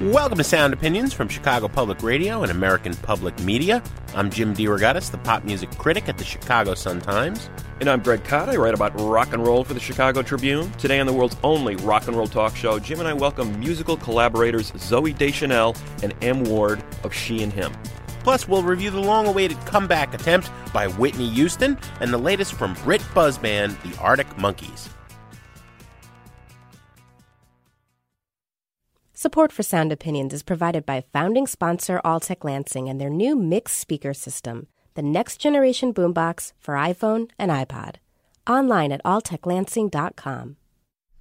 Welcome 0.00 0.38
to 0.38 0.44
Sound 0.44 0.72
Opinions 0.74 1.12
from 1.12 1.28
Chicago 1.28 1.68
Public 1.68 2.02
Radio 2.02 2.42
and 2.42 2.50
American 2.50 2.94
Public 2.94 3.38
Media. 3.42 3.80
I'm 4.16 4.28
Jim 4.28 4.52
DeRogatis, 4.52 5.08
the 5.12 5.18
pop 5.18 5.44
music 5.44 5.70
critic 5.78 6.08
at 6.08 6.18
the 6.18 6.24
Chicago 6.24 6.74
Sun-Times. 6.74 7.48
And 7.78 7.88
I'm 7.88 8.02
Greg 8.02 8.24
Kot. 8.24 8.48
I 8.48 8.56
write 8.56 8.74
about 8.74 9.00
rock 9.00 9.32
and 9.32 9.46
roll 9.46 9.62
for 9.62 9.72
the 9.72 9.78
Chicago 9.78 10.20
Tribune. 10.20 10.68
Today 10.72 10.98
on 10.98 11.06
the 11.06 11.12
world's 11.12 11.36
only 11.44 11.76
rock 11.76 12.08
and 12.08 12.16
roll 12.16 12.26
talk 12.26 12.56
show, 12.56 12.80
Jim 12.80 12.98
and 12.98 13.06
I 13.06 13.12
welcome 13.12 13.58
musical 13.60 13.96
collaborators 13.96 14.72
Zooey 14.72 15.16
Deschanel 15.16 15.76
and 16.02 16.12
M. 16.22 16.42
Ward 16.42 16.82
of 17.04 17.14
She 17.14 17.44
and 17.44 17.52
Him. 17.52 17.72
Plus, 18.24 18.48
we'll 18.48 18.64
review 18.64 18.90
the 18.90 19.00
long-awaited 19.00 19.60
comeback 19.64 20.12
attempt 20.12 20.50
by 20.72 20.88
Whitney 20.88 21.30
Houston 21.30 21.78
and 22.00 22.12
the 22.12 22.18
latest 22.18 22.54
from 22.54 22.74
Brit 22.82 23.02
buzz 23.14 23.38
band, 23.38 23.76
the 23.84 23.96
Arctic 24.00 24.36
Monkeys. 24.38 24.88
Support 29.24 29.52
for 29.52 29.62
Sound 29.62 29.90
Opinions 29.90 30.34
is 30.34 30.42
provided 30.42 30.84
by 30.84 31.02
founding 31.10 31.46
sponsor 31.46 31.98
Altec 32.04 32.44
Lansing 32.44 32.90
and 32.90 33.00
their 33.00 33.08
new 33.08 33.34
mixed 33.34 33.78
speaker 33.78 34.12
system, 34.12 34.66
the 34.96 35.02
next 35.02 35.38
generation 35.38 35.94
boombox 35.94 36.52
for 36.58 36.74
iPhone 36.74 37.30
and 37.38 37.50
iPod. 37.50 37.94
Online 38.46 38.92
at 38.92 39.02
alteclansing.com. 39.02 40.56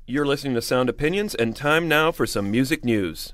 You're 0.06 0.26
listening 0.26 0.54
to 0.56 0.62
Sound 0.62 0.90
Opinions, 0.90 1.34
and 1.34 1.56
time 1.56 1.88
now 1.88 2.12
for 2.12 2.26
some 2.26 2.52
music 2.52 2.84
news. 2.84 3.32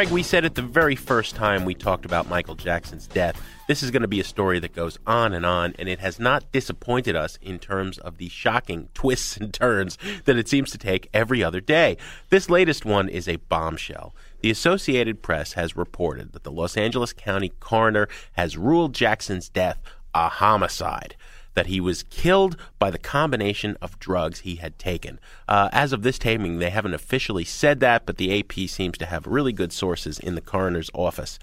Greg, 0.00 0.12
we 0.14 0.22
said 0.22 0.46
it 0.46 0.54
the 0.54 0.62
very 0.62 0.96
first 0.96 1.36
time 1.36 1.66
we 1.66 1.74
talked 1.74 2.06
about 2.06 2.26
Michael 2.26 2.54
Jackson's 2.54 3.06
death. 3.06 3.38
This 3.68 3.82
is 3.82 3.90
going 3.90 4.00
to 4.00 4.08
be 4.08 4.18
a 4.18 4.24
story 4.24 4.58
that 4.58 4.74
goes 4.74 4.98
on 5.06 5.34
and 5.34 5.44
on, 5.44 5.74
and 5.78 5.90
it 5.90 5.98
has 5.98 6.18
not 6.18 6.50
disappointed 6.52 7.14
us 7.14 7.38
in 7.42 7.58
terms 7.58 7.98
of 7.98 8.16
the 8.16 8.30
shocking 8.30 8.88
twists 8.94 9.36
and 9.36 9.52
turns 9.52 9.98
that 10.24 10.38
it 10.38 10.48
seems 10.48 10.70
to 10.70 10.78
take 10.78 11.10
every 11.12 11.44
other 11.44 11.60
day. 11.60 11.98
This 12.30 12.48
latest 12.48 12.86
one 12.86 13.10
is 13.10 13.28
a 13.28 13.36
bombshell. 13.36 14.14
The 14.40 14.50
Associated 14.50 15.20
Press 15.20 15.52
has 15.52 15.76
reported 15.76 16.32
that 16.32 16.44
the 16.44 16.50
Los 16.50 16.78
Angeles 16.78 17.12
County 17.12 17.52
coroner 17.60 18.08
has 18.32 18.56
ruled 18.56 18.94
Jackson's 18.94 19.50
death 19.50 19.82
a 20.14 20.30
homicide 20.30 21.14
that 21.54 21.66
he 21.66 21.80
was 21.80 22.04
killed 22.04 22.56
by 22.78 22.90
the 22.90 22.98
combination 22.98 23.76
of 23.82 23.98
drugs 23.98 24.40
he 24.40 24.56
had 24.56 24.78
taken. 24.78 25.18
Uh, 25.48 25.68
as 25.72 25.92
of 25.92 26.02
this 26.02 26.18
taping, 26.18 26.58
they 26.58 26.70
haven't 26.70 26.94
officially 26.94 27.44
said 27.44 27.80
that, 27.80 28.06
but 28.06 28.16
the 28.16 28.38
AP 28.38 28.68
seems 28.68 28.96
to 28.98 29.06
have 29.06 29.26
really 29.26 29.52
good 29.52 29.72
sources 29.72 30.18
in 30.18 30.34
the 30.34 30.40
coroner's 30.40 30.90
office. 30.94 31.38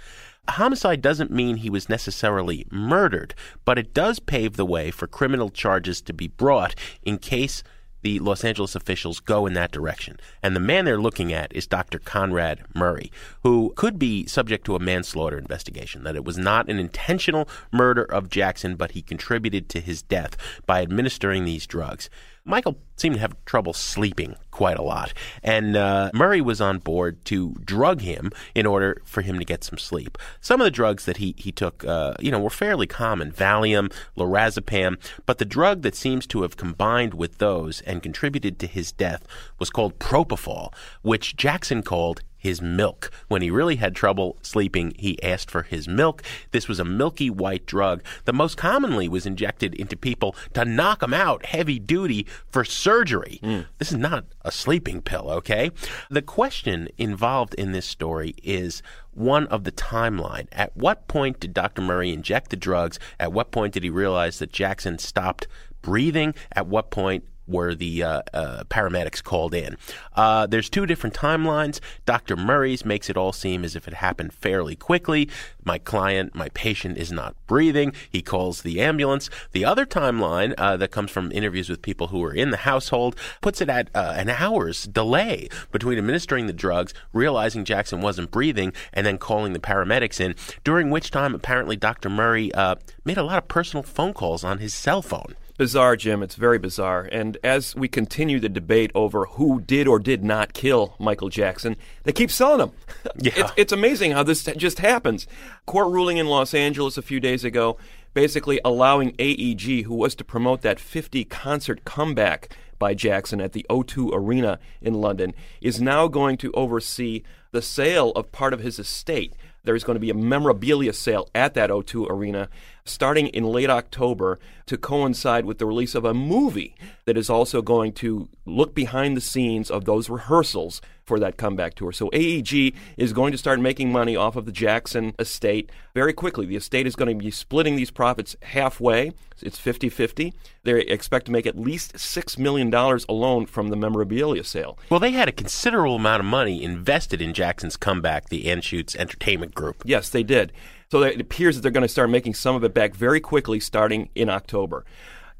Homicide 0.49 1.01
doesn't 1.01 1.29
mean 1.29 1.57
he 1.57 1.69
was 1.69 1.89
necessarily 1.89 2.65
murdered, 2.71 3.35
but 3.65 3.77
it 3.77 3.93
does 3.93 4.19
pave 4.19 4.55
the 4.55 4.65
way 4.65 4.91
for 4.91 5.05
criminal 5.05 5.49
charges 5.49 6.01
to 6.01 6.13
be 6.13 6.27
brought 6.27 6.73
in 7.03 7.17
case 7.17 7.63
the 8.01 8.19
Los 8.19 8.43
Angeles 8.43 8.75
officials 8.75 9.19
go 9.19 9.45
in 9.45 9.53
that 9.53 9.71
direction. 9.71 10.19
And 10.43 10.55
the 10.55 10.61
man 10.61 10.85
they're 10.85 10.99
looking 10.99 11.33
at 11.33 11.55
is 11.55 11.67
Dr. 11.67 11.99
Conrad 11.99 12.63
Murray, 12.73 13.11
who 13.43 13.73
could 13.75 13.97
be 13.97 14.25
subject 14.25 14.65
to 14.65 14.75
a 14.75 14.79
manslaughter 14.79 15.37
investigation, 15.37 16.03
that 16.03 16.15
it 16.15 16.25
was 16.25 16.37
not 16.37 16.69
an 16.69 16.79
intentional 16.79 17.47
murder 17.71 18.03
of 18.03 18.29
Jackson, 18.29 18.75
but 18.75 18.91
he 18.91 19.01
contributed 19.01 19.69
to 19.69 19.79
his 19.79 20.01
death 20.01 20.37
by 20.65 20.81
administering 20.81 21.45
these 21.45 21.67
drugs. 21.67 22.09
Michael 22.47 22.77
seemed 22.95 23.15
to 23.15 23.21
have 23.21 23.35
trouble 23.45 23.73
sleeping 23.73 24.35
quite 24.51 24.77
a 24.77 24.81
lot, 24.81 25.13
and 25.43 25.75
uh, 25.75 26.09
Murray 26.13 26.39
was 26.39 26.61
on 26.61 26.79
board 26.79 27.23
to 27.25 27.53
drug 27.63 28.01
him 28.01 28.31
in 28.55 28.65
order 28.65 29.01
for 29.03 29.21
him 29.21 29.37
to 29.37 29.45
get 29.45 29.65
some 29.65 29.77
sleep. 29.77 30.17
Some 30.39 30.61
of 30.61 30.65
the 30.65 30.71
drugs 30.71 31.05
that 31.05 31.17
he 31.17 31.35
he 31.37 31.51
took, 31.51 31.83
uh, 31.83 32.13
you 32.19 32.31
know, 32.31 32.39
were 32.39 32.49
fairly 32.49 32.87
common: 32.87 33.33
Valium, 33.33 33.93
lorazepam. 34.17 34.95
But 35.25 35.39
the 35.39 35.45
drug 35.45 35.81
that 35.81 35.93
seems 35.93 36.25
to 36.27 36.43
have 36.43 36.55
combined 36.55 37.13
with 37.13 37.37
those 37.37 37.81
and 37.81 38.01
contributed 38.01 38.59
to 38.59 38.67
his 38.67 38.93
death 38.93 39.27
was 39.59 39.69
called 39.69 39.99
propofol, 39.99 40.73
which 41.01 41.35
Jackson 41.35 41.83
called 41.83 42.21
his 42.37 42.61
milk. 42.61 43.11
When 43.27 43.41
he 43.41 43.49
really 43.49 43.77
had 43.77 43.95
trouble 43.95 44.37
sleeping, 44.41 44.93
he 44.97 45.21
asked 45.23 45.49
for 45.49 45.63
his 45.63 45.87
milk. 45.87 46.23
This 46.51 46.67
was 46.67 46.79
a 46.79 46.85
milky 46.85 47.29
white 47.29 47.65
drug 47.65 48.03
that 48.25 48.33
most 48.33 48.57
commonly 48.57 49.09
was 49.09 49.25
injected 49.25 49.73
into 49.75 49.97
people 49.97 50.35
to 50.53 50.65
knock 50.65 50.99
them 50.99 51.13
out 51.13 51.45
heavy 51.45 51.79
duty 51.79 52.25
for 52.49 52.63
surgery. 52.63 53.39
Mm. 53.43 53.65
This 53.77 53.91
is 53.91 53.97
not 53.97 54.25
a 54.43 54.51
sleeping 54.51 55.01
pill, 55.01 55.29
okay? 55.29 55.71
The 56.09 56.21
question 56.21 56.89
involved 56.97 57.53
in 57.55 57.71
this 57.71 57.85
story 57.85 58.35
is 58.43 58.81
one 59.13 59.47
of 59.47 59.63
the 59.63 59.71
timeline. 59.71 60.47
At 60.51 60.77
what 60.77 61.07
point 61.07 61.39
did 61.39 61.53
Dr. 61.53 61.81
Murray 61.81 62.13
inject 62.13 62.51
the 62.51 62.55
drugs? 62.55 62.99
At 63.19 63.33
what 63.33 63.51
point 63.51 63.73
did 63.73 63.83
he 63.83 63.89
realize 63.89 64.39
that 64.39 64.51
Jackson 64.51 64.99
stopped 64.99 65.47
breathing? 65.81 66.35
At 66.51 66.67
what 66.67 66.91
point 66.91 67.23
were 67.47 67.73
the 67.73 68.03
uh, 68.03 68.21
uh, 68.33 68.63
paramedics 68.65 69.23
called 69.23 69.53
in. 69.53 69.77
Uh, 70.15 70.45
there's 70.47 70.69
two 70.69 70.85
different 70.85 71.15
timelines. 71.15 71.79
Dr. 72.05 72.35
Murray's 72.35 72.85
makes 72.85 73.09
it 73.09 73.17
all 73.17 73.31
seem 73.31 73.63
as 73.63 73.75
if 73.75 73.87
it 73.87 73.95
happened 73.95 74.33
fairly 74.33 74.75
quickly. 74.75 75.29
My 75.63 75.77
client, 75.77 76.35
my 76.35 76.49
patient 76.49 76.97
is 76.97 77.11
not 77.11 77.35
breathing. 77.45 77.93
He 78.09 78.21
calls 78.21 78.61
the 78.61 78.81
ambulance. 78.81 79.29
The 79.51 79.65
other 79.65 79.85
timeline 79.85 80.53
uh, 80.57 80.77
that 80.77 80.91
comes 80.91 81.11
from 81.11 81.31
interviews 81.31 81.69
with 81.69 81.81
people 81.81 82.07
who 82.07 82.19
were 82.19 82.33
in 82.33 82.51
the 82.51 82.57
household 82.57 83.15
puts 83.41 83.61
it 83.61 83.69
at 83.69 83.89
uh, 83.93 84.13
an 84.15 84.29
hour's 84.29 84.83
delay 84.85 85.49
between 85.71 85.97
administering 85.97 86.47
the 86.47 86.53
drugs, 86.53 86.93
realizing 87.13 87.65
Jackson 87.65 88.01
wasn't 88.01 88.31
breathing, 88.31 88.73
and 88.93 89.05
then 89.05 89.17
calling 89.17 89.53
the 89.53 89.59
paramedics 89.59 90.19
in, 90.19 90.35
during 90.63 90.89
which 90.89 91.11
time 91.11 91.35
apparently 91.35 91.75
Dr. 91.75 92.09
Murray 92.09 92.53
uh, 92.53 92.75
made 93.03 93.17
a 93.17 93.23
lot 93.23 93.37
of 93.37 93.47
personal 93.47 93.83
phone 93.83 94.13
calls 94.13 94.43
on 94.43 94.59
his 94.59 94.73
cell 94.73 95.01
phone 95.01 95.35
bizarre, 95.57 95.95
Jim. 95.95 96.23
It's 96.23 96.35
very 96.35 96.59
bizarre. 96.59 97.09
And 97.11 97.37
as 97.43 97.75
we 97.75 97.87
continue 97.87 98.39
the 98.39 98.49
debate 98.49 98.91
over 98.95 99.25
who 99.25 99.59
did 99.59 99.87
or 99.87 99.99
did 99.99 100.23
not 100.23 100.53
kill 100.53 100.95
Michael 100.99 101.29
Jackson, 101.29 101.75
they 102.03 102.13
keep 102.13 102.31
selling 102.31 102.61
him. 102.61 102.71
Yeah. 103.19 103.31
It's, 103.35 103.51
it's 103.57 103.71
amazing 103.73 104.11
how 104.11 104.21
this 104.21 104.43
just 104.43 104.77
happens. 104.77 105.25
Court 105.65 105.87
ruling 105.87 106.17
in 106.17 106.27
Los 106.27 106.53
Angeles 106.53 106.99
a 106.99 107.01
few 107.01 107.19
days 107.19 107.43
ago 107.43 107.77
basically 108.17 108.59
allowing 108.65 109.13
AEG, 109.19 109.83
who 109.83 109.93
was 109.93 110.15
to 110.15 110.23
promote 110.23 110.63
that 110.63 110.79
50 110.79 111.23
concert 111.25 111.85
comeback 111.85 112.49
by 112.79 112.95
Jackson 112.95 113.39
at 113.39 113.53
the 113.53 113.63
O2 113.69 114.09
Arena 114.11 114.57
in 114.81 114.95
London, 114.95 115.35
is 115.61 115.79
now 115.79 116.07
going 116.07 116.35
to 116.37 116.51
oversee 116.53 117.21
the 117.51 117.61
sale 117.61 118.09
of 118.15 118.31
part 118.31 118.53
of 118.53 118.59
his 118.59 118.79
estate 118.79 119.35
There's 119.67 119.83
going 119.83 119.97
to 119.97 119.99
be 119.99 120.09
a 120.09 120.13
memorabilia 120.13 120.93
sale 120.93 121.29
at 121.35 121.53
that 121.55 121.69
O2 121.69 122.09
Arena 122.09 122.47
starting 122.85 123.27
in 123.27 123.43
late 123.43 123.69
October 123.69 124.39
to 124.65 124.77
coincide 124.77 125.43
with 125.43 125.57
the 125.57 125.65
release 125.65 125.93
of 125.93 126.05
a 126.05 126.13
movie 126.13 126.73
that 127.03 127.17
is 127.17 127.29
also 127.29 127.61
going 127.61 127.91
to 127.91 128.29
look 128.45 128.73
behind 128.73 129.17
the 129.17 129.21
scenes 129.21 129.69
of 129.69 129.83
those 129.83 130.09
rehearsals 130.09 130.81
for 131.07 131.19
that 131.19 131.37
comeback 131.37 131.73
tour. 131.73 131.91
So 131.91 132.09
AEG 132.13 132.75
is 132.97 133.13
going 133.13 133.31
to 133.31 133.37
start 133.37 133.59
making 133.59 133.91
money 133.91 134.15
off 134.15 134.35
of 134.35 134.45
the 134.45 134.51
Jackson 134.51 135.15
estate 135.17 135.71
very 135.95 136.13
quickly. 136.13 136.45
The 136.45 136.57
estate 136.57 136.85
is 136.85 136.95
going 136.95 137.17
to 137.17 137.23
be 137.23 137.31
splitting 137.31 137.77
these 137.77 137.89
profits 137.89 138.35
halfway. 138.43 139.13
It's 139.41 139.57
50 139.57 139.89
50. 139.89 140.33
They 140.63 140.81
expect 140.81 141.27
to 141.27 141.31
make 141.31 141.45
at 141.45 141.57
least 141.57 141.93
$6 141.93 142.37
million 142.37 142.73
alone 142.73 143.45
from 143.45 143.69
the 143.69 143.77
memorabilia 143.77 144.43
sale. 144.43 144.77
Well, 144.89 144.99
they 144.99 145.11
had 145.11 145.29
a 145.29 145.31
considerable 145.31 145.95
amount 145.95 146.19
of 146.19 146.25
money 146.25 146.61
invested 146.61 147.21
in 147.21 147.33
Jackson's 147.33 147.77
comeback, 147.77 148.29
the 148.29 148.45
Anschutz 148.45 148.95
Entertainment 148.95 149.55
Group. 149.55 149.83
Yes, 149.85 150.09
they 150.09 150.23
did. 150.23 150.51
So 150.91 151.03
it 151.03 151.21
appears 151.21 151.55
that 151.55 151.61
they're 151.61 151.71
going 151.71 151.81
to 151.83 151.87
start 151.87 152.09
making 152.09 152.33
some 152.33 152.55
of 152.55 152.63
it 152.63 152.73
back 152.73 152.95
very 152.95 153.19
quickly 153.19 153.59
starting 153.59 154.09
in 154.15 154.29
October. 154.29 154.85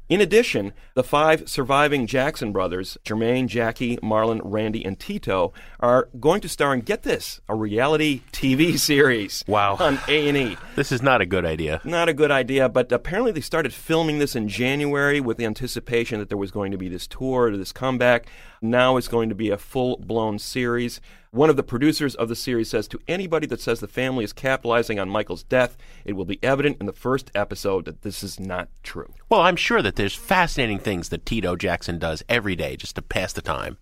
In 0.08 0.22
addition, 0.22 0.72
the 0.94 1.04
five 1.04 1.50
surviving 1.50 2.06
Jackson 2.06 2.50
brothers, 2.50 2.96
Jermaine, 3.04 3.46
Jackie, 3.46 3.98
Marlon, 3.98 4.40
Randy, 4.42 4.82
and 4.82 4.98
Tito, 4.98 5.52
are 5.80 6.08
going 6.18 6.40
to 6.40 6.48
star 6.48 6.72
in, 6.72 6.80
get 6.80 7.02
this, 7.02 7.42
a 7.46 7.54
reality 7.54 8.22
TV 8.32 8.78
series. 8.78 9.44
Wow. 9.46 9.76
On 9.78 9.98
A&E. 10.08 10.56
This 10.76 10.92
is 10.92 11.02
not 11.02 11.20
a 11.20 11.26
good 11.26 11.44
idea. 11.44 11.82
Not 11.84 12.08
a 12.08 12.14
good 12.14 12.30
idea, 12.30 12.70
but 12.70 12.90
apparently 12.90 13.32
they 13.32 13.42
started 13.42 13.74
filming 13.74 14.18
this 14.18 14.34
in 14.34 14.48
January 14.48 15.20
with 15.20 15.36
the 15.36 15.44
anticipation 15.44 16.20
that 16.20 16.30
there 16.30 16.38
was 16.38 16.50
going 16.50 16.72
to 16.72 16.78
be 16.78 16.88
this 16.88 17.06
tour, 17.06 17.54
this 17.54 17.72
comeback. 17.72 18.26
Now 18.62 18.96
it's 18.96 19.08
going 19.08 19.28
to 19.28 19.34
be 19.34 19.50
a 19.50 19.58
full-blown 19.58 20.38
series. 20.38 21.02
One 21.30 21.50
of 21.50 21.56
the 21.56 21.62
producers 21.62 22.14
of 22.14 22.30
the 22.30 22.36
series 22.36 22.70
says 22.70 22.88
to 22.88 23.00
anybody 23.06 23.46
that 23.48 23.60
says 23.60 23.80
the 23.80 23.86
family 23.86 24.24
is 24.24 24.32
capitalizing 24.32 24.98
on 24.98 25.10
Michael's 25.10 25.42
death, 25.42 25.76
it 26.06 26.14
will 26.14 26.24
be 26.24 26.38
evident 26.42 26.78
in 26.80 26.86
the 26.86 26.92
first 26.92 27.30
episode 27.34 27.84
that 27.84 28.00
this 28.00 28.22
is 28.22 28.40
not 28.40 28.70
true. 28.82 29.12
Well, 29.28 29.42
I'm 29.42 29.56
sure 29.56 29.82
that 29.82 29.96
there's 29.96 30.14
fascinating 30.14 30.78
things 30.78 31.10
that 31.10 31.26
Tito 31.26 31.54
Jackson 31.54 31.98
does 31.98 32.22
every 32.30 32.56
day 32.56 32.76
just 32.76 32.96
to 32.96 33.02
pass 33.02 33.34
the 33.34 33.42
time. 33.42 33.76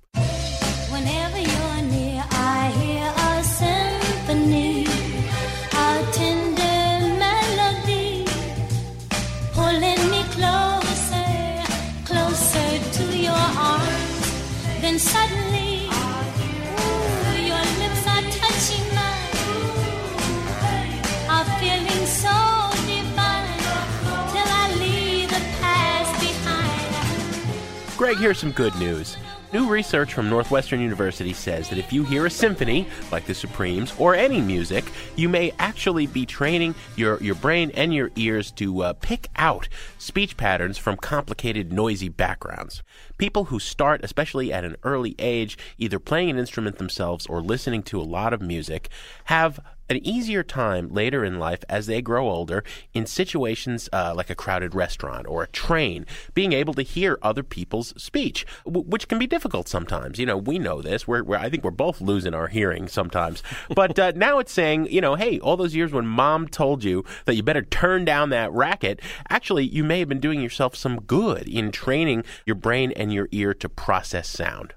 Greg, 28.06 28.18
here's 28.18 28.38
some 28.38 28.52
good 28.52 28.76
news. 28.76 29.16
New 29.52 29.68
research 29.68 30.14
from 30.14 30.30
Northwestern 30.30 30.78
University 30.78 31.32
says 31.32 31.68
that 31.68 31.76
if 31.76 31.92
you 31.92 32.04
hear 32.04 32.26
a 32.26 32.30
symphony, 32.30 32.86
like 33.10 33.26
the 33.26 33.34
Supremes, 33.34 33.92
or 33.98 34.14
any 34.14 34.40
music, 34.40 34.84
you 35.16 35.28
may 35.28 35.52
actually 35.58 36.06
be 36.06 36.24
training 36.24 36.76
your, 36.94 37.20
your 37.20 37.34
brain 37.34 37.72
and 37.74 37.92
your 37.92 38.12
ears 38.14 38.52
to 38.52 38.80
uh, 38.82 38.92
pick 38.92 39.26
out 39.34 39.68
speech 39.98 40.36
patterns 40.36 40.78
from 40.78 40.96
complicated, 40.96 41.72
noisy 41.72 42.08
backgrounds. 42.08 42.84
People 43.18 43.46
who 43.46 43.58
start, 43.58 44.04
especially 44.04 44.52
at 44.52 44.64
an 44.64 44.76
early 44.84 45.16
age, 45.18 45.58
either 45.76 45.98
playing 45.98 46.30
an 46.30 46.38
instrument 46.38 46.78
themselves 46.78 47.26
or 47.26 47.40
listening 47.40 47.82
to 47.82 48.00
a 48.00 48.02
lot 48.02 48.32
of 48.32 48.40
music, 48.40 48.88
have 49.24 49.58
an 49.88 50.04
easier 50.06 50.42
time 50.42 50.88
later 50.92 51.24
in 51.24 51.38
life 51.38 51.64
as 51.68 51.86
they 51.86 52.02
grow 52.02 52.28
older 52.28 52.64
in 52.94 53.06
situations 53.06 53.88
uh, 53.92 54.12
like 54.14 54.30
a 54.30 54.34
crowded 54.34 54.74
restaurant 54.74 55.26
or 55.26 55.42
a 55.42 55.48
train, 55.48 56.06
being 56.34 56.52
able 56.52 56.74
to 56.74 56.82
hear 56.82 57.18
other 57.22 57.42
people's 57.42 57.94
speech, 58.00 58.46
w- 58.64 58.86
which 58.86 59.08
can 59.08 59.18
be 59.18 59.26
difficult 59.26 59.68
sometimes. 59.68 60.18
You 60.18 60.26
know, 60.26 60.36
we 60.36 60.58
know 60.58 60.82
this. 60.82 61.06
We're, 61.06 61.22
we're 61.22 61.36
I 61.36 61.50
think 61.50 61.64
we're 61.64 61.70
both 61.70 62.00
losing 62.00 62.34
our 62.34 62.48
hearing 62.48 62.88
sometimes. 62.88 63.42
But 63.74 63.98
uh, 63.98 64.12
now 64.16 64.38
it's 64.38 64.52
saying, 64.52 64.88
you 64.90 65.00
know, 65.00 65.14
hey, 65.14 65.38
all 65.40 65.56
those 65.56 65.74
years 65.74 65.92
when 65.92 66.06
mom 66.06 66.48
told 66.48 66.84
you 66.84 67.04
that 67.24 67.34
you 67.34 67.42
better 67.42 67.62
turn 67.62 68.04
down 68.04 68.30
that 68.30 68.52
racket, 68.52 69.00
actually, 69.28 69.64
you 69.66 69.84
may 69.84 70.00
have 70.00 70.08
been 70.08 70.20
doing 70.20 70.40
yourself 70.40 70.74
some 70.74 71.00
good 71.00 71.48
in 71.48 71.70
training 71.70 72.24
your 72.44 72.56
brain 72.56 72.92
and 72.92 73.12
your 73.12 73.28
ear 73.32 73.54
to 73.54 73.68
process 73.68 74.28
sound. 74.28 74.74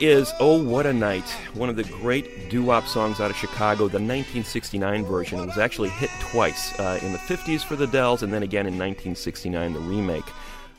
Is 0.00 0.32
Oh 0.38 0.62
What 0.62 0.86
a 0.86 0.92
Night, 0.92 1.28
one 1.54 1.68
of 1.68 1.74
the 1.74 1.82
great 1.82 2.48
doo 2.50 2.62
wop 2.62 2.86
songs 2.86 3.18
out 3.18 3.32
of 3.32 3.36
Chicago, 3.36 3.88
the 3.88 3.98
1969 3.98 5.04
version. 5.04 5.40
It 5.40 5.46
was 5.46 5.58
actually 5.58 5.88
hit 5.88 6.10
twice 6.20 6.78
uh, 6.78 7.00
in 7.02 7.10
the 7.10 7.18
50s 7.18 7.64
for 7.64 7.74
the 7.74 7.88
Dells 7.88 8.22
and 8.22 8.32
then 8.32 8.44
again 8.44 8.66
in 8.66 8.74
1969, 8.74 9.72
the 9.72 9.80
remake. 9.80 10.24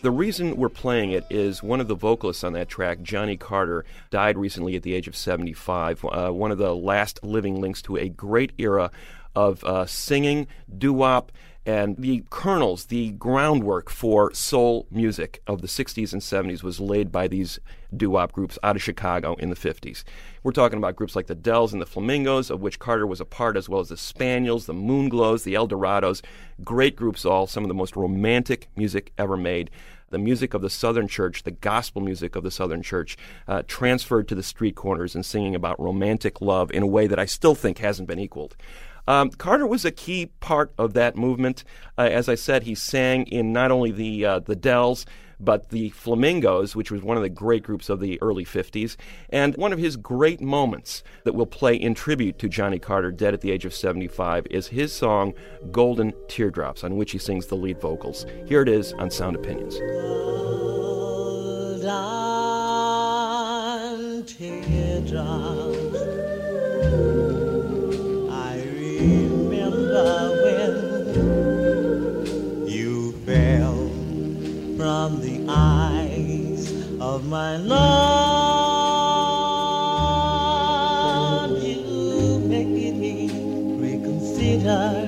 The 0.04 0.12
reason 0.12 0.56
we're 0.56 0.70
playing 0.70 1.12
it 1.12 1.26
is 1.30 1.62
one 1.62 1.82
of 1.82 1.90
the 1.90 1.96
vocalists 1.96 2.46
on 2.46 2.54
that 2.54 2.70
track, 2.70 3.02
Johnny 3.02 3.36
Carter, 3.36 3.84
died 4.10 4.38
recently 4.38 4.78
at 4.78 4.84
the 4.84 4.94
age 4.94 5.10
of 5.10 5.18
75. 5.18 6.06
Uh, 6.06 6.30
one 6.32 6.52
of 6.52 6.58
the 6.58 6.74
last 6.74 7.22
living 7.22 7.60
links 7.60 7.82
to 7.82 7.98
a 7.98 8.08
great 8.08 8.54
era 8.58 8.90
of 9.36 9.62
uh, 9.66 9.86
singing, 9.86 10.48
doo 10.78 10.94
wop, 10.94 11.34
and 11.70 11.98
the 11.98 12.24
kernels, 12.32 12.86
the 12.86 13.12
groundwork 13.12 13.92
for 13.92 14.34
soul 14.34 14.88
music 14.90 15.40
of 15.46 15.62
the 15.62 15.68
60s 15.68 16.14
and 16.14 16.22
70s 16.24 16.64
was 16.64 16.80
laid 16.80 17.12
by 17.12 17.28
these 17.28 17.60
doo 17.96 18.10
wop 18.10 18.32
groups 18.32 18.58
out 18.64 18.76
of 18.76 18.82
Chicago 18.82 19.36
in 19.36 19.52
the 19.52 19.56
50s. 19.56 20.04
We're 20.42 20.52
talking 20.52 20.80
about 20.80 20.96
groups 20.96 21.16
like 21.16 21.28
the 21.28 21.36
Dells 21.36 21.72
and 21.72 21.80
the 21.80 21.86
Flamingos, 21.86 22.50
of 22.50 22.62
which 22.62 22.80
Carter 22.80 23.06
was 23.06 23.22
a 23.22 23.26
part, 23.26 23.56
as 23.56 23.70
well 23.70 23.82
as 23.82 23.90
the 23.90 23.98
Spaniels, 23.98 24.66
the 24.66 24.74
Moonglows, 24.74 25.44
the 25.44 25.54
Eldorados. 25.54 26.24
Great 26.64 26.96
groups, 26.96 27.24
all, 27.24 27.46
some 27.46 27.64
of 27.64 27.68
the 27.68 27.76
most 27.76 27.96
romantic 27.96 28.68
music 28.76 29.14
ever 29.20 29.38
made 29.38 29.70
the 30.10 30.18
music 30.18 30.56
of 30.56 30.64
the 30.64 30.72
Southern 30.72 31.08
Church, 31.08 31.44
the 31.44 31.52
gospel 31.52 32.02
music 32.02 32.36
of 32.36 32.44
the 32.44 32.50
Southern 32.50 32.82
Church, 32.82 33.16
uh, 33.48 33.62
transferred 33.68 34.28
to 34.28 34.34
the 34.34 34.42
street 34.42 34.74
corners 34.74 35.14
and 35.14 35.24
singing 35.24 35.54
about 35.54 35.80
romantic 35.80 36.42
love 36.42 36.72
in 36.72 36.82
a 36.82 36.88
way 36.88 37.06
that 37.06 37.20
I 37.20 37.26
still 37.26 37.54
think 37.54 37.78
hasn't 37.78 38.08
been 38.08 38.18
equaled. 38.18 38.56
Um, 39.08 39.30
Carter 39.32 39.66
was 39.66 39.86
a 39.86 39.92
key 39.92 40.28
part 40.40 40.72
of 40.78 40.94
that 40.94 41.16
movement. 41.16 41.64
Uh, 41.98 42.04
as 42.04 42.30
I 42.30 42.36
said, 42.36 42.64
he 42.64 42.76
sang 42.76 43.26
in 43.28 43.52
not 43.54 43.72
only 43.72 43.92
the 43.92 44.26
uh, 44.26 44.40
the 44.40 44.56
Dells 44.56 45.06
but 45.40 45.70
the 45.70 45.90
Flamingos, 45.92 46.76
which 46.76 46.92
was 46.92 47.02
one 47.02 47.18
of 47.18 47.24
the 47.24 47.30
great 47.30 47.64
groups 47.64 47.90
of 47.90 48.00
the 48.00 48.22
early 48.22 48.44
50s. 48.44 48.98
And 49.30 49.56
one 49.56 49.72
of 49.72 49.80
his 49.80 49.96
great 49.96 50.42
moments 50.42 51.04
that 51.24 51.34
we'll 51.34 51.46
play 51.46 51.76
in 51.76 51.94
tribute 51.96 52.40
to 52.40 52.50
Johnny 52.50 52.80
Carter, 52.80 53.12
dead 53.12 53.34
at 53.34 53.42
the 53.42 53.52
age 53.52 53.66
of 53.66 53.74
75, 53.74 54.48
is 54.50 54.68
his 54.68 54.94
song 54.94 55.34
Golden 55.72 56.14
Teardrops, 56.28 56.84
on 56.84 56.98
which 56.98 57.12
he 57.12 57.18
sings 57.18 57.48
the 57.48 57.56
lead 57.56 57.80
vocals. 57.80 58.26
Here 58.46 58.62
it 58.62 58.70
is 58.70 58.94
on 58.94 59.10
Sound 59.10 59.36
Opinions. 59.36 59.80
Teardrops. 64.26 65.70
Remember 69.00 70.12
when 70.44 70.74
you 72.68 73.14
fell 73.26 73.88
from 74.76 75.22
the 75.22 75.46
eyes 75.48 76.70
of 77.00 77.26
my 77.26 77.56
love. 77.56 77.80
You 81.64 82.40
made 82.40 82.68
me 82.68 83.30
reconsider 83.80 85.06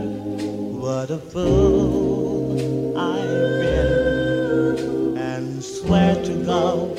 what 0.79 1.11
a 1.11 1.17
fool 1.17 2.97
I've 2.97 3.59
been 3.59 5.17
and 5.17 5.61
swear 5.61 6.15
to 6.23 6.33
God 6.45 6.97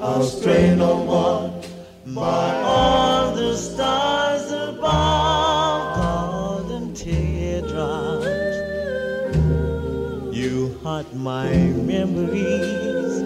I'll 0.00 0.22
stray 0.22 0.74
no 0.74 1.04
more 1.04 1.62
my 11.20 11.50
memories. 11.52 13.22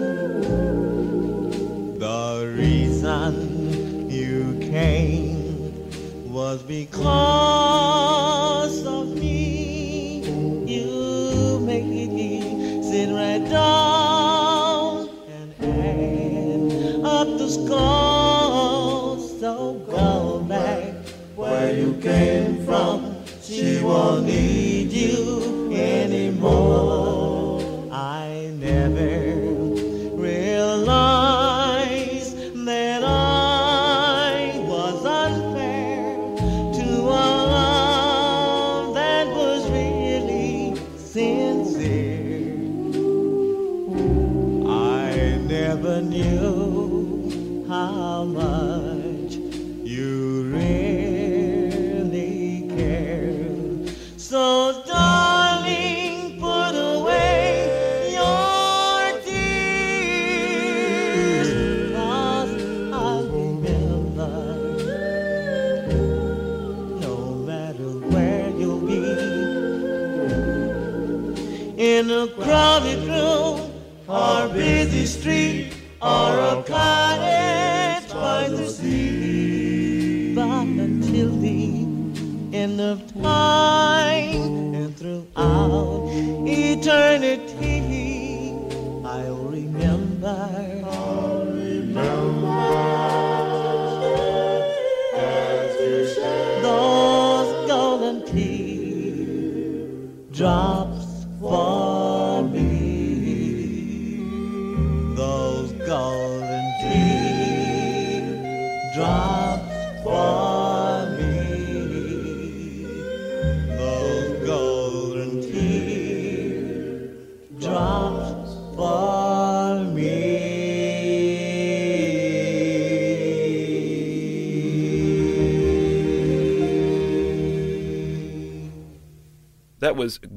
The 1.97 2.53
reason 2.57 4.09
you 4.09 4.57
came 4.59 6.33
was 6.33 6.61
because 6.61 7.24
end 82.55 82.79
of 82.79 83.01
time 83.21 84.73
and 84.73 84.97
throughout 84.97 86.07
eternity, 86.47 87.81
I'll 89.03 89.35
remember. 89.35 91.34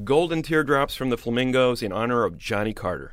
Golden 0.09 0.41
Teardrops 0.41 0.95
from 0.95 1.11
the 1.11 1.19
Flamingos 1.19 1.83
in 1.83 1.93
honor 1.93 2.25
of 2.25 2.39
Johnny 2.39 2.73
Carter. 2.73 3.13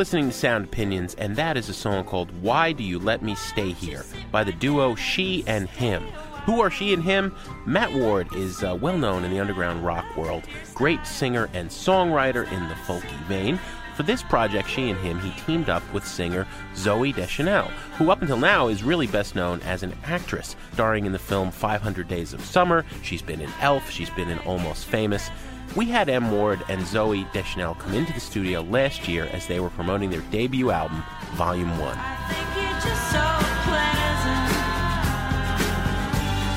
Listening 0.00 0.30
to 0.30 0.32
Sound 0.34 0.64
Opinions, 0.64 1.14
and 1.16 1.36
that 1.36 1.58
is 1.58 1.68
a 1.68 1.74
song 1.74 2.04
called 2.04 2.30
Why 2.40 2.72
Do 2.72 2.82
You 2.82 2.98
Let 2.98 3.20
Me 3.20 3.34
Stay 3.34 3.72
Here 3.72 4.06
by 4.32 4.42
the 4.44 4.52
duo 4.52 4.94
She 4.94 5.44
and 5.46 5.68
Him. 5.68 6.02
Who 6.46 6.62
are 6.62 6.70
She 6.70 6.94
and 6.94 7.04
Him? 7.04 7.36
Matt 7.66 7.92
Ward 7.92 8.34
is 8.34 8.64
uh, 8.64 8.78
well 8.80 8.96
known 8.96 9.24
in 9.24 9.30
the 9.30 9.38
underground 9.38 9.84
rock 9.84 10.16
world, 10.16 10.44
great 10.74 11.06
singer 11.06 11.50
and 11.52 11.68
songwriter 11.68 12.50
in 12.50 12.66
the 12.68 12.74
folky 12.76 13.14
vein. 13.24 13.60
For 13.94 14.02
this 14.02 14.22
project, 14.22 14.70
She 14.70 14.88
and 14.88 14.98
Him, 15.00 15.20
he 15.20 15.38
teamed 15.42 15.68
up 15.68 15.82
with 15.92 16.06
singer 16.06 16.46
Zooey 16.74 17.14
Deschanel, 17.14 17.70
who 17.98 18.10
up 18.10 18.22
until 18.22 18.38
now 18.38 18.68
is 18.68 18.82
really 18.82 19.06
best 19.06 19.34
known 19.34 19.60
as 19.64 19.82
an 19.82 19.92
actress, 20.04 20.56
starring 20.72 21.04
in 21.04 21.12
the 21.12 21.18
film 21.18 21.50
500 21.50 22.08
Days 22.08 22.32
of 22.32 22.40
Summer. 22.40 22.86
She's 23.02 23.20
been 23.20 23.42
in 23.42 23.52
Elf, 23.60 23.90
she's 23.90 24.08
been 24.08 24.30
in 24.30 24.38
Almost 24.38 24.86
Famous. 24.86 25.28
We 25.76 25.86
had 25.86 26.08
M. 26.08 26.32
Ward 26.32 26.64
and 26.68 26.80
Zooey 26.82 27.30
Deschanel 27.32 27.76
come 27.76 27.94
into 27.94 28.12
the 28.12 28.18
studio 28.18 28.62
last 28.62 29.06
year 29.06 29.26
as 29.26 29.46
they 29.46 29.60
were 29.60 29.70
promoting 29.70 30.10
their 30.10 30.20
debut 30.22 30.72
album, 30.72 31.04
Volume 31.34 31.70
1. 31.78 31.78
You're 31.78 32.80
just 32.80 33.10
so 33.12 33.22
pleasant. 33.62 34.50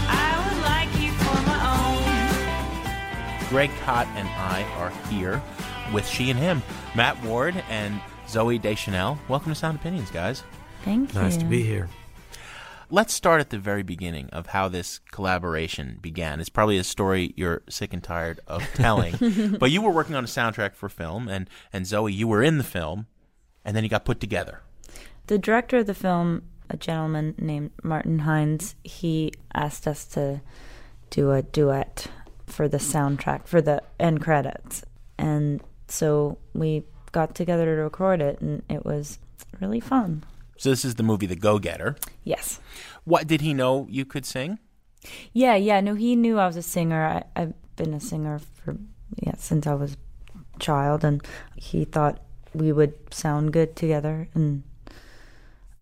I 0.10 0.34
would 0.48 0.62
like 0.63 0.89
you 1.00 1.12
for 1.12 1.41
my 1.48 1.60
own. 3.43 3.50
Greg 3.50 3.70
Kot 3.86 4.08
and 4.15 4.27
I 4.29 4.63
are 4.77 4.89
here 5.12 5.43
with 5.93 6.08
She 6.08 6.32
and 6.32 6.39
Him, 6.39 6.63
Matt 6.96 7.24
Ward 7.24 7.63
and 7.70 8.01
Zooey 8.27 8.60
Deschanel. 8.60 9.20
Welcome 9.27 9.51
to 9.51 9.55
Sound 9.55 9.77
Opinions, 9.77 10.10
guys. 10.10 10.43
Thank 10.84 11.13
you. 11.13 11.22
Nice 11.22 11.38
to 11.38 11.46
be 11.46 11.62
here. 11.62 11.88
Let's 12.93 13.12
start 13.12 13.41
at 13.41 13.50
the 13.50 13.57
very 13.57 13.81
beginning 13.81 14.29
of 14.29 14.45
how 14.45 14.67
this 14.67 15.00
collaboration 15.12 15.97
began. 16.00 16.39
It's 16.39 16.47
probably 16.47 16.77
a 16.77 16.83
story 16.83 17.33
you're 17.35 17.63
sick 17.67 17.91
and 17.91 18.03
tired 18.03 18.39
of 18.45 18.63
telling, 18.75 19.15
but 19.59 19.71
you 19.71 19.81
were 19.81 19.89
working 19.89 20.13
on 20.13 20.23
a 20.23 20.27
soundtrack 20.27 20.75
for 20.75 20.89
film, 20.89 21.27
and, 21.27 21.50
and 21.73 21.85
Zooey, 21.85 22.13
you 22.13 22.27
were 22.27 22.43
in 22.43 22.59
the 22.59 22.63
film, 22.63 23.07
and 23.65 23.75
then 23.75 23.83
you 23.83 23.89
got 23.89 24.05
put 24.05 24.19
together. 24.19 24.62
The 25.25 25.39
director 25.39 25.77
of 25.77 25.88
the 25.88 25.95
film, 25.95 26.43
a 26.69 26.77
gentleman 26.77 27.33
named 27.39 27.71
Martin 27.81 28.19
Hynes, 28.19 28.75
he 28.83 29.33
asked 29.55 29.88
us 29.88 30.05
to 30.09 30.41
do 31.09 31.31
a 31.31 31.41
duet 31.41 32.05
for 32.45 32.67
the 32.67 32.77
soundtrack, 32.77 33.47
for 33.47 33.59
the 33.59 33.81
end 34.00 34.21
credits. 34.21 34.83
And 35.17 35.63
so 35.88 36.38
we 36.53 36.83
got 37.12 37.33
together 37.33 37.65
to 37.65 37.81
record 37.81 38.21
it, 38.21 38.39
and 38.39 38.62
it 38.69 38.85
was 38.85 39.17
really 39.59 39.79
fun. 39.79 40.25
So 40.57 40.69
this 40.69 40.86
is 40.86 40.95
the 40.95 41.03
movie 41.03 41.25
The 41.25 41.36
Go 41.36 41.60
Getter. 41.60 41.95
Yes. 42.24 42.60
What 43.03 43.27
did 43.27 43.41
he 43.41 43.53
know 43.53 43.88
you 43.89 44.05
could 44.05 44.25
sing? 44.25 44.60
Yeah, 45.33 45.55
yeah. 45.55 45.81
No, 45.81 45.95
he 45.95 46.15
knew 46.15 46.39
I 46.39 46.48
was 46.48 46.55
a 46.55 46.62
singer. 46.62 47.05
I, 47.05 47.41
I've 47.41 47.53
been 47.75 47.93
a 47.93 48.00
singer 48.00 48.39
for 48.39 48.77
yeah 49.22 49.36
since 49.38 49.67
I 49.67 49.74
was 49.74 49.93
a 49.93 50.60
child, 50.60 51.03
and 51.03 51.25
he 51.55 51.86
thought 51.86 52.22
we 52.53 52.72
would 52.72 52.93
sound 53.13 53.51
good 53.51 53.75
together. 53.75 54.29
And 54.33 54.63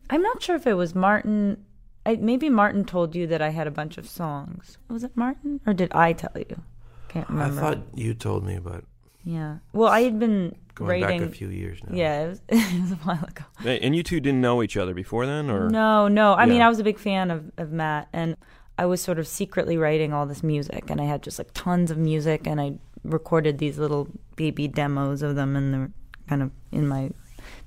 I'm 0.10 0.22
not 0.22 0.42
sure 0.42 0.56
if 0.56 0.66
it 0.66 0.74
was 0.74 0.96
Martin. 0.96 1.64
I, 2.06 2.16
maybe 2.16 2.50
Martin 2.50 2.84
told 2.86 3.14
you 3.16 3.28
that 3.28 3.42
I 3.42 3.50
had 3.50 3.68
a 3.68 3.72
bunch 3.72 3.98
of 4.00 4.10
songs. 4.10 4.78
Was 4.90 5.04
it 5.04 5.16
Martin, 5.16 5.62
or 5.68 5.74
did 5.74 5.92
I 5.94 6.14
tell 6.14 6.34
you? 6.36 6.64
Can't 7.10 7.30
remember. 7.30 7.62
I 7.62 7.64
thought 7.64 7.84
you 7.94 8.14
told 8.14 8.44
me 8.46 8.58
but 8.58 8.86
Yeah. 9.24 9.58
Well, 9.74 9.90
I 9.90 10.02
had 10.02 10.18
been 10.18 10.56
Going 10.88 11.02
back 11.02 11.22
a 11.22 11.30
few 11.30 11.50
years 11.50 11.80
now. 11.88 11.96
Yeah, 11.96 12.24
it 12.24 12.28
was, 12.30 12.42
it 12.50 12.82
was 12.82 12.92
a 12.92 12.96
while 12.96 13.24
ago. 13.24 13.44
And 13.66 13.96
you 13.96 14.04
two 14.04 14.20
didn't 14.20 14.42
know 14.42 14.64
each 14.64 14.78
other 14.78 14.94
before 14.94 15.26
then, 15.26 15.50
or 15.50 15.70
No, 15.70 16.08
no. 16.08 16.34
I 16.34 16.46
mean, 16.46 16.62
I 16.62 16.70
was 16.70 16.80
a 16.80 16.84
big 16.84 17.00
fan 17.00 17.32
of, 17.32 17.52
of 17.58 17.72
Matt, 17.72 18.08
and 18.14 18.36
I 18.78 18.86
was 18.86 19.02
sort 19.02 19.20
of 19.20 19.28
secretly 19.28 19.78
writing 19.78 20.14
all 20.14 20.26
this 20.26 20.44
music, 20.44 20.90
and 20.90 21.00
I 21.00 21.06
had 21.06 21.22
just 21.22 21.38
like 21.38 21.50
tons 21.54 21.92
of 21.92 21.98
music, 21.98 22.48
and 22.48 22.60
I 22.60 22.74
recorded 23.04 23.58
these 23.58 23.78
little 23.78 24.08
baby 24.36 24.68
demos 24.68 25.22
of 25.22 25.36
them, 25.36 25.56
and 25.56 25.74
they're 25.74 25.92
kind 26.28 26.42
of 26.42 26.52
in 26.72 26.88
my 26.88 27.12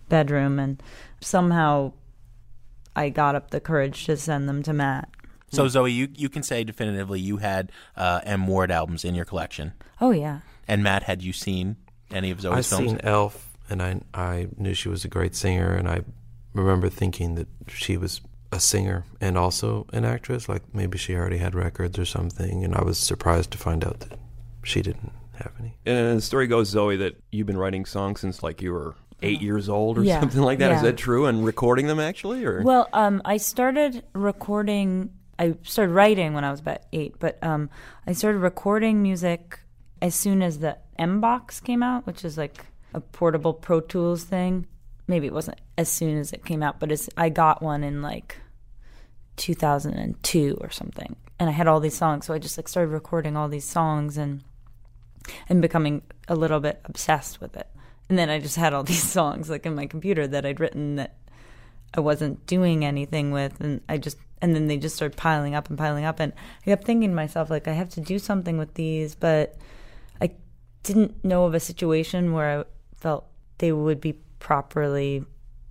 bedroom, 0.08 0.58
and 0.58 0.82
somehow 1.20 1.92
I 2.96 3.08
got 3.08 3.34
up 3.34 3.50
the 3.50 3.60
courage 3.60 4.06
to 4.06 4.16
send 4.16 4.48
them 4.48 4.62
to 4.64 4.72
Matt. 4.72 5.08
So 5.48 5.66
Zooey, 5.66 5.94
you, 5.94 6.08
you 6.14 6.28
can 6.28 6.42
say 6.42 6.64
definitively 6.64 7.20
you 7.20 7.36
had 7.36 7.70
uh, 7.96 8.20
M. 8.24 8.46
Ward 8.46 8.70
albums 8.70 9.04
in 9.04 9.14
your 9.14 9.24
collection. 9.24 9.72
Oh 10.00 10.10
yeah. 10.10 10.40
And 10.66 10.82
Matt, 10.82 11.04
had 11.04 11.22
you 11.22 11.32
seen 11.32 11.76
any 12.10 12.30
of 12.30 12.38
Zooey's 12.38 12.46
I've 12.46 12.66
films? 12.66 12.90
seen 12.90 13.00
Elf, 13.02 13.48
and 13.70 13.82
I 13.82 14.00
I 14.12 14.48
knew 14.56 14.74
she 14.74 14.88
was 14.88 15.04
a 15.04 15.08
great 15.08 15.34
singer, 15.34 15.74
and 15.74 15.88
I 15.88 16.02
remember 16.52 16.88
thinking 16.88 17.34
that 17.36 17.48
she 17.68 17.96
was 17.96 18.20
a 18.52 18.60
singer 18.60 19.04
and 19.20 19.36
also 19.36 19.86
an 19.92 20.04
actress. 20.04 20.48
Like 20.48 20.62
maybe 20.74 20.98
she 20.98 21.14
already 21.14 21.38
had 21.38 21.54
records 21.54 21.98
or 21.98 22.04
something, 22.04 22.64
and 22.64 22.74
I 22.74 22.82
was 22.82 22.98
surprised 22.98 23.50
to 23.52 23.58
find 23.58 23.84
out 23.84 24.00
that 24.00 24.18
she 24.62 24.80
didn't 24.82 25.12
have 25.34 25.52
any. 25.58 25.76
And 25.84 26.18
the 26.18 26.22
story 26.22 26.46
goes, 26.46 26.72
Zooey, 26.72 26.98
that 26.98 27.16
you've 27.32 27.46
been 27.46 27.56
writing 27.58 27.84
songs 27.84 28.20
since 28.20 28.42
like 28.42 28.62
you 28.62 28.72
were 28.72 28.94
eight 29.22 29.40
years 29.40 29.68
old 29.68 29.98
or 29.98 30.04
Yeah, 30.04 30.20
something 30.20 30.42
like 30.42 30.58
that. 30.60 30.70
Is 30.72 30.76
yeah. 30.76 30.90
that 30.90 30.96
true? 30.96 31.26
And 31.26 31.44
recording 31.44 31.86
them 31.86 31.98
actually, 31.98 32.44
or 32.44 32.62
Well, 32.62 32.88
um, 32.92 33.22
I 33.24 33.38
started 33.38 34.04
recording. 34.12 35.10
I 35.38 35.56
started 35.64 35.92
writing 35.92 36.34
when 36.34 36.44
I 36.44 36.50
was 36.52 36.60
about 36.60 36.82
eight, 36.92 37.16
but 37.18 37.42
um, 37.42 37.68
I 38.06 38.12
started 38.12 38.38
recording 38.38 39.02
music 39.02 39.58
as 40.04 40.14
soon 40.14 40.42
as 40.42 40.58
the 40.58 40.76
Mbox 40.98 41.64
came 41.64 41.82
out, 41.82 42.06
which 42.06 42.26
is 42.26 42.36
like 42.36 42.66
a 42.92 43.00
portable 43.00 43.54
Pro 43.54 43.80
Tools 43.80 44.22
thing. 44.22 44.66
Maybe 45.08 45.26
it 45.26 45.32
wasn't 45.32 45.62
as 45.78 45.88
soon 45.88 46.18
as 46.18 46.30
it 46.30 46.44
came 46.44 46.62
out, 46.62 46.78
but 46.78 46.92
it's, 46.92 47.08
I 47.16 47.30
got 47.30 47.62
one 47.62 47.82
in 47.82 48.02
like 48.02 48.36
2002 49.36 50.58
or 50.60 50.70
something, 50.70 51.16
and 51.40 51.48
I 51.48 51.52
had 51.54 51.66
all 51.66 51.80
these 51.80 51.96
songs. 51.96 52.26
So 52.26 52.34
I 52.34 52.38
just 52.38 52.58
like 52.58 52.68
started 52.68 52.90
recording 52.90 53.34
all 53.34 53.48
these 53.48 53.64
songs 53.64 54.18
and 54.18 54.44
and 55.48 55.62
becoming 55.62 56.02
a 56.28 56.34
little 56.34 56.60
bit 56.60 56.82
obsessed 56.84 57.40
with 57.40 57.56
it. 57.56 57.66
And 58.10 58.18
then 58.18 58.28
I 58.28 58.40
just 58.40 58.56
had 58.56 58.74
all 58.74 58.82
these 58.92 59.02
songs 59.02 59.48
like 59.48 59.64
in 59.64 59.74
my 59.74 59.86
computer 59.86 60.26
that 60.26 60.44
I'd 60.44 60.60
written 60.60 60.96
that 60.96 61.16
I 61.94 62.00
wasn't 62.00 62.44
doing 62.46 62.84
anything 62.84 63.30
with, 63.30 63.58
and 63.58 63.80
I 63.88 63.96
just 63.96 64.18
and 64.42 64.54
then 64.54 64.66
they 64.66 64.76
just 64.76 64.96
started 64.96 65.16
piling 65.16 65.54
up 65.54 65.70
and 65.70 65.78
piling 65.78 66.04
up, 66.04 66.20
and 66.20 66.34
I 66.60 66.64
kept 66.66 66.84
thinking 66.84 67.08
to 67.08 67.16
myself 67.16 67.48
like 67.48 67.66
I 67.66 67.72
have 67.72 67.88
to 67.90 68.02
do 68.02 68.18
something 68.18 68.58
with 68.58 68.74
these, 68.74 69.14
but 69.14 69.56
didn't 70.84 71.24
know 71.24 71.44
of 71.46 71.54
a 71.54 71.60
situation 71.60 72.32
where 72.32 72.60
I 72.60 72.64
felt 72.96 73.26
they 73.58 73.72
would 73.72 74.00
be 74.00 74.12
properly 74.38 75.24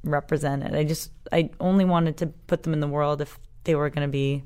represented. 0.03 0.75
I 0.75 0.83
just 0.83 1.11
I 1.31 1.49
only 1.59 1.85
wanted 1.85 2.17
to 2.17 2.27
put 2.27 2.63
them 2.63 2.73
in 2.73 2.79
the 2.81 2.87
world 2.87 3.21
if 3.21 3.39
they 3.63 3.75
were 3.75 3.89
going 3.89 4.05
to 4.07 4.11
be 4.11 4.43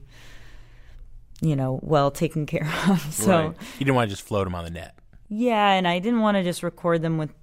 you 1.41 1.55
know 1.55 1.79
well 1.83 2.12
taken 2.12 2.45
care 2.53 2.69
of. 2.89 3.01
So 3.13 3.31
Right. 3.47 3.55
you 3.79 3.86
didn't 3.86 3.95
want 3.95 4.09
to 4.09 4.13
just 4.15 4.27
float 4.27 4.45
them 4.45 4.55
on 4.55 4.63
the 4.65 4.69
net. 4.71 4.97
yeah, 5.29 5.71
and 5.71 5.88
I 5.88 6.00
didn't 6.00 6.21
want 6.21 6.36
to 6.38 6.43
just 6.43 6.62
record 6.63 7.01
them 7.01 7.17
with 7.17 7.33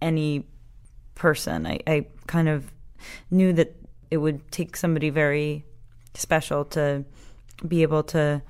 any 0.00 0.44
person. 1.14 1.66
I, 1.66 1.80
I 1.86 2.06
kind 2.26 2.48
of 2.48 2.70
knew 3.30 3.52
that 3.54 3.74
it 4.10 4.18
would 4.18 4.50
take 4.50 4.76
somebody 4.76 5.10
very 5.10 5.64
special 6.14 6.64
to 6.64 7.04
be 7.66 7.82
able 7.82 8.02
to 8.04 8.40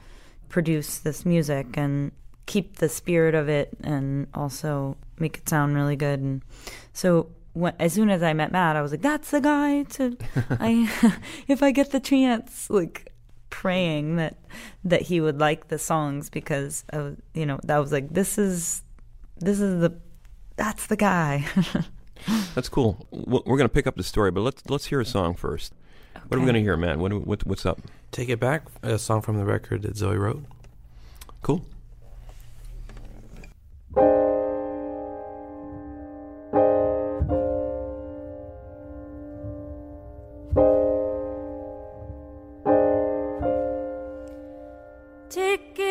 produce 0.48 0.98
this 0.98 1.24
music 1.26 1.76
and 1.76 2.12
keep 2.48 2.78
the 2.78 2.88
spirit 2.88 3.34
of 3.34 3.48
it 3.48 3.68
and 3.84 4.26
also 4.32 4.96
make 5.18 5.36
it 5.36 5.48
sound 5.48 5.76
really 5.76 5.96
good. 5.96 6.18
And 6.18 6.42
so 6.94 7.28
when, 7.52 7.74
as 7.78 7.92
soon 7.92 8.10
as 8.10 8.22
I 8.22 8.32
met 8.32 8.50
Matt, 8.50 8.74
I 8.74 8.82
was 8.82 8.90
like, 8.90 9.02
that's 9.02 9.30
the 9.30 9.40
guy 9.40 9.82
to, 9.84 10.16
I, 10.50 10.90
if 11.46 11.62
I 11.62 11.70
get 11.70 11.92
the 11.92 12.00
chance, 12.00 12.68
like 12.70 13.12
praying 13.50 14.16
that, 14.16 14.38
that 14.82 15.02
he 15.02 15.20
would 15.20 15.38
like 15.38 15.68
the 15.68 15.78
songs 15.78 16.30
because 16.30 16.84
I 16.90 16.96
was, 16.98 17.16
you 17.34 17.44
know, 17.44 17.60
that 17.64 17.76
was 17.76 17.92
like, 17.92 18.08
this 18.08 18.38
is, 18.38 18.82
this 19.36 19.60
is 19.60 19.80
the, 19.80 19.94
that's 20.56 20.86
the 20.86 20.96
guy. 20.96 21.46
That's 22.56 22.68
cool. 22.68 23.06
We're 23.12 23.42
going 23.44 23.60
to 23.60 23.68
pick 23.68 23.86
up 23.86 23.94
the 23.94 24.02
story, 24.02 24.32
but 24.32 24.40
let's 24.40 24.68
let's 24.68 24.86
hear 24.86 25.00
a 25.00 25.04
song 25.04 25.34
first. 25.34 25.72
What 26.26 26.36
are 26.36 26.40
we 26.40 26.46
going 26.46 26.56
to 26.56 26.60
hear, 26.60 26.76
Matt? 26.76 26.98
What, 26.98 27.12
what 27.24 27.46
what's 27.46 27.64
up? 27.64 27.80
Take 28.10 28.28
It 28.28 28.40
Back, 28.40 28.64
a 28.82 28.98
song 28.98 29.22
from 29.22 29.38
the 29.38 29.44
record 29.44 29.82
that 29.82 29.94
Zooey 29.94 30.18
wrote. 30.18 30.42
Cool. 31.42 31.64
Take 45.30 45.78
it 45.78 45.87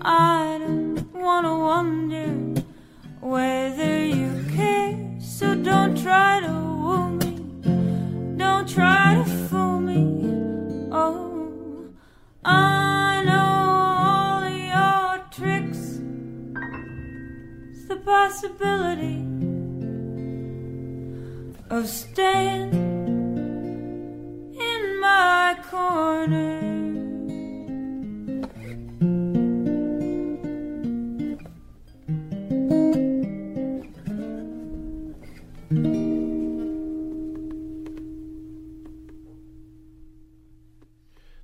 I 0.00 0.58
don't 0.60 1.12
wanna 1.12 1.58
wonder 1.58 2.62
whether 3.20 4.04
you 4.04 4.44
care. 4.54 4.96
So 5.18 5.54
don't 5.54 6.00
try 6.00 6.40
to 6.40 6.52
woo 6.52 7.10
me. 7.10 7.32
Don't 8.36 8.68
try 8.68 9.14
to 9.16 9.24
fool 9.24 9.80
me. 9.80 10.90
Oh, 10.92 11.90
I 12.44 13.24
know 13.24 13.50
all 14.06 14.48
your 14.48 15.24
tricks. 15.30 16.00
It's 17.70 17.88
the 17.88 17.96
possibility 17.96 19.24
of 21.70 21.88
staying 21.88 22.72
in 24.54 25.00
my 25.00 25.56
corner. 25.70 26.57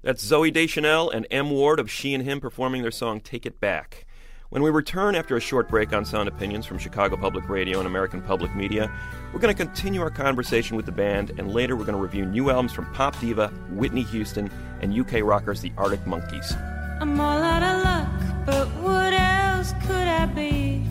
That's 0.04 0.22
Zooey 0.22 0.52
Deschanel 0.52 1.08
and 1.08 1.26
M. 1.30 1.48
Ward 1.48 1.80
of 1.80 1.90
She 1.90 2.12
and 2.12 2.22
Him 2.22 2.38
performing 2.38 2.82
their 2.82 2.90
song 2.90 3.22
Take 3.22 3.46
It 3.46 3.58
Back. 3.58 4.04
When 4.50 4.62
we 4.62 4.68
return 4.68 5.14
after 5.14 5.34
a 5.34 5.40
short 5.40 5.66
break 5.66 5.94
on 5.94 6.04
Sound 6.04 6.28
Opinions 6.28 6.66
from 6.66 6.76
Chicago 6.76 7.16
Public 7.16 7.48
Radio 7.48 7.78
and 7.78 7.86
American 7.86 8.20
Public 8.20 8.54
Media, 8.54 8.92
we're 9.32 9.40
going 9.40 9.56
to 9.56 9.64
continue 9.64 10.02
our 10.02 10.10
conversation 10.10 10.76
with 10.76 10.84
the 10.84 10.92
band, 10.92 11.30
and 11.38 11.54
later 11.54 11.74
we're 11.74 11.86
going 11.86 11.96
to 11.96 12.02
review 12.02 12.26
new 12.26 12.50
albums 12.50 12.72
from 12.72 12.84
pop 12.92 13.18
diva 13.18 13.48
Whitney 13.70 14.02
Houston 14.02 14.50
and 14.82 14.92
UK 14.92 15.22
rockers 15.22 15.62
the 15.62 15.72
Arctic 15.78 16.06
Monkeys. 16.06 16.52
I'm 17.00 17.18
all 17.18 17.42
out 17.42 17.62
of 17.62 17.82
luck, 17.82 18.44
but 18.44 18.68
what 18.82 19.14
else 19.14 19.72
could 19.86 20.06
I 20.06 20.26
be? 20.26 20.86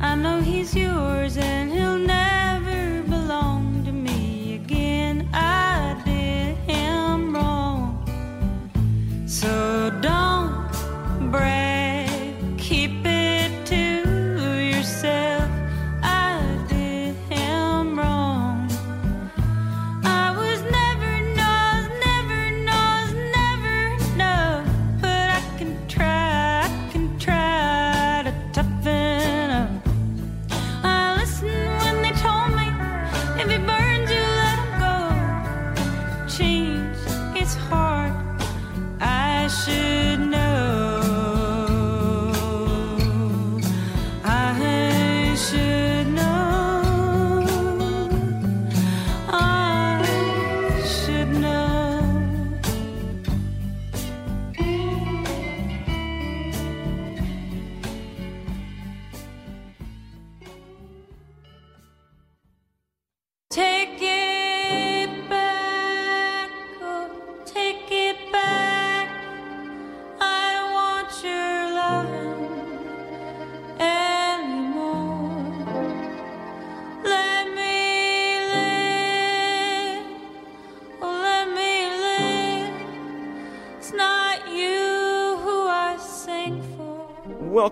I 0.00 0.14
know 0.14 0.40
he's 0.40 0.76
yours 0.76 1.36
and 1.36 1.72
he'll 1.72 1.87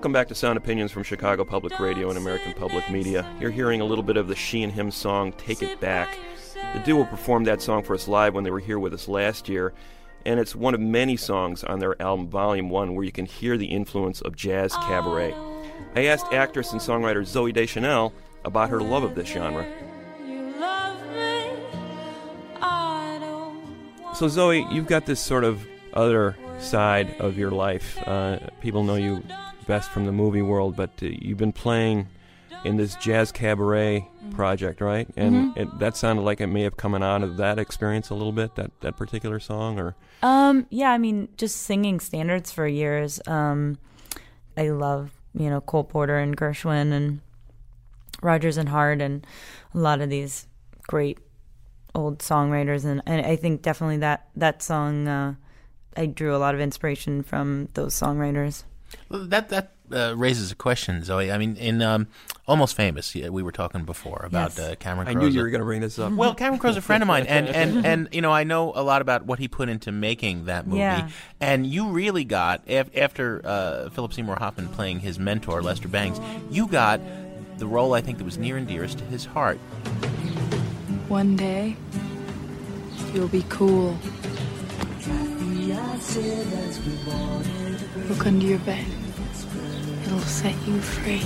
Welcome 0.06 0.12
back 0.12 0.28
to 0.28 0.36
Sound 0.36 0.56
Opinions 0.56 0.92
from 0.92 1.02
Chicago 1.02 1.44
Public 1.44 1.80
Radio 1.80 2.10
and 2.10 2.16
American 2.16 2.52
Public 2.52 2.88
Media. 2.92 3.28
You're 3.40 3.50
hearing 3.50 3.80
a 3.80 3.84
little 3.84 4.04
bit 4.04 4.16
of 4.16 4.28
the 4.28 4.36
She 4.36 4.62
and 4.62 4.72
Him 4.72 4.92
song, 4.92 5.32
Take 5.32 5.64
It 5.64 5.80
Back. 5.80 6.16
The 6.74 6.78
duo 6.78 7.02
performed 7.02 7.48
that 7.48 7.60
song 7.60 7.82
for 7.82 7.92
us 7.92 8.06
live 8.06 8.32
when 8.32 8.44
they 8.44 8.52
were 8.52 8.60
here 8.60 8.78
with 8.78 8.94
us 8.94 9.08
last 9.08 9.48
year, 9.48 9.74
and 10.24 10.38
it's 10.38 10.54
one 10.54 10.74
of 10.74 10.80
many 10.80 11.16
songs 11.16 11.64
on 11.64 11.80
their 11.80 12.00
album 12.00 12.28
Volume 12.28 12.70
1 12.70 12.94
where 12.94 13.04
you 13.04 13.10
can 13.10 13.26
hear 13.26 13.58
the 13.58 13.66
influence 13.66 14.20
of 14.20 14.36
jazz 14.36 14.72
cabaret. 14.74 15.34
I 15.96 16.04
asked 16.04 16.32
actress 16.32 16.70
and 16.70 16.80
songwriter 16.80 17.22
Zooey 17.22 17.52
Deschanel 17.52 18.12
about 18.44 18.70
her 18.70 18.80
love 18.80 19.02
of 19.02 19.16
this 19.16 19.26
genre. 19.26 19.66
So, 24.14 24.28
Zoe, 24.28 24.68
you've 24.70 24.86
got 24.86 25.04
this 25.04 25.18
sort 25.18 25.42
of 25.42 25.66
other 25.94 26.36
side 26.60 27.16
of 27.18 27.36
your 27.36 27.50
life. 27.50 27.98
Uh, 28.06 28.38
people 28.60 28.84
know 28.84 28.94
you 28.94 29.24
best 29.66 29.90
from 29.90 30.04
the 30.06 30.12
movie 30.12 30.42
world, 30.42 30.76
but 30.76 30.90
uh, 31.02 31.06
you've 31.06 31.38
been 31.38 31.52
playing 31.52 32.08
in 32.64 32.76
this 32.76 32.94
jazz 32.96 33.30
cabaret 33.32 34.08
project, 34.32 34.80
right? 34.80 35.08
And 35.16 35.54
Mhm. 35.54 35.56
it, 35.56 35.78
that 35.78 35.96
sounded 35.96 36.22
like 36.22 36.40
it 36.40 36.46
may 36.48 36.62
have 36.62 36.76
come 36.76 36.94
out 36.94 37.22
of 37.22 37.36
that 37.36 37.58
experience 37.58 38.10
a 38.10 38.14
little 38.14 38.32
bit, 38.32 38.54
that, 38.56 38.70
that 38.80 38.96
particular 38.96 39.38
song, 39.40 39.78
or 39.78 39.94
Um, 40.22 40.66
yeah, 40.70 40.90
I 40.90 40.98
mean, 40.98 41.28
just 41.36 41.56
singing 41.62 42.00
standards 42.00 42.50
for 42.50 42.66
years. 42.66 43.20
Um, 43.26 43.78
I 44.56 44.68
love, 44.70 45.10
you 45.34 45.48
know, 45.50 45.60
Cole 45.60 45.84
Porter 45.84 46.18
and 46.18 46.36
Gershwin 46.36 46.92
and 46.92 47.20
Rodgers 48.22 48.56
and 48.56 48.68
Hart 48.70 49.00
and 49.02 49.26
a 49.74 49.78
lot 49.78 50.00
of 50.00 50.08
these 50.10 50.46
great 50.88 51.18
old 51.94 52.18
songwriters. 52.18 52.84
And, 52.84 53.02
and 53.06 53.24
I 53.24 53.36
think 53.36 53.62
definitely 53.62 53.98
that, 53.98 54.28
that 54.36 54.62
song, 54.62 55.06
uh, 55.08 55.34
I 55.96 56.06
drew 56.06 56.34
a 56.34 56.38
lot 56.38 56.54
of 56.54 56.60
inspiration 56.60 57.22
from 57.22 57.68
those 57.74 57.94
songwriters. 57.94 58.64
Well, 59.08 59.24
That 59.26 59.48
that 59.50 59.72
uh, 59.92 60.14
raises 60.16 60.50
a 60.50 60.54
question, 60.56 61.00
Zooey. 61.02 61.32
I 61.32 61.38
mean, 61.38 61.56
in 61.56 61.80
um, 61.80 62.08
Almost 62.48 62.74
Famous, 62.74 63.14
we 63.14 63.42
were 63.42 63.52
talking 63.52 63.84
before 63.84 64.22
about 64.24 64.56
Yes. 64.56 64.58
uh, 64.58 64.74
Cameron. 64.80 65.06
I 65.06 65.14
knew 65.14 65.28
you 65.28 65.40
were 65.40 65.50
gonna 65.50 65.64
bring 65.64 65.80
this 65.80 65.98
up. 65.98 66.12
Well, 66.12 66.34
Cameron 66.34 66.58
Crowe's 66.58 66.76
a 66.76 66.80
friend 66.82 67.02
of 67.02 67.06
mine, 67.06 67.26
and 67.28 67.48
and 67.48 67.86
and 67.86 68.08
you 68.12 68.20
know, 68.20 68.32
I 68.32 68.42
know 68.44 68.72
a 68.74 68.82
lot 68.82 69.00
about 69.02 69.26
what 69.26 69.38
he 69.38 69.46
put 69.48 69.68
into 69.68 69.92
making 69.92 70.46
that 70.46 70.66
movie. 70.66 70.80
Yeah. 70.80 71.08
And 71.40 71.66
you 71.66 71.90
really 71.90 72.24
got 72.24 72.62
af- 72.68 72.90
after 72.96 73.40
uh, 73.44 73.90
Philip 73.90 74.12
Seymour 74.12 74.36
Hoffman 74.40 74.68
playing 74.68 75.00
his 75.00 75.18
mentor 75.20 75.62
Lester 75.62 75.88
Bangs, 75.88 76.20
you 76.50 76.66
got 76.66 77.00
the 77.58 77.66
role 77.66 77.94
I 77.94 78.00
think 78.00 78.18
that 78.18 78.24
was 78.24 78.38
near 78.38 78.56
and 78.56 78.66
dearest 78.66 78.98
to 78.98 79.04
his 79.04 79.24
heart. 79.24 79.58
One 81.08 81.36
day, 81.36 81.76
you'll 83.14 83.28
be 83.28 83.44
cool. 83.48 83.96
Look 88.08 88.26
under 88.26 88.46
your 88.46 88.58
bed. 88.60 88.86
It'll 90.04 90.20
set 90.20 90.54
you 90.66 90.78
free. 90.80 91.22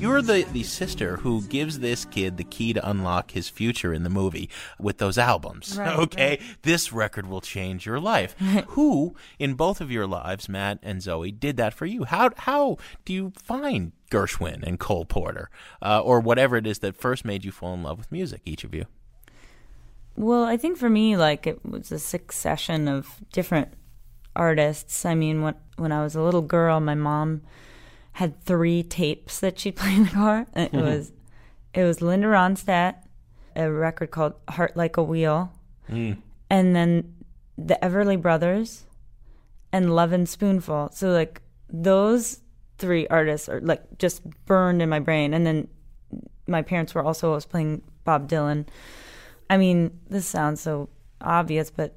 You're 0.00 0.20
the, 0.20 0.44
the 0.52 0.64
sister 0.64 1.18
who 1.18 1.42
gives 1.42 1.78
this 1.78 2.04
kid 2.04 2.36
the 2.36 2.42
key 2.42 2.72
to 2.72 2.90
unlock 2.90 3.30
his 3.30 3.48
future 3.48 3.94
in 3.94 4.02
the 4.02 4.10
movie 4.10 4.50
with 4.80 4.98
those 4.98 5.16
albums. 5.16 5.78
Right, 5.78 5.96
okay? 5.98 6.40
This 6.62 6.92
record 6.92 7.28
will 7.28 7.40
change 7.40 7.86
your 7.86 8.00
life. 8.00 8.36
who, 8.68 9.14
in 9.38 9.54
both 9.54 9.80
of 9.80 9.92
your 9.92 10.08
lives, 10.08 10.48
Matt 10.48 10.80
and 10.82 11.00
Zooey, 11.00 11.38
did 11.38 11.56
that 11.58 11.72
for 11.72 11.86
you? 11.86 12.02
How, 12.02 12.30
how 12.36 12.78
do 13.04 13.12
you 13.12 13.32
find 13.36 13.92
Gershwin 14.10 14.64
and 14.64 14.80
Cole 14.80 15.04
Porter 15.04 15.50
uh, 15.80 16.00
or 16.00 16.18
whatever 16.18 16.56
it 16.56 16.66
is 16.66 16.80
that 16.80 16.96
first 16.96 17.24
made 17.24 17.44
you 17.44 17.52
fall 17.52 17.74
in 17.74 17.84
love 17.84 17.98
with 17.98 18.10
music, 18.10 18.40
each 18.44 18.64
of 18.64 18.74
you? 18.74 18.86
Well, 20.16 20.44
I 20.44 20.56
think 20.56 20.76
for 20.78 20.90
me, 20.90 21.16
like 21.16 21.46
it 21.46 21.64
was 21.64 21.90
a 21.92 21.98
succession 21.98 22.88
of 22.88 23.16
different 23.32 23.68
artists. 24.36 25.04
I 25.04 25.14
mean, 25.14 25.42
when 25.42 25.54
when 25.76 25.92
I 25.92 26.02
was 26.02 26.14
a 26.14 26.22
little 26.22 26.42
girl, 26.42 26.80
my 26.80 26.94
mom 26.94 27.42
had 28.12 28.40
three 28.44 28.82
tapes 28.82 29.40
that 29.40 29.58
she'd 29.58 29.76
play 29.82 29.94
in 29.96 30.04
the 30.04 30.10
car. 30.10 30.46
It 30.54 30.72
Mhm. 30.72 30.82
was 30.82 31.12
it 31.74 31.84
was 31.84 32.02
Linda 32.02 32.26
Ronstadt, 32.28 32.96
a 33.56 33.70
record 33.70 34.10
called 34.10 34.34
Heart 34.48 34.76
Like 34.76 34.96
a 34.98 35.02
Wheel, 35.02 35.52
Mm. 35.90 36.18
and 36.50 36.76
then 36.76 37.14
the 37.56 37.78
Everly 37.82 38.20
Brothers, 38.20 38.84
and 39.72 39.94
Lovin' 39.94 40.26
Spoonful. 40.26 40.90
So 40.92 41.10
like 41.10 41.40
those 41.70 42.40
three 42.78 43.06
artists 43.08 43.48
are 43.48 43.60
like 43.60 43.82
just 43.98 44.22
burned 44.44 44.82
in 44.82 44.88
my 44.90 44.98
brain. 45.00 45.32
And 45.32 45.46
then 45.46 45.68
my 46.46 46.60
parents 46.60 46.94
were 46.94 47.02
also 47.02 47.28
always 47.28 47.46
playing 47.46 47.80
Bob 48.04 48.28
Dylan. 48.28 48.66
I 49.52 49.56
mean, 49.58 49.98
this 50.08 50.26
sounds 50.26 50.60
so 50.60 50.88
obvious, 51.20 51.70
but 51.70 51.94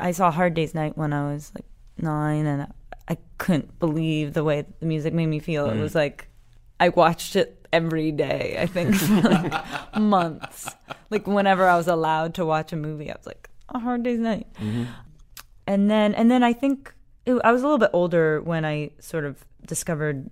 I 0.00 0.10
saw 0.12 0.30
Hard 0.30 0.54
Day's 0.54 0.74
Night 0.74 0.96
when 0.98 1.12
I 1.12 1.32
was 1.32 1.52
like 1.54 1.64
nine, 1.98 2.46
and 2.46 2.66
I 3.08 3.16
couldn't 3.38 3.78
believe 3.78 4.32
the 4.34 4.44
way 4.44 4.64
the 4.80 4.86
music 4.86 5.14
made 5.14 5.26
me 5.26 5.38
feel. 5.38 5.70
It 5.70 5.76
Mm. 5.76 5.80
was 5.82 5.94
like 5.94 6.28
I 6.78 6.88
watched 6.90 7.36
it 7.36 7.66
every 7.72 8.12
day. 8.12 8.56
I 8.60 8.66
think 8.66 8.94
for 9.06 9.20
like 9.22 9.96
months. 9.98 10.68
Like 11.10 11.26
whenever 11.26 11.66
I 11.68 11.76
was 11.76 11.88
allowed 11.88 12.34
to 12.34 12.44
watch 12.44 12.72
a 12.72 12.76
movie, 12.76 13.10
I 13.10 13.16
was 13.16 13.26
like, 13.26 13.48
"A 13.70 13.78
Hard 13.78 14.02
Day's 14.02 14.18
Night." 14.20 14.46
and 15.66 15.90
then 15.90 16.14
and 16.14 16.30
then 16.30 16.42
I 16.42 16.52
think 16.52 16.92
it, 17.24 17.34
I 17.44 17.52
was 17.52 17.62
a 17.62 17.64
little 17.64 17.78
bit 17.78 17.90
older 17.92 18.40
when 18.42 18.64
I 18.64 18.90
sort 19.00 19.24
of 19.24 19.44
discovered 19.66 20.28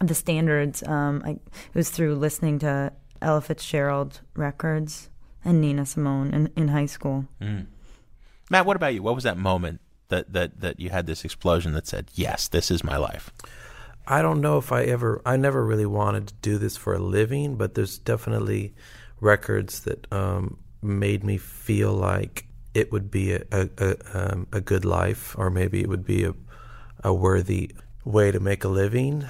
the 0.00 0.14
standards. 0.14 0.82
Um, 0.82 1.22
I, 1.24 1.30
it 1.30 1.74
was 1.74 1.90
through 1.90 2.16
listening 2.16 2.58
to 2.60 2.92
Ella 3.22 3.40
Fitzgerald 3.40 4.20
records 4.34 5.08
and 5.46 5.60
Nina 5.60 5.86
Simone 5.86 6.34
in, 6.34 6.52
in 6.56 6.68
high 6.68 6.86
school. 6.86 7.24
Mm. 7.40 7.66
Matt, 8.50 8.66
what 8.66 8.76
about 8.76 8.92
you? 8.92 9.02
What 9.02 9.14
was 9.14 9.24
that 9.24 9.38
moment 9.38 9.80
that, 10.08 10.32
that, 10.32 10.60
that 10.60 10.78
you 10.78 10.90
had 10.90 11.06
this 11.06 11.24
explosion 11.24 11.72
that 11.72 11.86
said, 11.86 12.10
yes, 12.14 12.48
this 12.48 12.70
is 12.70 12.84
my 12.84 12.98
life? 12.98 13.30
I 14.06 14.22
don't 14.22 14.40
know 14.40 14.58
if 14.58 14.70
I 14.70 14.84
ever, 14.84 15.22
I 15.24 15.36
never 15.36 15.64
really 15.64 15.86
wanted 15.86 16.28
to 16.28 16.34
do 16.42 16.58
this 16.58 16.76
for 16.76 16.94
a 16.94 16.98
living, 16.98 17.56
but 17.56 17.74
there's 17.74 17.98
definitely 17.98 18.74
records 19.20 19.80
that 19.80 20.12
um, 20.12 20.58
made 20.82 21.24
me 21.24 21.38
feel 21.38 21.92
like 21.92 22.46
it 22.74 22.92
would 22.92 23.10
be 23.10 23.32
a 23.32 23.42
a, 23.50 23.68
a, 23.78 23.96
um, 24.12 24.46
a 24.52 24.60
good 24.60 24.84
life, 24.84 25.34
or 25.38 25.50
maybe 25.50 25.80
it 25.80 25.88
would 25.88 26.04
be 26.04 26.24
a, 26.24 26.34
a 27.02 27.12
worthy 27.12 27.70
way 28.04 28.30
to 28.30 28.38
make 28.38 28.64
a 28.64 28.68
living, 28.68 29.24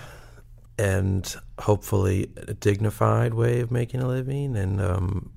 and 0.77 1.37
hopefully 1.61 2.31
a 2.37 2.55
dignified 2.55 3.33
way 3.35 3.61
of 3.61 3.71
making 3.71 4.01
a 4.03 4.09
living. 4.09 4.57
And 4.57 4.81
um, 4.81 5.33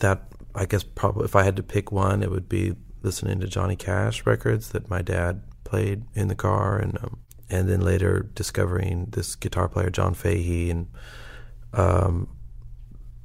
that, 0.00 0.22
I 0.54 0.66
guess, 0.66 0.82
probably 0.82 1.24
if 1.24 1.36
I 1.36 1.44
had 1.44 1.56
to 1.56 1.62
pick 1.62 1.90
one, 1.92 2.22
it 2.22 2.30
would 2.30 2.48
be 2.48 2.74
listening 3.02 3.40
to 3.40 3.46
Johnny 3.46 3.76
Cash 3.76 4.26
records 4.26 4.70
that 4.70 4.90
my 4.90 5.00
dad 5.00 5.42
played 5.64 6.04
in 6.14 6.28
the 6.28 6.34
car, 6.34 6.78
and 6.78 6.98
um, 7.02 7.18
and 7.48 7.68
then 7.68 7.80
later 7.80 8.28
discovering 8.34 9.06
this 9.10 9.36
guitar 9.36 9.68
player 9.68 9.90
John 9.90 10.14
Fahey, 10.14 10.70
and 10.70 10.88
um, 11.72 12.28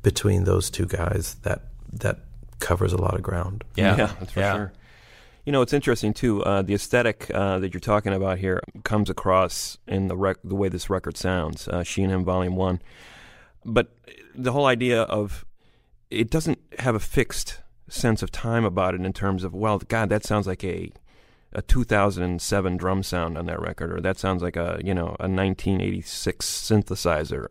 between 0.01 0.43
those 0.43 0.69
two 0.69 0.85
guys, 0.85 1.35
that 1.43 1.63
that 1.91 2.19
covers 2.59 2.93
a 2.93 2.97
lot 2.97 3.15
of 3.15 3.21
ground. 3.21 3.63
Yeah, 3.75 3.95
that's 3.95 4.31
for 4.31 4.41
sure. 4.41 4.73
You 5.45 5.51
know, 5.51 5.61
it's 5.61 5.73
interesting 5.73 6.13
too. 6.13 6.43
Uh, 6.43 6.63
the 6.63 6.73
aesthetic 6.73 7.29
uh, 7.33 7.59
that 7.59 7.73
you're 7.73 7.79
talking 7.79 8.13
about 8.13 8.39
here 8.39 8.61
comes 8.83 9.09
across 9.11 9.77
in 9.87 10.07
the 10.07 10.17
rec- 10.17 10.39
the 10.43 10.55
way 10.55 10.69
this 10.69 10.89
record 10.89 11.17
sounds. 11.17 11.67
Uh, 11.67 11.83
She 11.83 12.01
and 12.01 12.11
Him, 12.11 12.23
Volume 12.23 12.55
One, 12.55 12.81
but 13.63 13.91
the 14.33 14.51
whole 14.51 14.65
idea 14.65 15.03
of 15.03 15.45
it 16.09 16.29
doesn't 16.29 16.59
have 16.79 16.95
a 16.95 16.99
fixed 16.99 17.61
sense 17.87 18.23
of 18.23 18.31
time 18.31 18.65
about 18.65 18.95
it 18.95 19.01
in 19.01 19.13
terms 19.13 19.43
of 19.43 19.53
well, 19.53 19.79
God, 19.79 20.09
that 20.09 20.23
sounds 20.23 20.47
like 20.47 20.63
a 20.63 20.91
a 21.53 21.61
2007 21.61 22.77
drum 22.77 23.01
sound 23.03 23.37
on 23.37 23.45
that 23.45 23.61
record, 23.61 23.93
or 23.93 24.01
that 24.01 24.17
sounds 24.17 24.41
like 24.41 24.55
a 24.55 24.79
you 24.83 24.93
know 24.93 25.15
a 25.19 25.27
1986 25.27 26.45
synthesizer. 26.45 27.47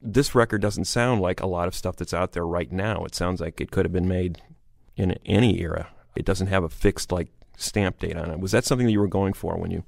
This 0.00 0.34
record 0.34 0.62
doesn't 0.62 0.84
sound 0.84 1.20
like 1.20 1.40
a 1.40 1.46
lot 1.46 1.66
of 1.66 1.74
stuff 1.74 1.96
that's 1.96 2.14
out 2.14 2.32
there 2.32 2.46
right 2.46 2.70
now. 2.70 3.04
It 3.04 3.14
sounds 3.14 3.40
like 3.40 3.60
it 3.60 3.72
could 3.72 3.84
have 3.84 3.92
been 3.92 4.06
made 4.06 4.40
in 4.96 5.18
any 5.24 5.60
era 5.60 5.88
it 6.16 6.24
doesn't 6.24 6.48
have 6.48 6.64
a 6.64 6.68
fixed 6.68 7.12
like 7.12 7.28
stamp 7.56 7.98
date 7.98 8.16
on 8.16 8.30
it. 8.30 8.40
Was 8.40 8.52
that 8.52 8.64
something 8.64 8.86
that 8.86 8.92
you 8.92 9.00
were 9.00 9.08
going 9.08 9.32
for 9.32 9.56
when 9.56 9.70
you 9.70 9.84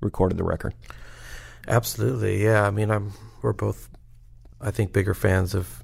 recorded 0.00 0.38
the 0.38 0.44
record? 0.44 0.74
Absolutely, 1.66 2.42
yeah. 2.42 2.66
I 2.66 2.70
mean, 2.70 2.90
I'm 2.90 3.12
we're 3.42 3.52
both, 3.52 3.88
I 4.60 4.70
think, 4.70 4.92
bigger 4.92 5.14
fans 5.14 5.54
of 5.54 5.77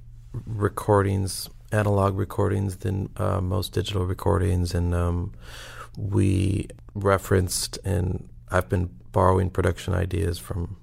recordings, 0.47 1.49
analog 1.73 2.16
recordings, 2.16 2.79
than 2.79 3.11
uh, 3.16 3.40
most 3.40 3.73
digital 3.73 4.07
recordings, 4.07 4.75
and 4.75 4.94
um, 4.94 5.33
we 5.97 6.68
referenced 6.94 7.79
and 7.85 8.29
I've 8.51 8.68
been 8.68 8.90
borrowing 9.12 9.51
production 9.51 9.94
ideas 9.94 10.38
from 10.38 10.77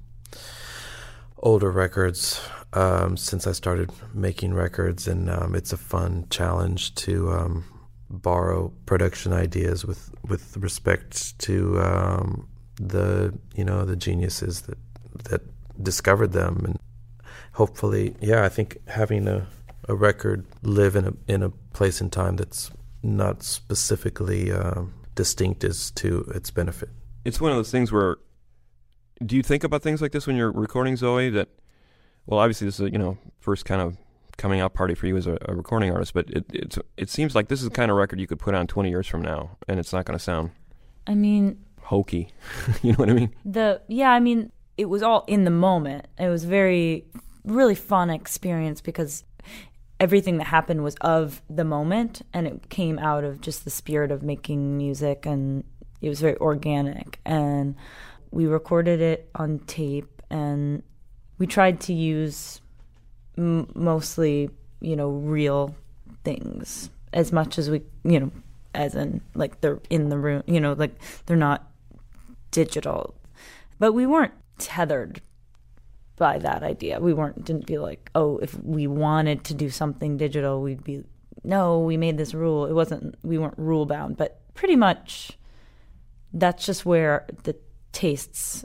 older 1.38 1.72
records 1.72 2.42
um, 2.74 3.18
since 3.18 3.48
I 3.48 3.52
started 3.52 3.92
making 4.14 4.54
records, 4.54 5.08
and 5.08 5.30
um, 5.30 5.56
it's 5.56 5.74
a 5.74 5.78
fun 5.78 6.28
challenge 6.30 6.96
to 6.96 7.32
um, 7.32 7.66
borrow 8.10 8.74
production 8.86 9.34
ideas 9.34 9.86
with 9.86 10.12
with 10.28 10.58
respect 10.58 11.38
to 11.40 11.80
um, 11.82 12.48
the 12.76 13.38
you 13.56 13.66
know 13.66 13.86
the 13.86 13.96
geniuses 13.96 14.62
that 14.62 14.78
that 15.26 15.42
discovered 15.84 16.32
them, 16.32 16.62
and 16.66 16.80
hopefully, 17.54 18.16
yeah, 18.22 18.44
I 18.44 18.50
think 18.50 18.78
having 18.88 19.28
a 19.28 19.48
a 19.88 19.96
record 19.96 20.46
live 20.64 20.96
in 20.96 21.06
a 21.06 21.14
in 21.28 21.44
a 21.44 21.50
place 21.74 22.02
and 22.02 22.12
time 22.12 22.36
that's 22.36 22.72
not 23.04 23.44
specifically 23.44 24.52
uh, 24.52 24.84
distinct 25.16 25.64
is 25.64 25.92
to 25.92 26.32
its 26.36 26.52
benefit. 26.52 26.90
It's 27.26 27.42
one 27.42 27.52
of 27.52 27.58
those 27.58 27.72
things 27.72 27.92
where 27.92 28.18
do 29.26 29.36
you 29.36 29.44
think 29.44 29.64
about 29.64 29.82
things 29.82 30.02
like 30.02 30.12
this 30.12 30.28
when 30.28 30.36
you're 30.36 30.52
recording 30.52 30.96
Zooey 30.96 31.34
that 31.34 31.50
well 32.26 32.40
obviously 32.40 32.68
this 32.68 32.80
is 32.80 32.88
a, 32.88 32.92
you 32.92 32.98
know 32.98 33.18
first 33.40 33.66
kind 33.66 33.82
of 33.82 33.98
coming 34.38 34.60
out 34.60 34.74
party 34.74 34.96
for 34.96 35.08
you 35.08 35.18
as 35.18 35.28
a, 35.28 35.38
a 35.46 35.54
recording 35.54 35.92
artist 35.92 36.14
but 36.14 36.28
it 36.30 36.46
it's, 36.52 36.80
it 36.98 37.10
seems 37.10 37.36
like 37.36 37.48
this 37.48 37.62
is 37.62 37.70
the 37.70 37.76
kind 37.76 37.92
of 37.92 37.98
record 37.98 38.20
you 38.20 38.26
could 38.26 38.40
put 38.40 38.56
on 38.56 38.66
20 38.66 38.90
years 38.90 39.06
from 39.06 39.22
now 39.22 39.58
and 39.68 39.80
it's 39.80 39.94
not 39.94 40.06
going 40.06 40.18
to 40.18 40.24
sound 40.24 40.50
I 41.06 41.14
mean, 41.14 41.64
hokey 41.82 42.30
you 42.82 42.94
know 42.94 42.98
what 42.98 43.10
I 43.10 43.14
mean 43.14 43.36
the 43.46 43.82
yeah, 43.88 44.12
I 44.12 44.20
mean, 44.20 44.52
it 44.78 44.86
was 44.86 45.04
all 45.04 45.26
in 45.28 45.44
the 45.44 45.52
moment. 45.52 46.08
It 46.18 46.30
was 46.30 46.46
very 46.46 47.06
really 47.44 47.76
fun 47.76 48.10
experience 48.10 48.82
because 48.82 49.24
everything 50.00 50.38
that 50.38 50.46
happened 50.46 50.84
was 50.84 50.96
of 51.02 51.42
the 51.50 51.64
moment 51.64 52.22
and 52.34 52.48
it 52.48 52.70
came 52.70 52.98
out 53.00 53.24
of 53.24 53.42
just 53.42 53.64
the 53.64 53.70
spirit 53.70 54.12
of 54.12 54.24
making 54.24 54.78
music 54.78 55.26
and 55.26 55.64
it 56.02 56.10
was 56.10 56.22
very 56.22 56.38
organic. 56.38 57.20
And 57.26 57.76
we 58.32 58.48
recorded 58.48 59.02
it 59.02 59.30
on 59.36 59.60
tape 59.60 60.22
and 60.30 60.82
we 61.38 61.46
tried 61.46 61.80
to 61.82 61.94
use 61.94 62.62
m- 63.38 63.72
mostly 63.76 64.50
you 64.80 64.96
know 64.96 65.10
real 65.10 65.76
things 66.24 66.90
as 67.14 67.32
much 67.32 67.60
as 67.60 67.70
we 67.70 67.82
you 68.04 68.20
know 68.20 68.32
as 68.74 68.96
in 68.96 69.22
like 69.36 69.62
they're 69.62 69.80
in 69.90 70.10
the 70.10 70.18
room 70.18 70.42
you 70.48 70.60
know 70.60 70.74
like 70.74 70.96
they're 71.26 71.38
not 71.38 71.72
digital. 72.52 73.16
But 73.80 73.94
we 73.94 74.06
weren't 74.06 74.34
tethered 74.58 75.22
by 76.22 76.38
that 76.38 76.62
idea. 76.62 77.00
We 77.00 77.16
weren't 77.16 77.44
didn't 77.44 77.66
feel 77.66 77.82
like 77.82 78.12
oh 78.14 78.38
if 78.38 78.54
we 78.64 78.86
wanted 78.86 79.44
to 79.46 79.56
do 79.56 79.72
something 79.72 80.18
digital 80.18 80.62
we'd 80.62 80.84
be 80.84 81.04
no 81.44 81.80
we 81.80 81.98
made 81.98 82.16
this 82.18 82.36
rule. 82.36 82.68
It 82.68 82.74
wasn't 82.74 83.16
we 83.24 83.40
weren't 83.40 83.58
rule 83.58 83.88
bound 83.88 84.18
but 84.18 84.40
pretty 84.54 84.76
much 84.76 85.32
that's 86.32 86.64
just 86.64 86.86
where 86.86 87.26
the 87.42 87.56
tastes 87.92 88.64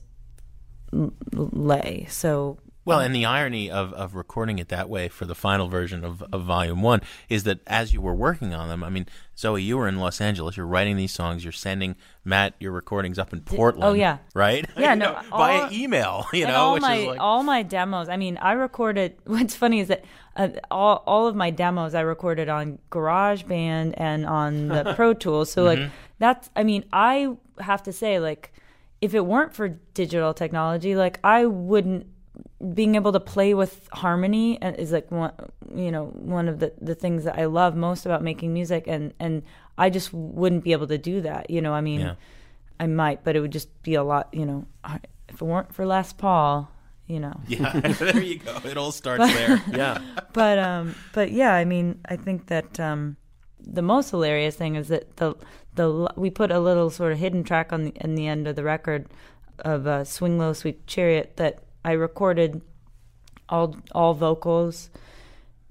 lay. 1.33 2.07
So 2.11 2.59
Well, 2.87 3.01
and 3.01 3.15
the 3.15 3.25
irony 3.27 3.71
of, 3.71 3.93
of 3.93 4.15
recording 4.15 4.59
it 4.59 4.69
that 4.69 4.89
way 4.89 5.09
for 5.09 5.25
the 5.27 5.35
final 5.35 5.69
version 5.69 6.05
of, 6.05 6.23
of 6.33 6.45
Volume 6.45 6.81
1 6.83 7.01
is 7.29 7.43
that 7.45 7.59
as 7.67 7.93
you 7.93 8.01
were 8.01 8.15
working 8.15 8.55
on 8.55 8.69
them, 8.69 8.83
I 8.85 8.89
mean, 8.91 9.07
Zooey, 9.37 9.63
you 9.65 9.77
were 9.77 9.89
in 9.89 9.99
Los 9.99 10.21
Angeles, 10.21 10.57
you're 10.57 10.67
writing 10.67 10.97
these 10.97 11.13
songs, 11.13 11.43
you're 11.43 11.53
sending 11.53 11.97
Matt 12.25 12.55
your 12.61 12.71
recordings 12.73 13.19
up 13.19 13.33
in 13.33 13.41
Portland. 13.41 13.85
oh, 13.85 13.93
yeah. 13.93 14.19
Right? 14.35 14.65
Yeah, 14.79 14.95
no, 14.95 15.13
know, 15.21 15.23
via 15.31 15.69
email, 15.73 16.27
you 16.33 16.47
know, 16.47 16.55
all 16.55 16.75
which 16.75 16.83
my 16.83 16.95
is 16.95 17.07
like. 17.09 17.21
all 17.21 17.43
my 17.43 17.63
demos. 17.65 18.09
I 18.09 18.17
mean, 18.17 18.39
I 18.39 18.53
recorded. 18.53 19.17
What's 19.27 19.57
funny 19.57 19.81
is 19.81 19.89
that 19.89 20.05
uh, 20.37 20.49
all 20.71 21.03
all 21.07 21.27
of 21.27 21.35
my 21.35 21.51
demos 21.51 21.93
I 21.95 22.01
recorded 22.03 22.49
on 22.49 22.79
GarageBand 22.93 23.95
and 23.97 24.25
on 24.27 24.69
the 24.69 24.93
Pro 24.97 25.13
Tools. 25.13 25.51
So 25.51 25.65
like 25.65 25.81
Mhm. 25.81 25.91
that's. 26.21 26.51
I 26.55 26.63
mean, 26.63 26.85
I 26.93 27.35
have 27.59 27.83
to 27.83 27.93
say 27.93 28.21
like, 28.21 28.53
if 29.01 29.13
it 29.15 29.27
weren't 29.27 29.53
for 29.55 29.69
digital 29.95 30.33
technology, 30.35 30.95
like 30.95 31.19
I 31.25 31.47
wouldn't 31.47 32.07
being 32.75 32.95
able 32.95 33.13
to 33.13 33.21
play 33.21 33.55
with 33.55 33.89
harmony 33.93 34.61
uh, 34.63 34.73
is 34.73 34.93
like 34.93 35.11
one 35.11 35.33
you 35.75 35.91
know 35.91 36.07
one 36.15 36.49
of 36.49 36.59
the 36.59 36.73
the 36.81 36.95
things 36.95 37.25
that 37.25 37.39
I 37.39 37.45
love 37.47 37.77
most 37.77 38.07
about 38.07 38.23
making 38.23 38.53
music 38.53 38.85
and 38.87 39.13
and 39.19 39.43
I 39.79 39.91
just 39.91 40.13
wouldn't 40.13 40.65
be 40.65 40.73
able 40.73 40.87
to 40.89 40.99
do 40.99 41.21
that 41.23 41.51
you 41.51 41.61
know 41.61 41.73
I 41.75 41.81
mean 41.81 42.01
Yeah. 42.01 42.15
I 42.81 42.87
might 42.87 43.25
but 43.25 43.37
it 43.37 43.41
would 43.41 43.53
just 43.53 43.71
be 43.83 43.95
a 43.95 44.03
lot 44.05 44.29
you 44.33 44.45
know 44.47 44.67
if 45.29 45.37
it 45.41 45.43
weren't 45.45 45.75
for 45.75 45.87
Les 45.87 46.13
Paul 46.13 46.71
you 47.07 47.21
know 47.21 47.39
Yeah, 47.47 47.73
there 47.99 48.21
you 48.23 48.39
go. 48.39 48.59
It 48.65 48.77
all 48.77 48.93
starts 48.93 49.33
there. 49.33 49.63
Yeah. 49.73 50.01
but 50.33 50.59
um 50.59 50.95
but 51.13 51.31
yeah 51.33 51.53
I 51.55 51.65
mean 51.65 52.01
I 52.09 52.17
think 52.17 52.47
that 52.49 52.79
um 52.81 53.17
the 53.61 53.83
most 53.83 54.11
hilarious 54.11 54.57
thing 54.57 54.77
is 54.77 54.89
that 54.89 55.17
the 55.17 55.35
the 55.75 56.09
we 56.17 56.31
put 56.31 56.51
a 56.51 56.59
little 56.61 56.91
sort 56.91 57.13
of 57.13 57.19
hidden 57.19 57.45
track 57.45 57.73
on 57.73 57.85
the 57.85 57.93
in 58.01 58.15
the 58.15 58.27
end 58.27 58.47
of 58.49 58.57
the 58.57 58.65
record 58.65 59.07
of 59.61 59.87
uh, 59.87 60.05
"Swing 60.05 60.39
Low, 60.39 60.53
Sweet 60.53 60.87
Chariot" 60.87 61.37
that 61.37 61.63
I 61.87 61.93
recorded 61.93 62.61
all 63.49 63.77
all 63.93 64.15
vocals 64.15 64.91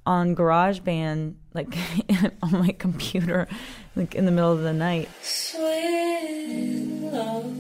on 0.06 0.34
GarageBand, 0.34 1.34
like 1.54 1.78
on 2.42 2.54
my 2.54 2.70
computer, 2.70 3.50
like 3.98 4.16
in 4.16 4.24
the 4.24 4.32
middle 4.32 4.54
of 4.54 4.62
the 4.62 4.72
night. 4.72 5.10
Swing 5.22 7.12
low, 7.12 7.54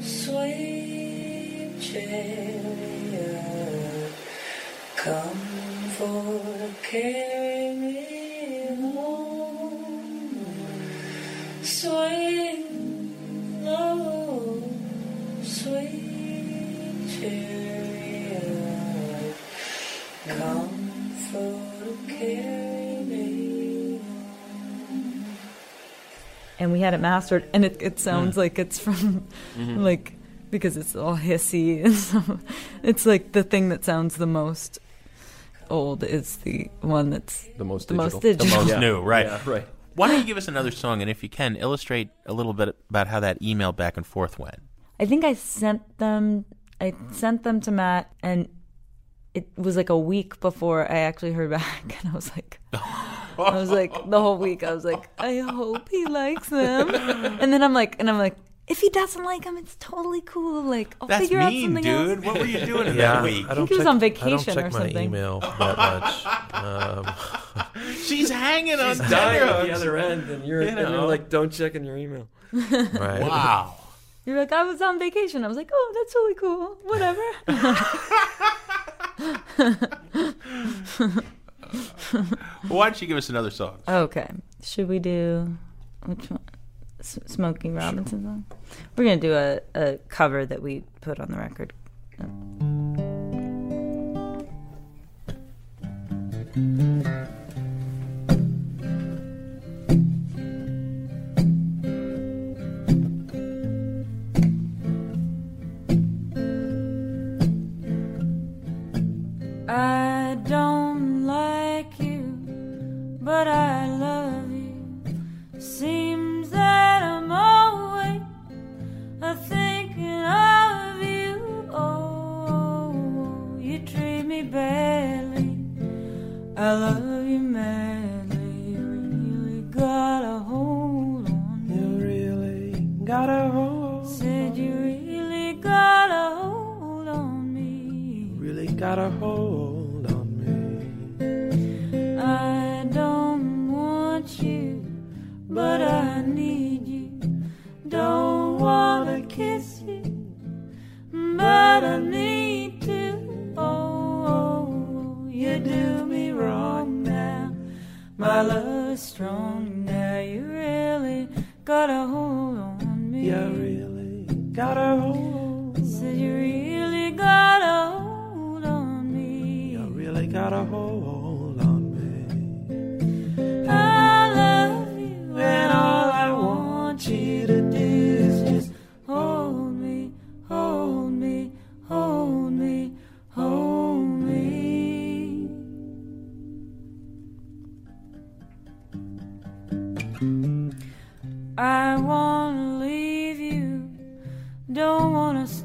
sweet 0.00 1.80
chariot, 1.80 3.42
come 4.94 5.40
for 5.98 6.40
carry 6.84 7.74
me 7.74 8.66
home. 8.92 10.44
Swing 11.64 13.64
low, 13.64 14.62
sweet 15.42 15.99
chariot, 17.20 18.44
come 20.26 20.68
for 21.32 21.60
carry 22.08 23.04
me 23.04 24.00
and 26.58 26.72
we 26.72 26.80
had 26.80 26.94
it 26.94 26.98
mastered 27.00 27.48
and 27.52 27.64
it, 27.64 27.76
it 27.80 27.98
sounds 27.98 28.36
like 28.36 28.58
it's 28.58 28.78
from 28.78 29.26
Mhm. 29.56 29.78
like 29.84 30.14
because 30.50 30.76
it's 30.76 30.96
all 30.96 31.16
hissy 31.16 31.84
and 31.84 31.94
so 31.94 32.22
it's 32.82 33.06
like 33.06 33.32
the 33.32 33.42
thing 33.42 33.68
that 33.68 33.84
sounds 33.84 34.16
the 34.16 34.26
most 34.26 34.78
old 35.68 36.02
is 36.02 36.36
the 36.38 36.68
one 36.80 37.10
that's 37.10 37.46
the 37.58 37.64
most 37.64 37.88
the 37.88 37.94
most 37.94 38.20
The 38.20 38.34
digital 38.34 38.64
most 38.64 38.78
new, 38.80 39.00
right? 39.00 39.26
Yeah, 39.26 39.40
right. 39.46 39.66
Why 39.94 40.08
don't 40.08 40.18
you 40.20 40.24
give 40.24 40.36
us 40.36 40.48
another 40.48 40.70
song, 40.70 41.00
and 41.02 41.10
if 41.10 41.22
you 41.22 41.28
can, 41.28 41.56
illustrate 41.56 42.08
a 42.24 42.32
little 42.32 42.52
bit 42.54 42.74
about 42.88 43.06
how 43.08 43.20
that 43.20 43.42
email 43.42 43.70
back 43.72 43.96
and 43.96 44.06
forth 44.06 44.38
went. 44.38 44.60
I 44.98 45.04
think 45.04 45.24
I 45.24 45.34
sent 45.34 45.98
them 45.98 46.44
I 46.80 46.94
sent 47.12 47.42
them 47.42 47.60
to 47.62 47.70
Matt 47.70 48.10
and 48.22 48.48
it 49.34 49.48
was 49.56 49.76
like 49.76 49.90
a 49.90 49.98
week 49.98 50.40
before 50.40 50.90
I 50.90 50.98
actually 51.00 51.32
heard 51.32 51.50
back 51.50 51.96
and 52.02 52.12
I 52.12 52.14
was 52.14 52.30
like 52.30 52.58
I 52.72 53.54
was 53.56 53.70
like 53.70 53.92
the 54.10 54.20
whole 54.20 54.38
week 54.38 54.62
I 54.64 54.72
was 54.74 54.84
like 54.84 55.08
I 55.18 55.38
hope 55.38 55.88
he 55.88 56.06
likes 56.06 56.48
them 56.48 56.94
and 56.94 57.52
then 57.52 57.62
I'm 57.62 57.72
like 57.74 57.96
and 58.00 58.08
I'm 58.10 58.18
like 58.18 58.36
if 58.66 58.78
he 58.80 58.88
doesn't 58.90 59.24
like 59.24 59.44
them 59.44 59.56
it's 59.56 59.76
totally 59.80 60.20
cool 60.20 60.62
like 60.62 60.94
I'll 61.00 61.08
That's 61.08 61.22
figure 61.24 61.40
out 61.40 61.52
mean, 61.52 61.62
something 61.66 61.82
dude. 61.84 62.18
else 62.18 62.24
What 62.26 62.38
were 62.38 62.44
you 62.46 62.64
doing 62.66 62.86
Yeah, 62.88 63.14
that 63.14 63.22
week? 63.24 63.46
I 63.48 63.54
don't 63.54 63.66
he 63.68 63.74
was 63.74 63.84
check, 63.84 63.90
on 63.90 63.96
I 63.96 63.98
vacation 64.00 64.30
don't 64.30 64.44
check 64.44 64.56
or 64.58 64.70
my 64.70 64.78
something. 64.78 65.04
email 65.04 65.40
that 65.40 65.76
much. 65.76 66.54
Um, 66.54 67.14
She's 68.04 68.30
hanging 68.30 68.74
on 68.78 68.96
dying 68.98 69.42
on 69.42 69.48
the 69.48 69.54
tenterhooks. 69.68 69.76
other 69.80 69.96
end, 69.96 70.30
and 70.30 70.44
you're, 70.44 70.62
You 70.62 70.68
and 70.68 70.78
you're 70.78 70.88
know. 70.90 71.06
like, 71.06 71.28
don't 71.28 71.50
check 71.50 71.74
in 71.74 71.84
your 71.84 71.96
email. 71.96 72.28
right. 72.52 73.20
Wow. 73.22 73.76
You're 74.30 74.38
like 74.38 74.52
I 74.52 74.62
was 74.62 74.80
on 74.80 75.00
vacation 75.00 75.42
I 75.42 75.48
was 75.48 75.56
like 75.56 75.70
oh 75.72 75.92
that's 75.92 76.12
totally 76.14 76.34
cool 76.34 76.78
whatever 76.84 77.20
Why 82.68 82.90
don't 82.90 83.02
you 83.02 83.08
give 83.08 83.16
us 83.16 83.28
another 83.28 83.50
song? 83.50 83.78
Okay. 83.88 84.28
Should 84.62 84.86
we 84.88 85.00
do 85.00 85.56
which 86.06 86.30
one? 86.30 86.38
S- 87.00 87.18
Smokey 87.26 87.70
Robinson 87.70 88.22
song? 88.22 88.44
We're 88.96 89.02
gonna 89.02 89.16
do 89.16 89.34
a, 89.34 89.58
a 89.74 89.98
cover 90.08 90.46
that 90.46 90.62
we 90.62 90.84
put 91.00 91.18
on 91.18 91.32
the 91.32 91.36
record. 91.36 91.72
I 96.56 97.39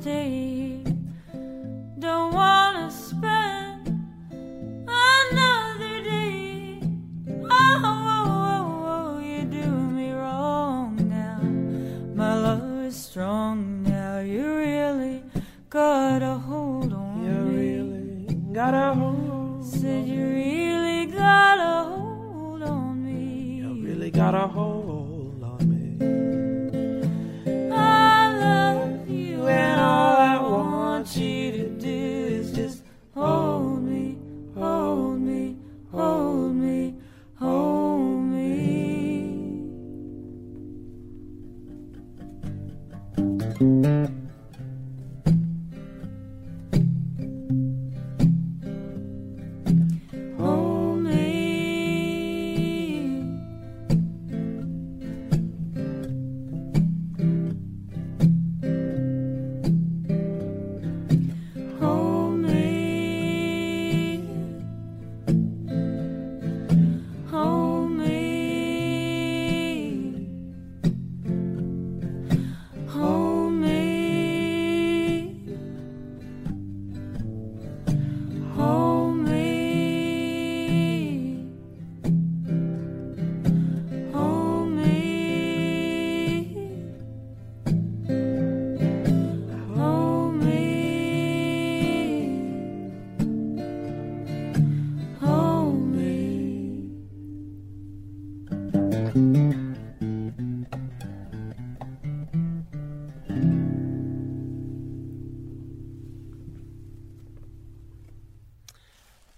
stay 0.06 0.84
don't 1.98 2.32
wanna 2.32 2.92
spend 2.92 3.88
another 4.88 5.96
day. 6.04 6.80
Oh, 7.50 7.82
oh, 7.90 8.02
oh, 8.14 8.28
oh, 8.54 8.86
oh 8.94 9.20
you 9.20 9.46
do 9.46 9.68
me 9.98 10.12
wrong 10.12 10.96
now. 11.10 11.42
My 12.14 12.36
love 12.40 12.86
is 12.86 12.96
strong 12.96 13.82
now. 13.82 14.20
You 14.20 14.46
really 14.66 15.24
got 15.72 16.22
a 16.22 16.36
hold 16.38 16.94
on 16.94 17.24
You 17.24 17.32
me. 17.32 17.72
You 17.74 17.84
really 17.90 18.36
got 18.54 18.76
a 18.76 18.94
hold. 18.94 19.66
Said 19.66 20.08
you 20.08 20.24
really 20.24 21.08
got 21.08 21.58
a 21.58 21.90
hold 21.90 22.62
on 22.62 23.04
me. 23.04 23.56
You 23.58 23.74
really 23.84 24.12
got 24.12 24.36
a 24.36 24.46
hold 24.46 24.85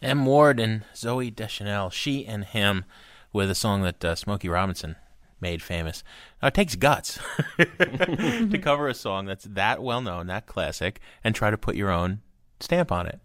M. 0.07 0.25
Ward 0.25 0.59
and 0.59 0.83
Zooey 0.95 1.35
Deschanel, 1.35 1.89
she 1.89 2.25
and 2.25 2.45
him, 2.45 2.85
with 3.33 3.49
a 3.51 3.55
song 3.55 3.81
that 3.83 4.03
uh, 4.03 4.15
Smokey 4.15 4.47
Robinson 4.49 4.95
made 5.41 5.61
famous. 5.61 6.03
Now, 6.41 6.47
it 6.47 6.53
takes 6.53 6.75
guts 6.75 7.19
to 7.57 8.59
cover 8.61 8.87
a 8.87 8.93
song 8.93 9.25
that's 9.25 9.45
that 9.45 9.83
well 9.83 10.01
known, 10.01 10.27
that 10.27 10.47
classic, 10.47 10.99
and 11.23 11.35
try 11.35 11.51
to 11.51 11.57
put 11.57 11.75
your 11.75 11.91
own 11.91 12.21
stamp 12.59 12.91
on 12.91 13.05
it. 13.07 13.19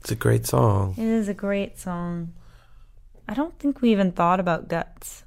It's 0.00 0.12
a 0.12 0.16
great 0.16 0.46
song. 0.46 0.94
It 0.96 1.04
is 1.04 1.28
a 1.28 1.34
great 1.34 1.78
song. 1.78 2.32
I 3.26 3.34
don't 3.34 3.58
think 3.58 3.80
we 3.80 3.90
even 3.90 4.12
thought 4.12 4.38
about 4.38 4.68
guts. 4.68 5.24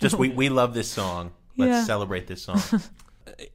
Just 0.00 0.18
we, 0.18 0.30
we 0.30 0.48
love 0.48 0.74
this 0.74 0.88
song. 0.90 1.32
Let's 1.56 1.70
Yeah. 1.70 1.84
celebrate 1.84 2.26
this 2.26 2.42
song. 2.42 2.60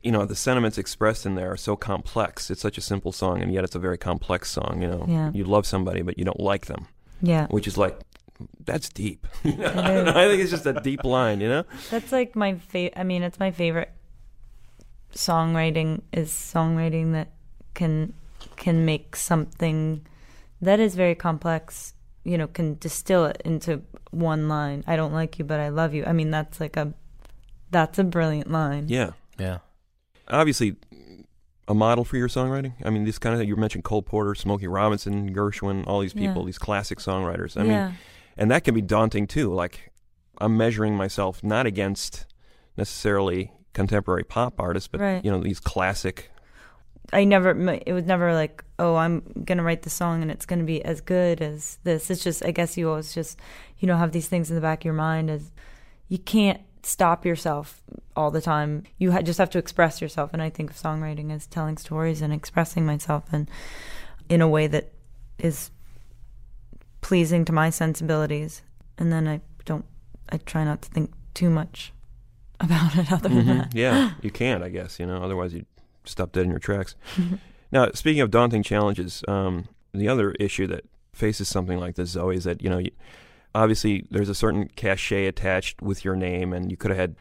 you 0.03 0.11
know 0.11 0.25
the 0.25 0.35
sentiments 0.35 0.77
expressed 0.77 1.25
in 1.25 1.35
there 1.35 1.51
are 1.51 1.57
so 1.57 1.75
complex. 1.75 2.49
It's 2.51 2.61
such 2.61 2.77
a 2.77 2.81
simple 2.81 3.11
song, 3.11 3.41
and 3.41 3.53
yet 3.53 3.63
it's 3.63 3.75
a 3.75 3.79
very 3.79 3.97
complex 3.97 4.49
song. 4.51 4.79
You 4.81 4.87
know, 4.89 5.05
Yeah. 5.07 5.31
you 5.33 5.43
love 5.43 5.65
somebody, 5.65 6.01
but 6.01 6.17
you 6.17 6.25
don't 6.25 6.39
like 6.39 6.65
them. 6.67 6.87
Yeah. 7.21 7.47
which 7.47 7.67
is 7.67 7.77
like 7.77 7.99
that's 8.65 8.89
deep. 8.89 9.27
I 9.45 9.49
is. 9.49 10.13
think 10.13 10.41
it's 10.41 10.51
just 10.51 10.65
a 10.65 10.73
deep 10.81 11.03
line. 11.03 11.39
You 11.41 11.49
know, 11.49 11.63
That's 11.91 12.11
like 12.11 12.35
my 12.35 12.55
favorite. 12.55 12.93
I 12.99 13.03
mean, 13.03 13.21
it's 13.23 13.39
my 13.39 13.51
favorite 13.51 13.91
songwriting 15.13 16.01
is 16.11 16.31
songwriting 16.31 17.13
that 17.13 17.29
can 17.73 18.13
can 18.55 18.85
make 18.85 19.15
something 19.15 20.05
that 20.61 20.79
is 20.79 20.95
very 20.95 21.15
complex. 21.15 21.93
You 22.23 22.37
know, 22.37 22.47
can 22.47 22.77
distill 22.79 23.25
it 23.25 23.41
into 23.45 23.81
one 24.11 24.47
line. 24.47 24.83
I 24.87 24.95
don't 24.95 25.13
like 25.13 25.39
you, 25.39 25.45
but 25.45 25.59
I 25.59 25.69
love 25.69 25.93
you. 25.93 26.03
I 26.05 26.13
mean, 26.13 26.29
that's 26.31 26.59
like 26.59 26.77
a 26.77 26.93
that's 27.71 27.97
a 27.99 28.03
brilliant 28.03 28.51
line. 28.51 28.85
yeah, 28.89 29.11
yeah. 29.39 29.59
Obviously, 30.31 30.75
a 31.67 31.73
model 31.73 32.03
for 32.03 32.17
your 32.17 32.27
songwriting. 32.27 32.73
I 32.83 32.89
mean, 32.89 33.03
this 33.05 33.19
kind 33.19 33.33
of 33.33 33.39
thing, 33.39 33.47
you 33.47 33.55
mentioned 33.55 33.83
Cole 33.83 34.01
Porter, 34.01 34.33
Smokey 34.35 34.67
Robinson, 34.67 35.33
Gershwin, 35.33 35.85
all 35.87 35.99
these 35.99 36.13
people, 36.13 36.41
Yeah. 36.41 36.45
these 36.47 36.57
classic 36.57 36.99
songwriters. 36.99 37.59
I 37.59 37.63
Yeah. 37.65 37.87
mean, 37.87 37.97
and 38.37 38.51
that 38.51 38.63
can 38.63 38.73
be 38.73 38.81
daunting 38.81 39.27
too. 39.27 39.53
Like 39.53 39.91
I'm 40.39 40.57
measuring 40.57 40.95
myself 40.95 41.43
not 41.43 41.65
against 41.65 42.25
necessarily 42.77 43.51
contemporary 43.73 44.23
pop 44.23 44.59
artists, 44.59 44.87
but 44.87 44.99
Right. 45.01 45.23
you 45.23 45.29
know 45.31 45.39
these 45.41 45.59
classic. 45.59 46.31
I 47.13 47.25
never. 47.25 47.51
It 47.85 47.91
was 47.93 48.05
never 48.05 48.33
like, 48.33 48.63
oh, 48.79 48.95
I'm 48.95 49.21
gonna 49.45 49.63
write 49.63 49.81
the 49.83 49.89
song 49.89 50.21
and 50.21 50.31
it's 50.31 50.45
gonna 50.45 50.63
be 50.63 50.83
as 50.83 51.01
good 51.01 51.41
as 51.41 51.77
this. 51.83 52.09
It's 52.09 52.23
just, 52.23 52.43
I 52.45 52.51
guess 52.51 52.77
you 52.77 52.89
always 52.89 53.13
just, 53.13 53.37
you 53.79 53.87
know, 53.87 53.97
have 53.97 54.13
these 54.13 54.27
things 54.29 54.49
in 54.49 54.55
the 54.55 54.61
back 54.61 54.79
of 54.81 54.85
your 54.85 54.93
mind 54.93 55.29
as 55.29 55.51
you 56.07 56.17
can't 56.17 56.61
stop 56.83 57.25
yourself 57.25 57.81
all 58.15 58.31
the 58.31 58.41
time. 58.41 58.83
You 58.97 59.11
ha- 59.11 59.21
just 59.21 59.37
have 59.39 59.49
to 59.51 59.59
express 59.59 60.01
yourself. 60.01 60.31
And 60.33 60.41
I 60.41 60.49
think 60.49 60.71
of 60.71 60.75
songwriting 60.77 61.31
as 61.31 61.47
telling 61.47 61.77
stories 61.77 62.21
and 62.21 62.33
expressing 62.33 62.85
myself 62.85 63.25
and 63.31 63.49
in 64.29 64.41
a 64.41 64.47
way 64.47 64.67
that 64.67 64.91
is 65.37 65.71
pleasing 67.01 67.45
to 67.45 67.51
my 67.53 67.69
sensibilities. 67.69 68.61
And 68.97 69.11
then 69.11 69.27
I 69.27 69.41
don't. 69.65 69.85
I 70.29 70.37
try 70.37 70.63
not 70.63 70.81
to 70.83 70.89
think 70.89 71.11
too 71.33 71.49
much 71.49 71.91
about 72.59 72.95
it 72.97 73.11
other 73.11 73.29
than 73.29 73.43
Mhm. 73.45 73.57
that. 73.57 73.75
Yeah, 73.75 74.11
you 74.21 74.31
can't, 74.31 74.63
I 74.63 74.69
guess. 74.69 74.99
You 74.99 75.05
know, 75.05 75.21
otherwise 75.21 75.53
you'd 75.53 75.65
stop 76.05 76.31
dead 76.31 76.45
in 76.45 76.49
your 76.51 76.59
tracks. 76.59 76.95
now, 77.71 77.89
speaking 77.93 78.21
of 78.21 78.31
daunting 78.31 78.63
challenges, 78.63 79.23
um, 79.27 79.67
the 79.93 80.07
other 80.07 80.31
issue 80.39 80.67
that 80.67 80.85
faces 81.13 81.47
something 81.49 81.77
like 81.79 81.95
this, 81.95 82.15
is 82.15 82.43
that 82.45 82.61
you 82.61 82.69
know, 82.69 82.77
you, 82.77 82.91
obviously 83.53 84.05
there's 84.11 84.29
a 84.29 84.35
certain 84.35 84.69
cachet 84.75 85.27
attached 85.27 85.81
with 85.81 86.05
your 86.05 86.15
name, 86.15 86.53
and 86.53 86.71
you 86.71 86.77
could 86.77 86.91
have 86.91 86.97
had, 86.97 87.15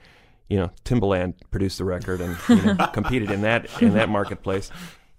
you 0.48 0.58
know, 0.58 0.70
Timbaland 0.84 1.34
produce 1.50 1.78
the 1.78 1.84
record 1.84 2.20
and 2.20 2.36
you 2.48 2.62
know, 2.62 2.74
competed 2.92 3.30
in 3.30 3.42
that 3.42 3.82
in 3.82 3.94
that 3.94 4.08
marketplace. 4.08 4.70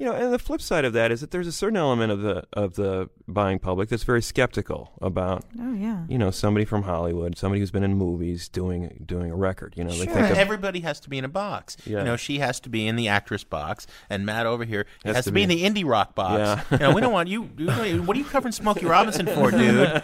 You 0.02 0.08
know, 0.08 0.14
and 0.14 0.34
the 0.34 0.40
flip 0.40 0.62
side 0.62 0.84
of 0.84 0.94
that 0.94 1.12
is 1.12 1.22
that 1.22 1.30
there's 1.30 1.46
a 1.46 1.52
certain 1.52 1.78
element 1.78 2.12
of 2.12 2.22
the 2.22 2.44
of 2.54 2.74
the 2.74 3.08
buying 3.28 3.60
public 3.60 3.88
that's 3.88 4.02
very 4.04 4.24
skeptical 4.24 4.94
about. 5.00 5.46
Oh, 5.60 5.74
yeah. 5.74 6.06
You 6.10 6.18
know, 6.18 6.32
somebody 6.32 6.66
from 6.66 6.82
Hollywood, 6.82 7.38
somebody 7.38 7.60
who's 7.60 7.70
been 7.70 7.84
in 7.84 7.94
movies 7.94 8.50
doing 8.50 9.04
doing 9.06 9.30
a 9.30 9.36
record. 9.36 9.76
You 9.78 9.84
know, 9.84 9.92
they 9.92 10.06
Sure. 10.06 10.14
think 10.16 10.32
of, 10.32 10.38
Everybody 10.40 10.80
has 10.80 11.00
to 11.02 11.10
be 11.10 11.20
in 11.20 11.24
a 11.26 11.30
box. 11.30 11.78
Yeah. 11.86 12.00
You 12.00 12.06
know, 12.06 12.16
she 12.18 12.40
has 12.40 12.60
to 12.62 12.70
be 12.70 12.88
in 12.88 12.96
the 12.96 13.10
actress 13.10 13.44
box, 13.44 13.86
and 14.10 14.26
Matt 14.26 14.48
over 14.48 14.66
here 14.66 14.88
has, 15.06 15.18
Has 15.18 15.26
to, 15.26 15.30
to 15.30 15.34
be, 15.36 15.46
be- 15.46 15.64
in 15.64 15.74
the 15.76 15.82
indie 15.84 15.88
rock 15.88 16.16
box. 16.16 16.64
Yeah. 16.72 16.78
you 16.78 16.78
know, 16.80 16.96
we 16.96 17.02
don't 17.02 17.14
want 17.14 17.30
you. 17.30 17.52
you- 17.58 18.02
What 18.02 18.16
are 18.18 18.20
you 18.20 18.26
covering 18.26 18.54
Smokey 18.54 18.88
Robinson 18.88 19.28
for, 19.28 19.52
dude? 19.52 20.02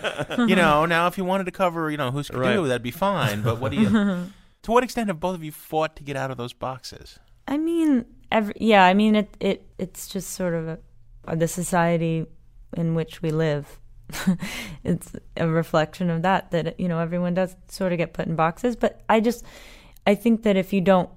You 0.48 0.56
know, 0.56 0.86
now 0.86 1.08
if 1.08 1.18
you 1.18 1.26
wanted 1.26 1.46
to 1.46 1.52
cover, 1.52 1.90
you 1.90 1.98
know, 1.98 2.12
who's 2.12 2.30
Right. 2.30 2.54
do, 2.54 2.68
that'd 2.68 2.84
be 2.84 2.92
fine. 2.92 3.42
But 3.42 3.60
what 3.60 3.72
do 3.72 3.80
you? 3.82 3.90
to 4.62 4.72
what 4.72 4.84
extent 4.84 5.08
have 5.08 5.20
both 5.20 5.34
of 5.34 5.44
you 5.44 5.52
fought 5.52 5.96
to 5.96 6.04
get 6.04 6.16
out 6.16 6.30
of 6.30 6.38
those 6.38 6.54
boxes? 6.54 7.18
I 7.48 7.58
mean, 7.58 8.06
every, 8.32 8.54
yeah, 8.60 8.86
I 8.86 8.94
mean, 8.94 9.16
it, 9.16 9.36
it 9.40 9.68
it's 9.78 10.08
just 10.08 10.32
sort 10.32 10.54
of 10.54 10.80
a, 11.28 11.36
the 11.36 11.48
society 11.48 12.26
in 12.76 12.96
which 12.96 13.22
we 13.22 13.32
live. 13.32 13.80
it's 14.84 15.12
a 15.36 15.48
reflection 15.48 16.10
of 16.10 16.22
that, 16.22 16.52
that, 16.52 16.80
you 16.80 16.88
know, 16.88 17.00
everyone 17.00 17.34
does 17.34 17.56
sort 17.68 17.92
of 17.92 17.98
get 17.98 18.14
put 18.14 18.28
in 18.28 18.36
boxes. 18.36 18.76
But 18.76 19.02
I 19.10 19.20
just, 19.20 19.44
I 20.06 20.16
think 20.16 20.44
that 20.44 20.56
if 20.56 20.72
you 20.72 20.82
don't, 20.82 21.10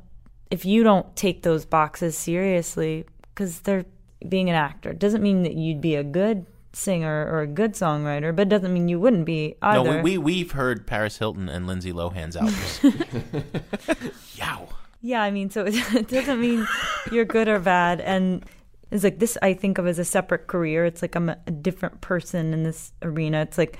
if 0.50 0.64
you 0.64 0.82
don't 0.82 1.14
take 1.14 1.42
those 1.42 1.64
boxes 1.64 2.18
seriously, 2.18 3.04
because 3.22 3.61
they're 3.61 3.84
being 4.28 4.50
an 4.50 4.56
actor, 4.56 4.92
doesn't 4.92 5.22
mean 5.22 5.44
that 5.44 5.54
you'd 5.54 5.80
be 5.80 5.94
a 5.94 6.02
good 6.02 6.46
singer 6.72 7.28
or 7.30 7.40
a 7.40 7.46
good 7.46 7.74
songwriter, 7.74 8.34
but 8.34 8.42
it 8.42 8.48
doesn't 8.48 8.72
mean 8.72 8.88
you 8.88 9.00
wouldn't 9.00 9.24
be 9.24 9.54
either. 9.62 9.84
No, 9.84 10.02
we, 10.02 10.18
we 10.18 10.18
we've 10.18 10.52
heard 10.52 10.86
Paris 10.86 11.18
Hilton 11.18 11.48
and 11.48 11.66
Lindsay 11.66 11.92
Lohan's 11.92 12.36
albums. 12.36 12.80
Yow. 14.36 14.68
Yeah, 15.01 15.22
I 15.22 15.30
mean, 15.30 15.51
so 15.51 15.64
it, 15.68 16.09
doesn't 16.09 16.40
mean 16.40 16.66
you're 17.11 17.24
good 17.24 17.48
or 17.48 17.59
bad. 17.59 18.01
And 18.01 18.44
it's 18.90 19.05
like 19.05 19.18
this, 19.18 19.38
I 19.42 19.55
think 19.55 19.78
of 19.78 19.86
as 19.86 19.98
a 19.98 20.05
separate 20.05 20.46
career. 20.46 20.84
It's 20.84 21.03
like 21.03 21.14
I'm 21.14 21.28
a, 21.28 21.38
a 21.46 21.51
different 21.51 22.01
person 22.01 22.53
in 22.53 22.62
this 22.62 22.92
arena. 23.03 23.42
It's 23.42 23.59
like 23.59 23.78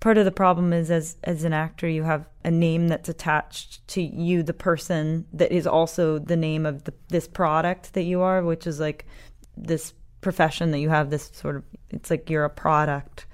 part 0.00 0.18
of 0.18 0.24
the 0.24 0.32
problem 0.32 0.72
is 0.72 0.90
as 0.90 1.16
as 1.24 1.44
an 1.44 1.52
actor, 1.52 1.88
you 1.88 2.02
have 2.02 2.26
a 2.44 2.50
name 2.50 2.88
that's 2.88 3.08
attached 3.08 3.86
to 3.88 4.02
you, 4.02 4.42
the 4.42 4.54
person 4.54 5.26
that 5.32 5.52
is 5.52 5.66
also 5.66 6.18
the 6.18 6.36
name 6.36 6.66
of 6.66 6.84
the, 6.84 6.94
this 7.08 7.28
product 7.28 7.92
that 7.94 8.02
you 8.02 8.22
are, 8.22 8.42
which 8.42 8.66
is 8.66 8.80
like 8.80 9.06
this 9.56 9.92
profession 10.20 10.70
that 10.70 10.78
you 10.80 10.88
have. 10.88 11.10
This 11.10 11.30
sort 11.32 11.56
of, 11.56 11.64
it's 11.90 12.10
like 12.10 12.28
you're 12.28 12.44
a 12.44 12.50
product 12.50 13.26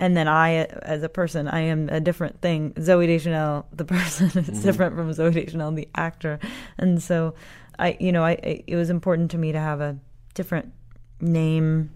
and 0.00 0.16
then 0.16 0.26
I, 0.26 0.64
as 0.64 1.02
a 1.04 1.08
person, 1.08 1.46
I 1.46 1.60
am 1.60 1.88
a 1.88 2.00
different 2.00 2.40
thing. 2.40 2.72
Zooey 2.72 3.06
Deschanel, 3.06 3.66
the 3.72 3.84
person, 3.96 4.26
is 4.26 4.34
Mm-hmm. 4.34 4.62
different 4.62 4.96
from 4.96 5.10
Zooey 5.10 5.34
Deschanel, 5.34 5.70
the 5.72 5.88
actor, 5.94 6.40
and 6.78 7.00
so 7.02 7.34
I, 7.78 7.96
you 8.00 8.10
know, 8.10 8.24
I, 8.24 8.32
I 8.32 8.64
it 8.66 8.76
was 8.76 8.90
important 8.90 9.30
to 9.32 9.38
me 9.38 9.52
to 9.52 9.60
have 9.60 9.80
a 9.80 9.96
different 10.34 10.72
name 11.20 11.90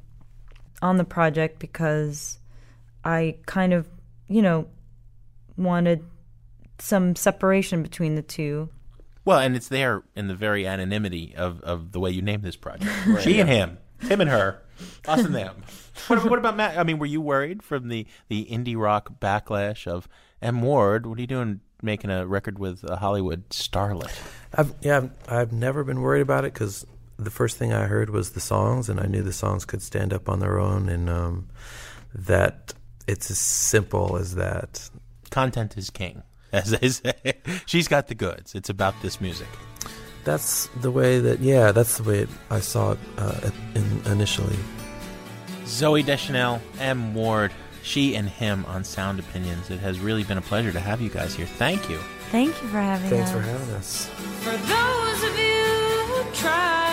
on 0.82 0.98
the 0.98 1.04
project 1.04 1.58
because 1.58 2.38
I 3.04 3.36
kind 3.46 3.72
of, 3.72 3.88
you 4.28 4.42
know, 4.42 4.66
wanted 5.56 6.04
some 6.78 7.14
separation 7.16 7.82
between 7.82 8.14
the 8.16 8.22
two. 8.22 8.68
Well, 9.24 9.38
and 9.38 9.56
it's 9.56 9.68
there 9.68 10.02
in 10.14 10.28
the 10.28 10.34
very 10.34 10.66
anonymity 10.66 11.34
of, 11.36 11.60
of 11.62 11.92
the 11.92 12.00
way 12.00 12.10
you 12.10 12.20
name 12.20 12.42
this 12.42 12.56
project. 12.56 12.90
Right. 13.06 13.22
She 13.24 13.40
and 13.40 13.48
him, 13.48 13.78
him 14.00 14.20
and 14.20 14.28
her, 14.28 14.62
us 15.08 15.24
and 15.24 15.34
them. 15.34 15.62
What, 16.08 16.18
about- 16.18 16.30
what 16.30 16.38
about 16.40 16.56
Matt? 16.56 16.76
I 16.76 16.82
mean, 16.82 16.98
were 16.98 17.06
you 17.06 17.20
worried 17.20 17.62
from 17.62 17.88
the, 17.88 18.06
the 18.28 18.46
indie 18.50 18.76
rock 18.76 19.20
backlash 19.20 19.86
of 19.86 20.08
M. 20.42 20.60
Ward? 20.60 21.06
What 21.06 21.18
are 21.18 21.20
you 21.20 21.26
doing 21.28 21.60
making 21.82 22.10
a 22.10 22.26
record 22.26 22.58
with 22.58 22.82
a 22.82 22.96
Hollywood 22.96 23.48
starlet? 23.50 24.10
I've 24.52 24.74
yeah, 24.80 24.96
I've, 24.96 25.10
I've 25.28 25.52
never 25.52 25.84
been 25.84 26.00
worried 26.00 26.22
about 26.22 26.44
it 26.44 26.52
because 26.52 26.84
the 27.16 27.30
first 27.30 27.58
thing 27.58 27.72
I 27.72 27.86
heard 27.86 28.10
was 28.10 28.32
the 28.32 28.40
songs, 28.40 28.88
and 28.88 28.98
I 28.98 29.06
knew 29.06 29.22
the 29.22 29.32
songs 29.32 29.64
could 29.64 29.82
stand 29.82 30.12
up 30.12 30.28
on 30.28 30.40
their 30.40 30.58
own, 30.58 30.88
and 30.88 31.08
um, 31.08 31.48
that 32.12 32.74
it's 33.06 33.30
as 33.30 33.38
simple 33.38 34.16
as 34.16 34.34
that. 34.34 34.90
Content 35.30 35.76
is 35.76 35.90
king. 35.90 36.22
As 36.52 36.70
they 36.70 36.88
say, 36.88 37.14
she's 37.66 37.88
got 37.88 38.06
the 38.08 38.14
goods. 38.14 38.54
It's 38.54 38.68
about 38.68 38.94
this 39.02 39.20
music. 39.20 39.48
That's 40.24 40.68
the 40.80 40.90
way 40.90 41.20
that 41.20 41.40
yeah, 41.40 41.72
that's 41.72 41.98
the 41.98 42.02
way 42.02 42.26
I 42.50 42.60
saw 42.60 42.92
it 42.92 42.98
uh, 43.18 43.50
in, 43.74 44.02
initially. 44.06 44.56
Zooey 45.64 46.04
Deschanel, 46.04 46.60
M. 46.78 47.14
Ward, 47.14 47.52
she 47.82 48.16
and 48.16 48.28
him 48.28 48.64
on 48.66 48.84
Sound 48.84 49.18
Opinions. 49.18 49.70
It 49.70 49.80
has 49.80 50.00
really 50.00 50.24
been 50.24 50.38
a 50.38 50.42
pleasure 50.42 50.72
to 50.72 50.80
have 50.80 51.00
you 51.00 51.10
guys 51.10 51.34
here. 51.34 51.46
Thank 51.46 51.88
you. 51.90 51.98
Thank 52.30 52.48
you 52.62 52.68
for 52.68 52.80
having 52.80 53.06
us. 53.06 53.10
Thanks 53.10 53.30
for 53.30 53.40
having 53.40 53.74
us. 53.74 54.06
For 54.42 54.56
those 54.56 55.30
of 55.30 55.38
you 55.38 55.64
who 56.08 56.34
tried 56.34 56.83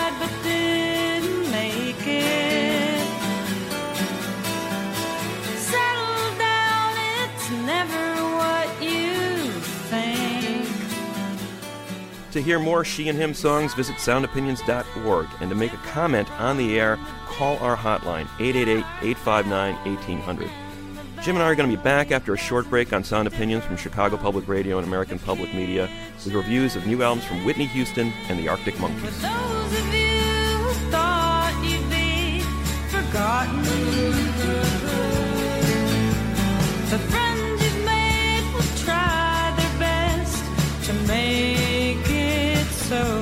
To 12.32 12.40
hear 12.40 12.58
more 12.58 12.82
She 12.82 13.10
and 13.10 13.18
Him 13.18 13.34
songs, 13.34 13.74
visit 13.74 13.96
soundopinions.org. 13.96 15.26
And 15.40 15.50
to 15.50 15.54
make 15.54 15.74
a 15.74 15.78
comment 15.78 16.30
on 16.40 16.56
the 16.56 16.80
air, 16.80 16.98
call 17.26 17.58
our 17.58 17.76
hotline, 17.76 18.26
888 18.40 18.78
859 19.02 19.74
1800. 19.84 20.50
Jim 21.22 21.36
and 21.36 21.42
I 21.42 21.50
are 21.50 21.54
going 21.54 21.70
to 21.70 21.76
be 21.76 21.82
back 21.82 22.10
after 22.10 22.32
a 22.32 22.38
short 22.38 22.68
break 22.70 22.94
on 22.94 23.04
Sound 23.04 23.28
Opinions 23.28 23.64
from 23.64 23.76
Chicago 23.76 24.16
Public 24.16 24.48
Radio 24.48 24.78
and 24.78 24.86
American 24.86 25.18
Public 25.18 25.52
Media 25.52 25.90
with 26.24 26.32
reviews 26.32 26.74
of 26.74 26.86
new 26.86 27.02
albums 27.02 27.26
from 27.26 27.44
Whitney 27.44 27.66
Houston 27.66 28.12
and 28.28 28.38
the 28.38 28.48
Arctic 28.48 28.80
Monkeys. 28.80 29.20
The 36.90 37.21
so. 42.82 43.21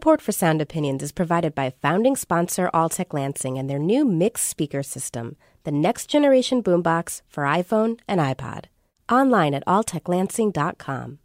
Support 0.00 0.22
for 0.22 0.32
Sound 0.32 0.62
Opinions 0.62 1.02
is 1.02 1.12
provided 1.12 1.54
by 1.54 1.74
founding 1.82 2.16
sponsor 2.16 2.70
Altec 2.72 3.12
Lansing 3.12 3.58
and 3.58 3.68
their 3.68 3.78
new 3.78 4.06
mixed 4.06 4.48
speaker 4.48 4.82
system, 4.82 5.36
the 5.64 5.70
next 5.70 6.06
generation 6.06 6.62
boombox 6.62 7.20
for 7.28 7.44
iPhone 7.44 7.98
and 8.08 8.18
iPod. 8.18 8.64
Online 9.12 9.52
at 9.52 9.62
alteclansing.com. 9.66 11.18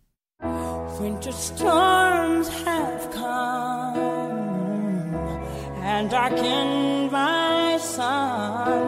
Winter 0.99 1.31
storms 1.31 2.49
have 2.65 3.11
come 3.11 3.95
and 5.79 6.09
darkened 6.09 7.13
my 7.13 7.77
sun. 7.81 8.81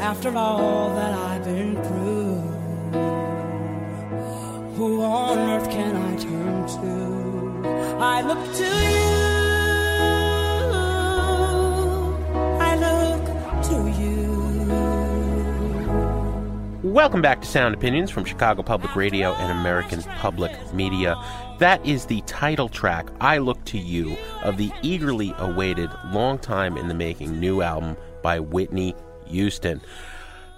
After 0.00 0.34
all 0.34 0.88
that 0.94 1.12
I've 1.12 1.44
been 1.44 1.74
through, 1.84 2.40
who 4.76 5.02
on 5.02 5.38
earth 5.50 5.68
can? 5.68 5.91
I 8.04 8.20
look 8.22 8.44
to 8.56 8.64
you. 8.64 9.12
I 12.60 12.74
look 12.74 13.24
to 13.68 13.76
you. 16.82 16.90
Welcome 16.90 17.22
back 17.22 17.42
to 17.42 17.46
Sound 17.46 17.76
Opinions 17.76 18.10
from 18.10 18.24
Chicago 18.24 18.64
Public 18.64 18.96
Radio 18.96 19.34
and 19.34 19.52
American 19.52 20.02
Public 20.18 20.50
Media. 20.74 21.14
That 21.60 21.86
is 21.86 22.06
the 22.06 22.22
title 22.22 22.68
track, 22.68 23.06
I 23.20 23.38
Look 23.38 23.64
to 23.66 23.78
You, 23.78 24.16
of 24.42 24.56
the 24.56 24.72
eagerly 24.82 25.32
awaited, 25.38 25.88
long 26.06 26.40
time 26.40 26.76
in 26.76 26.88
the 26.88 26.94
making 26.94 27.38
new 27.38 27.62
album 27.62 27.96
by 28.20 28.40
Whitney 28.40 28.96
Houston. 29.28 29.80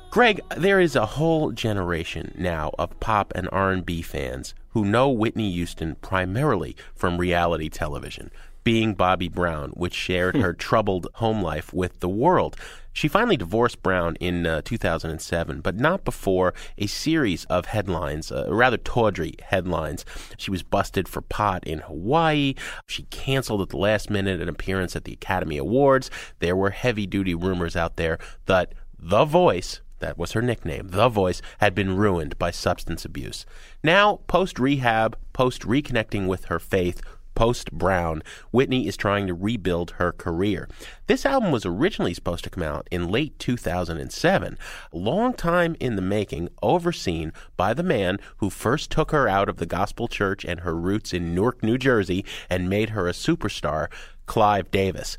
Greg, 0.09 0.41
there 0.57 0.81
is 0.81 0.97
a 0.97 1.05
whole 1.05 1.51
generation 1.53 2.33
now 2.39 2.71
of 2.79 2.99
pop 3.01 3.35
and 3.35 3.51
R&B 3.53 4.01
fans 4.01 4.55
who 4.75 4.85
know 4.85 5.09
Whitney 5.09 5.51
Houston 5.53 5.95
primarily 5.97 6.77
from 6.95 7.17
reality 7.17 7.69
television, 7.69 8.31
being 8.65 8.95
Bobby 8.95 9.29
Brown, 9.29 9.71
which 9.71 9.95
shared 9.95 10.37
her 10.37 10.53
troubled 10.53 11.07
home 11.15 11.41
life 11.41 11.73
with 11.73 12.01
the 12.01 12.09
world. 12.09 12.57
She 12.93 13.09
finally 13.09 13.37
divorced 13.37 13.83
Brown 13.83 14.17
in 14.17 14.47
uh, 14.47 14.63
2007, 14.63 15.61
but 15.61 15.77
not 15.77 16.05
before 16.05 16.55
a 16.79 16.87
series 16.87 17.45
of 17.47 17.67
headlines, 17.67 18.31
uh, 18.31 18.47
rather 18.49 18.77
tawdry 18.77 19.35
headlines. 19.43 20.05
She 20.37 20.51
was 20.51 20.63
busted 20.63 21.09
for 21.09 21.21
pot 21.21 21.65
in 21.65 21.81
Hawaii. 21.81 22.55
She 22.87 23.05
canceled 23.05 23.63
at 23.63 23.71
the 23.71 23.77
last 23.77 24.11
minute 24.11 24.41
an 24.41 24.49
appearance 24.49 24.95
at 24.95 25.05
the 25.05 25.13
Academy 25.13 25.57
Awards. 25.57 26.11
There 26.39 26.57
were 26.57 26.71
heavy 26.71 27.07
duty 27.07 27.35
rumors 27.35 27.77
out 27.77 27.97
there 27.97 28.19
that 28.47 28.75
The 28.97 29.25
Voice, 29.25 29.81
that 30.05 30.19
was 30.19 30.33
her 30.33 30.43
nickname, 30.43 30.89
The 30.89 31.09
Voice, 31.09 31.41
had 31.61 31.75
been 31.75 31.97
ruined 31.97 32.39
by 32.39 32.51
substance 32.51 33.07
abuse. 33.07 33.47
Now, 33.83 34.21
post 34.27 34.59
rehab, 34.59 35.17
post 35.33 35.63
reconnecting 35.63 36.27
with 36.27 36.45
her 36.47 36.59
faith, 36.59 37.01
post 37.35 37.73
Brown, 37.73 38.23
Whitney 38.51 38.87
is 38.87 38.99
trying 38.99 39.27
to 39.27 39.35
rebuild 39.35 39.93
her 39.93 40.13
career. 40.13 40.69
This 41.07 41.25
album 41.25 41.51
was 41.51 41.65
originally 41.65 42.13
supposed 42.13 42.45
to 42.45 42.51
come 42.51 42.63
out 42.63 42.87
in 42.91 43.09
late 43.09 43.39
2007, 43.39 44.59
a 44.93 44.97
long 44.97 45.33
time 45.33 45.75
in 45.81 45.97
the 45.97 46.03
making, 46.03 46.51
overseen 46.63 47.33
by 47.57 47.73
the 47.73 47.83
man 47.83 48.19
who 48.37 48.51
first 48.51 48.91
took 48.91 49.11
her 49.11 49.27
out 49.27 49.49
of 49.49 49.57
the 49.57 49.67
gospel 49.67 50.07
church 50.07 50.45
and 50.45 50.61
her 50.61 50.77
roots 50.77 51.15
in 51.15 51.35
Newark, 51.35 51.63
New 51.63 51.79
Jersey, 51.79 52.27
and 52.51 52.69
made 52.69 52.91
her 52.91 53.09
a 53.09 53.13
superstar, 53.13 53.89
Clive 54.27 54.71
Davis 54.71 55.17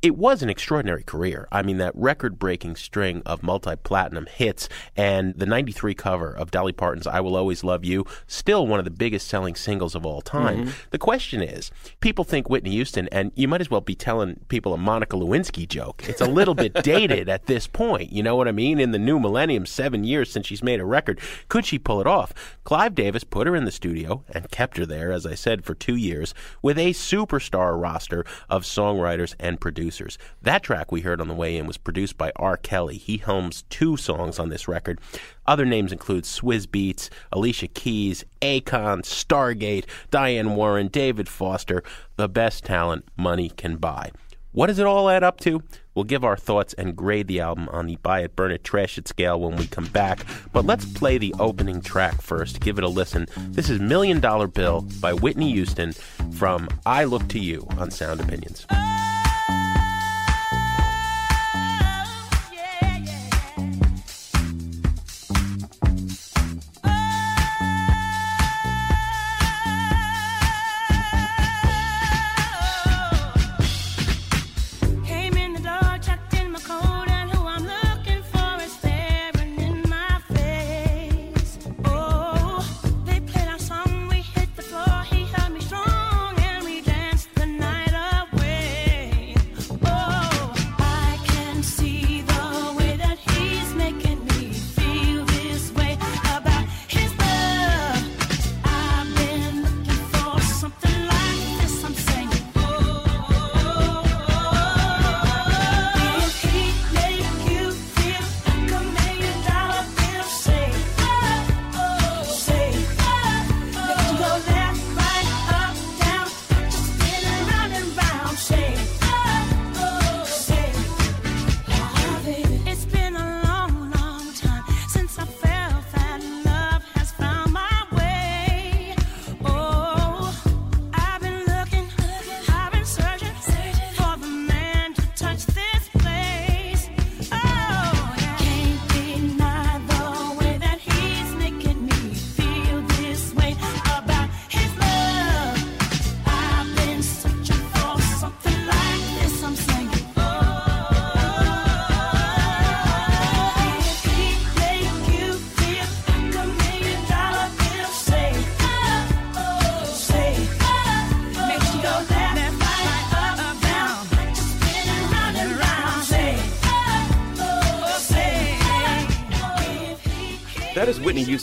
it 0.00 0.16
was 0.16 0.42
an 0.42 0.48
extraordinary 0.50 1.02
career. 1.02 1.48
I 1.50 1.62
mean, 1.62 1.78
that 1.78 1.92
record 1.96 2.38
breaking 2.38 2.76
string 2.76 3.20
of 3.26 3.42
multi 3.42 3.74
platinum 3.76 4.26
hits 4.26 4.68
and 4.96 5.34
the 5.34 5.46
93 5.46 5.94
cover 5.94 6.30
of 6.30 6.52
Dolly 6.52 6.72
Parton's 6.72 7.06
I 7.06 7.18
Will 7.20 7.36
Always 7.36 7.64
Love 7.64 7.84
You, 7.84 8.06
still 8.28 8.66
one 8.66 8.78
of 8.78 8.84
the 8.84 8.92
biggest 8.92 9.26
selling 9.26 9.56
singles 9.56 9.96
of 9.96 10.06
all 10.06 10.20
time. 10.20 10.66
Mm-hmm. 10.66 10.70
The 10.90 10.98
question 10.98 11.42
is 11.42 11.72
people 12.00 12.22
think 12.22 12.48
Whitney 12.48 12.70
Houston, 12.70 13.08
and 13.10 13.32
you 13.34 13.48
might 13.48 13.60
as 13.60 13.70
well 13.70 13.80
be 13.80 13.96
telling 13.96 14.40
people 14.48 14.72
a 14.72 14.78
Monica 14.78 15.16
Lewinsky 15.16 15.66
joke. 15.66 16.08
It's 16.08 16.20
a 16.20 16.26
little 16.26 16.54
bit 16.54 16.74
dated 16.84 17.28
at 17.28 17.46
this 17.46 17.66
point. 17.66 18.12
You 18.12 18.22
know 18.22 18.36
what 18.36 18.46
I 18.46 18.52
mean? 18.52 18.78
In 18.78 18.92
the 18.92 18.98
new 18.98 19.18
millennium, 19.18 19.66
seven 19.66 20.04
years 20.04 20.30
since 20.30 20.46
she's 20.46 20.62
made 20.62 20.78
a 20.78 20.84
record, 20.84 21.20
could 21.48 21.66
she 21.66 21.78
pull 21.78 22.00
it 22.00 22.06
off? 22.06 22.32
Clive 22.62 22.94
Davis 22.94 23.24
put 23.24 23.48
her 23.48 23.56
in 23.56 23.64
the 23.64 23.72
studio 23.72 24.22
and 24.30 24.50
kept 24.50 24.76
her 24.76 24.86
there, 24.86 25.10
as 25.10 25.26
I 25.26 25.34
said, 25.34 25.64
for 25.64 25.74
two 25.74 25.96
years 25.96 26.34
with 26.62 26.78
a 26.78 26.92
superstar 26.92 27.80
roster 27.80 28.24
of 28.48 28.62
songwriters 28.62 29.34
and 29.40 29.60
producers 29.60 29.87
producers. 29.88 30.18
That 30.42 30.62
track 30.62 30.92
we 30.92 31.00
heard 31.00 31.18
on 31.18 31.28
the 31.28 31.34
way 31.34 31.56
in 31.56 31.66
was 31.66 31.78
produced 31.78 32.18
by 32.18 32.30
R. 32.36 32.58
Kelly. 32.58 32.98
He 32.98 33.16
helms 33.16 33.64
two 33.70 33.96
songs 33.96 34.38
on 34.38 34.50
this 34.50 34.68
record. 34.68 35.00
Other 35.46 35.64
names 35.64 35.92
include 35.92 36.24
Swizz 36.24 36.66
Beatz, 36.66 37.08
Alicia 37.32 37.68
Keys, 37.68 38.22
Akon, 38.42 39.00
Stargate, 39.00 39.86
Diane 40.10 40.56
Warren, 40.56 40.88
David 40.88 41.26
Foster, 41.26 41.82
the 42.16 42.28
best 42.28 42.64
talent 42.64 43.06
money 43.16 43.48
can 43.48 43.76
buy. 43.76 44.10
What 44.52 44.66
does 44.66 44.78
it 44.78 44.86
all 44.86 45.08
add 45.08 45.22
up 45.22 45.40
to? 45.40 45.62
We'll 45.94 46.04
give 46.04 46.24
our 46.24 46.36
thoughts 46.36 46.74
and 46.74 46.94
grade 46.94 47.26
the 47.26 47.40
album 47.40 47.68
on 47.70 47.86
the 47.86 47.96
buy 47.96 48.20
it, 48.20 48.36
burn 48.36 48.52
it, 48.52 48.64
trash 48.64 48.98
it 48.98 49.08
scale 49.08 49.40
when 49.40 49.56
we 49.56 49.66
come 49.66 49.86
back. 49.86 50.20
But 50.52 50.66
let's 50.66 50.84
play 50.84 51.16
the 51.16 51.34
opening 51.38 51.80
track 51.80 52.20
first. 52.20 52.60
Give 52.60 52.76
it 52.76 52.84
a 52.84 52.88
listen. 52.88 53.26
This 53.36 53.70
is 53.70 53.80
Million 53.80 54.20
Dollar 54.20 54.48
Bill 54.48 54.82
by 55.00 55.14
Whitney 55.14 55.52
Houston 55.52 55.94
from 56.32 56.68
I 56.84 57.04
Look 57.04 57.28
to 57.28 57.38
You 57.38 57.66
on 57.78 57.90
Sound 57.90 58.20
Opinions. 58.20 58.66
Ah. 58.70 59.77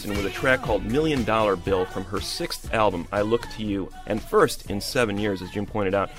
With 0.09 0.25
a 0.27 0.29
track 0.29 0.61
called 0.61 0.85
Million 0.85 1.23
Dollar 1.23 1.55
Bill 1.55 1.83
from 1.83 2.05
her 2.05 2.21
sixth 2.21 2.71
album, 2.71 3.07
I 3.11 3.21
Look 3.21 3.49
to 3.53 3.63
You, 3.63 3.89
and 4.05 4.21
first 4.21 4.69
in 4.69 4.79
seven 4.79 5.17
years, 5.17 5.41
as 5.41 5.49
Jim 5.49 5.65
pointed 5.65 5.95
out. 5.95 6.11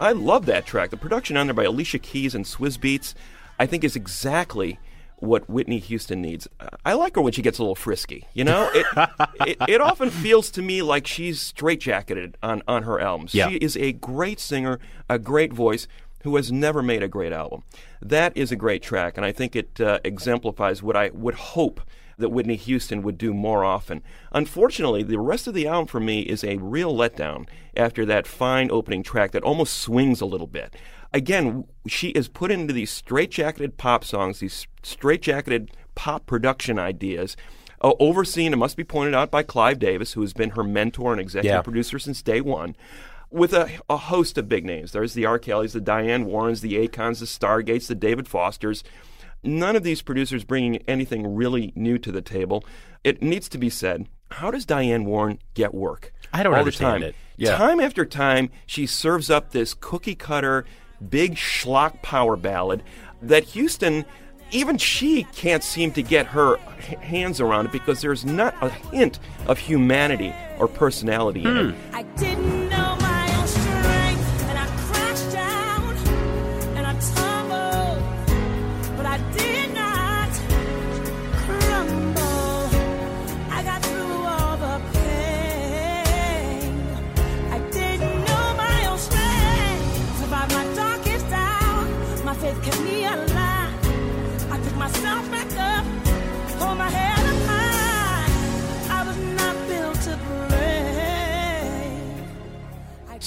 I 0.00 0.12
love 0.12 0.46
that 0.46 0.66
track. 0.66 0.90
The 0.90 0.96
production 0.96 1.36
on 1.36 1.46
there 1.46 1.54
by 1.54 1.62
Alicia 1.62 2.00
Keys 2.00 2.34
and 2.34 2.44
Swizz 2.44 2.76
Beatz, 2.76 3.14
I 3.56 3.66
think, 3.66 3.84
is 3.84 3.94
exactly 3.94 4.80
what 5.18 5.48
Whitney 5.48 5.78
Houston 5.78 6.20
needs. 6.20 6.48
I 6.84 6.94
like 6.94 7.14
her 7.14 7.22
when 7.22 7.32
she 7.32 7.40
gets 7.40 7.58
a 7.58 7.62
little 7.62 7.76
frisky. 7.76 8.26
You 8.34 8.42
know, 8.42 8.68
it 8.74 8.86
it, 9.46 9.56
it 9.68 9.80
often 9.80 10.10
feels 10.10 10.50
to 10.50 10.62
me 10.62 10.82
like 10.82 11.06
she's 11.06 11.52
straitjacketed 11.52 12.34
on 12.42 12.62
on 12.66 12.82
her 12.82 12.98
albums. 12.98 13.32
Yeah. 13.32 13.48
She 13.48 13.56
is 13.56 13.76
a 13.76 13.92
great 13.92 14.40
singer, 14.40 14.80
a 15.08 15.20
great 15.20 15.52
voice. 15.52 15.86
Who 16.24 16.36
has 16.36 16.50
never 16.50 16.82
made 16.82 17.02
a 17.02 17.08
great 17.08 17.32
album? 17.32 17.62
That 18.02 18.36
is 18.36 18.52
a 18.52 18.56
great 18.56 18.82
track, 18.82 19.16
and 19.16 19.24
I 19.24 19.32
think 19.32 19.56
it 19.56 19.80
uh, 19.80 20.00
exemplifies 20.04 20.82
what 20.82 20.96
I 20.96 21.10
would 21.14 21.34
hope 21.34 21.80
that 22.20 22.28
Whitney 22.30 22.56
Houston 22.56 23.02
would 23.02 23.18
do 23.18 23.34
more 23.34 23.64
often. 23.64 24.02
Unfortunately, 24.32 25.02
the 25.02 25.18
rest 25.18 25.46
of 25.46 25.54
the 25.54 25.66
album 25.66 25.86
for 25.86 26.00
me 26.00 26.20
is 26.20 26.44
a 26.44 26.56
real 26.58 26.94
letdown 26.94 27.48
after 27.76 28.06
that 28.06 28.26
fine 28.26 28.70
opening 28.70 29.02
track 29.02 29.32
that 29.32 29.42
almost 29.42 29.74
swings 29.78 30.20
a 30.20 30.26
little 30.26 30.46
bit. 30.46 30.74
Again, 31.12 31.64
she 31.88 32.10
is 32.10 32.28
put 32.28 32.50
into 32.52 32.72
these 32.72 32.90
straitjacketed 33.02 33.76
pop 33.76 34.04
songs, 34.04 34.38
these 34.38 34.66
straitjacketed 34.82 35.70
pop 35.94 36.26
production 36.26 36.78
ideas. 36.78 37.36
Uh, 37.82 37.94
overseen, 37.98 38.52
it 38.52 38.56
must 38.56 38.76
be 38.76 38.84
pointed 38.84 39.14
out, 39.14 39.30
by 39.30 39.42
Clive 39.42 39.78
Davis, 39.78 40.12
who 40.12 40.20
has 40.20 40.32
been 40.32 40.50
her 40.50 40.62
mentor 40.62 41.12
and 41.12 41.20
executive 41.20 41.56
Yeah. 41.56 41.62
producer 41.62 41.98
since 41.98 42.22
day 42.22 42.40
one, 42.40 42.76
with 43.30 43.52
a, 43.52 43.70
a 43.88 43.96
host 43.96 44.36
of 44.38 44.48
big 44.48 44.64
names. 44.64 44.92
There's 44.92 45.14
the 45.14 45.24
R. 45.24 45.38
Kellys, 45.38 45.72
the 45.72 45.80
Diane 45.80 46.26
Warrens, 46.26 46.60
the 46.60 46.74
Akons, 46.86 47.20
the 47.20 47.26
Stargates, 47.26 47.86
the 47.86 47.94
David 47.94 48.28
Fosters. 48.28 48.84
None 49.42 49.76
of 49.76 49.82
these 49.82 50.02
producers 50.02 50.44
bringing 50.44 50.76
anything 50.88 51.34
really 51.34 51.72
new 51.74 51.98
to 51.98 52.12
the 52.12 52.22
table. 52.22 52.64
It 53.04 53.22
needs 53.22 53.48
to 53.50 53.58
be 53.58 53.70
said. 53.70 54.06
How 54.32 54.50
does 54.50 54.64
Diane 54.64 55.04
Warren 55.04 55.38
get 55.54 55.74
work? 55.74 56.12
I 56.32 56.42
don't 56.42 56.52
All 56.52 56.60
understand 56.60 57.02
the 57.02 57.06
time. 57.06 57.08
it. 57.10 57.14
Yeah. 57.36 57.56
Time 57.56 57.80
after 57.80 58.04
time, 58.04 58.50
she 58.66 58.86
serves 58.86 59.30
up 59.30 59.50
this 59.50 59.74
cookie 59.74 60.14
cutter, 60.14 60.64
big 61.08 61.34
schlock 61.34 62.02
power 62.02 62.36
ballad 62.36 62.82
that 63.22 63.44
Houston 63.44 64.04
even 64.52 64.76
she 64.78 65.24
can't 65.34 65.62
seem 65.62 65.92
to 65.92 66.02
get 66.02 66.26
her 66.26 66.56
hands 66.56 67.40
around 67.40 67.66
it 67.66 67.72
because 67.72 68.00
there's 68.00 68.24
not 68.24 68.54
a 68.60 68.68
hint 68.68 69.18
of 69.46 69.58
humanity 69.58 70.34
or 70.58 70.66
personality 70.68 71.44
in 71.44 71.56
it. 71.56 71.74
Hmm. 71.74 72.59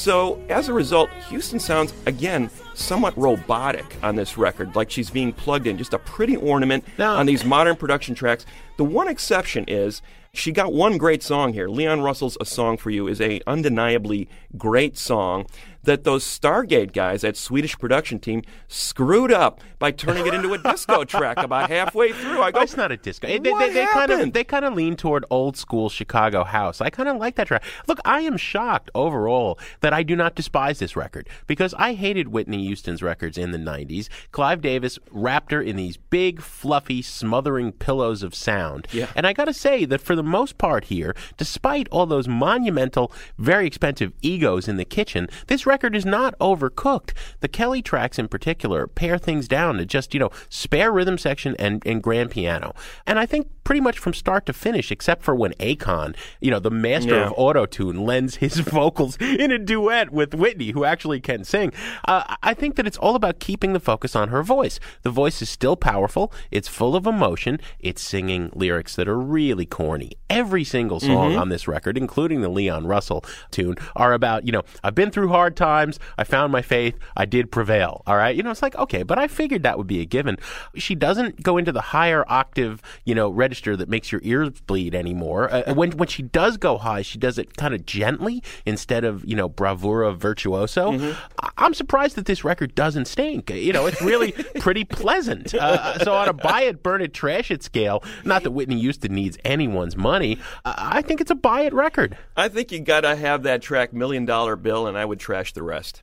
So, 0.03 0.37
as 0.49 0.67
a 0.67 0.73
result, 0.73 1.09
Houston 1.29 1.61
sounds, 1.61 1.93
again, 2.07 2.49
somewhat 2.73 3.17
robotic 3.17 3.85
on 4.03 4.17
this 4.17 4.37
record, 4.37 4.75
like 4.75 4.91
she's 4.91 5.09
being 5.09 5.31
plugged 5.31 5.65
in, 5.65 5.77
just 5.77 5.93
a 5.93 5.99
pretty 5.99 6.35
ornament 6.35 6.83
on 6.99 7.25
these 7.25 7.45
modern 7.45 7.77
production 7.77 8.13
tracks. 8.13 8.45
The 8.75 8.83
one 8.83 9.07
exception 9.07 9.63
is 9.65 10.01
she 10.33 10.51
got 10.51 10.73
one 10.73 10.97
great 10.97 11.23
song 11.23 11.53
here. 11.53 11.69
Leon 11.69 12.01
Russell's 12.01 12.37
A 12.41 12.45
Song 12.45 12.75
for 12.75 12.89
You 12.89 13.07
is 13.07 13.21
a 13.21 13.39
undeniably 13.47 14.27
great 14.57 14.97
song 14.97 15.45
that 15.83 16.03
those 16.03 16.25
Stargate 16.25 16.91
guys, 16.91 17.21
that 17.21 17.37
Swedish 17.37 17.79
production 17.79 18.19
team, 18.19 18.41
screwed 18.67 19.31
up 19.31 19.61
by 19.83 19.91
turning 19.91 20.25
it 20.25 20.33
into 20.33 20.53
a 20.53 20.57
disco 20.57 21.03
track 21.03 21.37
about 21.39 21.69
halfway 21.69 22.13
through. 22.13 22.41
I 22.41 22.51
go, 22.51 22.61
it's 22.61 22.77
not 22.77 22.93
a 22.93 22.95
disco. 22.95 23.27
They, 23.27 23.51
What 23.51 23.59
they, 23.59 23.73
they 23.73 23.85
kind 23.87 24.11
of 24.11 24.31
they 24.31 24.45
kind 24.45 24.63
of 24.63 24.75
lean 24.75 24.95
toward 24.95 25.25
old 25.29 25.57
school 25.57 25.89
Chicago 25.89 26.45
house. 26.45 26.79
I 26.79 26.89
kind 26.89 27.09
of 27.09 27.17
like 27.17 27.35
that 27.35 27.47
track. 27.47 27.63
Look, 27.85 27.99
I 28.05 28.21
am 28.21 28.37
shocked 28.37 28.89
overall 28.95 29.59
that 29.81 29.91
I 29.91 30.01
do 30.03 30.15
not 30.15 30.35
despise 30.35 30.79
this 30.79 30.95
record 30.95 31.27
because 31.47 31.73
I 31.73 31.95
hated 31.95 32.29
Whitney 32.29 32.63
Houston's 32.63 33.03
records 33.03 33.37
in 33.37 33.51
the 33.51 33.57
'90s. 33.57 34.07
Clive 34.31 34.61
Davis 34.61 34.99
wrapped 35.11 35.51
her 35.51 35.61
in 35.61 35.75
these 35.75 35.97
big, 35.97 36.39
fluffy, 36.39 37.01
smothering 37.01 37.73
pillows 37.73 38.23
of 38.23 38.33
sound. 38.33 38.87
Yeah. 38.93 39.09
And 39.17 39.27
I 39.27 39.33
got 39.33 39.45
to 39.45 39.53
say 39.53 39.83
that 39.83 39.99
for 39.99 40.15
the 40.15 40.23
most 40.23 40.57
part 40.57 40.85
here, 40.85 41.13
despite 41.35 41.89
all 41.89 42.05
those 42.05 42.29
monumental, 42.29 43.11
very 43.37 43.67
expensive 43.67 44.13
egos 44.21 44.69
in 44.69 44.77
the 44.77 44.85
kitchen, 44.85 45.27
this 45.47 45.65
record 45.65 45.93
is 45.93 46.05
not 46.05 46.39
overcooked. 46.39 47.11
The 47.41 47.49
Kelly 47.49 47.81
tracks 47.81 48.17
in 48.17 48.29
particular 48.29 48.87
pare 48.87 49.17
things 49.17 49.49
down 49.49 49.72
to 49.77 49.85
just, 49.85 50.13
you 50.13 50.19
know, 50.19 50.29
spare 50.49 50.91
rhythm 50.91 51.17
section 51.17 51.55
and, 51.59 51.81
and 51.85 52.01
grand 52.03 52.31
piano. 52.31 52.73
And 53.07 53.19
I 53.19 53.25
think 53.25 53.47
pretty 53.63 53.79
much 53.81 53.97
from 53.97 54.13
start 54.13 54.45
to 54.45 54.53
finish, 54.53 54.91
except 54.91 55.23
for 55.23 55.33
when 55.33 55.53
Akon, 55.53 56.15
you 56.41 56.51
know, 56.51 56.59
the 56.59 56.69
master 56.71 57.15
Yeah. 57.15 57.27
of 57.27 57.33
autotune, 57.37 58.05
lends 58.05 58.35
his 58.37 58.57
vocals 58.59 59.17
in 59.17 59.51
a 59.51 59.57
duet 59.57 60.11
with 60.11 60.33
Whitney, 60.33 60.71
who 60.71 60.83
actually 60.83 61.21
can 61.21 61.43
sing. 61.45 61.71
Uh, 62.07 62.35
I 62.43 62.53
think 62.53 62.75
that 62.75 62.85
it's 62.87 62.97
all 62.97 63.15
about 63.15 63.39
keeping 63.39 63.73
the 63.73 63.79
focus 63.79 64.15
on 64.15 64.29
her 64.29 64.43
voice. 64.43 64.79
The 65.03 65.09
voice 65.09 65.41
is 65.41 65.49
still 65.49 65.75
powerful. 65.77 66.31
It's 66.51 66.67
full 66.67 66.95
of 66.95 67.07
emotion. 67.07 67.59
It's 67.79 68.01
singing 68.01 68.49
lyrics 68.53 68.95
that 68.97 69.07
are 69.07 69.17
really 69.19 69.65
corny. 69.65 70.11
Every 70.29 70.63
single 70.65 70.99
song 70.99 71.31
Mhm. 71.33 71.39
on 71.39 71.49
this 71.49 71.67
record, 71.67 71.97
including 71.97 72.41
the 72.41 72.49
Leon 72.49 72.85
Russell 72.87 73.23
tune, 73.51 73.75
are 73.95 74.13
about, 74.13 74.45
you 74.45 74.51
know, 74.51 74.63
I've 74.83 74.95
been 74.95 75.11
through 75.11 75.29
hard 75.29 75.55
times. 75.55 75.99
I 76.17 76.23
found 76.25 76.51
my 76.51 76.61
faith. 76.61 76.97
I 77.15 77.25
did 77.25 77.51
prevail. 77.51 78.01
All 78.05 78.17
right. 78.17 78.35
You 78.35 78.43
know, 78.43 78.51
it's 78.51 78.61
like, 78.61 78.75
okay, 78.75 79.03
but 79.03 79.17
I 79.17 79.27
figured 79.27 79.62
that 79.63 79.77
would 79.77 79.87
be 79.87 79.99
a 80.01 80.05
given. 80.05 80.37
She 80.75 80.95
doesn't 80.95 81.41
go 81.43 81.57
into 81.57 81.71
the 81.71 81.81
higher 81.81 82.23
octave, 82.27 82.81
you 83.05 83.15
know, 83.15 83.29
register 83.29 83.75
that 83.75 83.89
makes 83.89 84.11
your 84.11 84.21
ears 84.23 84.49
bleed 84.61 84.93
anymore. 84.95 85.51
Uh, 85.51 85.73
when, 85.73 85.91
when 85.97 86.07
she 86.07 86.21
does 86.23 86.57
go 86.57 86.77
high, 86.77 87.01
she 87.01 87.17
does 87.17 87.37
it 87.37 87.57
kind 87.57 87.73
of 87.73 87.85
gently 87.85 88.43
instead 88.65 89.03
of, 89.03 89.25
you 89.25 89.35
know, 89.35 89.49
bravura 89.49 90.13
virtuoso. 90.13 90.93
I- 91.41 91.49
I'm 91.57 91.73
surprised 91.73 92.15
that 92.17 92.25
this 92.25 92.43
record 92.43 92.75
doesn't 92.75 93.05
stink. 93.05 93.49
You 93.49 93.73
know, 93.73 93.85
it's 93.85 94.01
really 94.01 94.31
pretty 94.59 94.83
pleasant. 94.83 95.53
Uh, 95.53 95.97
so 95.99 96.13
on 96.13 96.27
a 96.27 96.33
buy 96.33 96.63
it, 96.63 96.83
burn 96.83 97.01
it, 97.01 97.13
trash 97.13 97.51
it 97.51 97.63
scale, 97.63 98.03
not 98.23 98.43
that 98.43 98.51
Whitney 98.51 98.79
Houston 98.81 99.13
needs 99.13 99.37
anyone's 99.43 99.95
money, 99.95 100.37
I 100.65 100.93
I 100.93 101.01
think 101.01 101.21
it's 101.21 101.31
a 101.31 101.35
buy 101.35 101.61
it 101.61 101.73
record. 101.73 102.17
I 102.35 102.49
think 102.49 102.71
you 102.71 102.79
gotta 102.79 103.15
have 103.15 103.43
that 103.43 103.61
track 103.61 103.93
Million 103.93 104.25
Dollar 104.25 104.55
Bill, 104.55 104.85
and 104.87 104.97
I 104.97 105.05
would 105.05 105.19
trash 105.19 105.53
the 105.53 105.63
rest. 105.63 106.01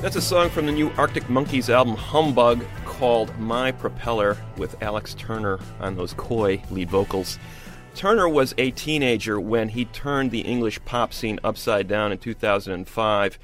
That's 0.00 0.14
a 0.14 0.22
song 0.22 0.48
from 0.48 0.66
the 0.66 0.72
new 0.72 0.92
Arctic 0.96 1.28
Monkeys 1.28 1.68
album 1.68 1.96
Humbug 1.96 2.64
called 2.84 3.36
My 3.36 3.72
Propeller 3.72 4.36
with 4.56 4.80
Alex 4.80 5.12
Turner 5.14 5.58
on 5.80 5.96
those 5.96 6.14
coy 6.14 6.62
lead 6.70 6.88
vocals. 6.88 7.36
Turner 7.96 8.28
was 8.28 8.54
a 8.58 8.70
teenager 8.70 9.40
when 9.40 9.70
he 9.70 9.86
turned 9.86 10.30
the 10.30 10.42
English 10.42 10.78
pop 10.84 11.12
scene 11.12 11.40
upside 11.42 11.88
down 11.88 12.12
in 12.12 12.18
2005 12.18 13.38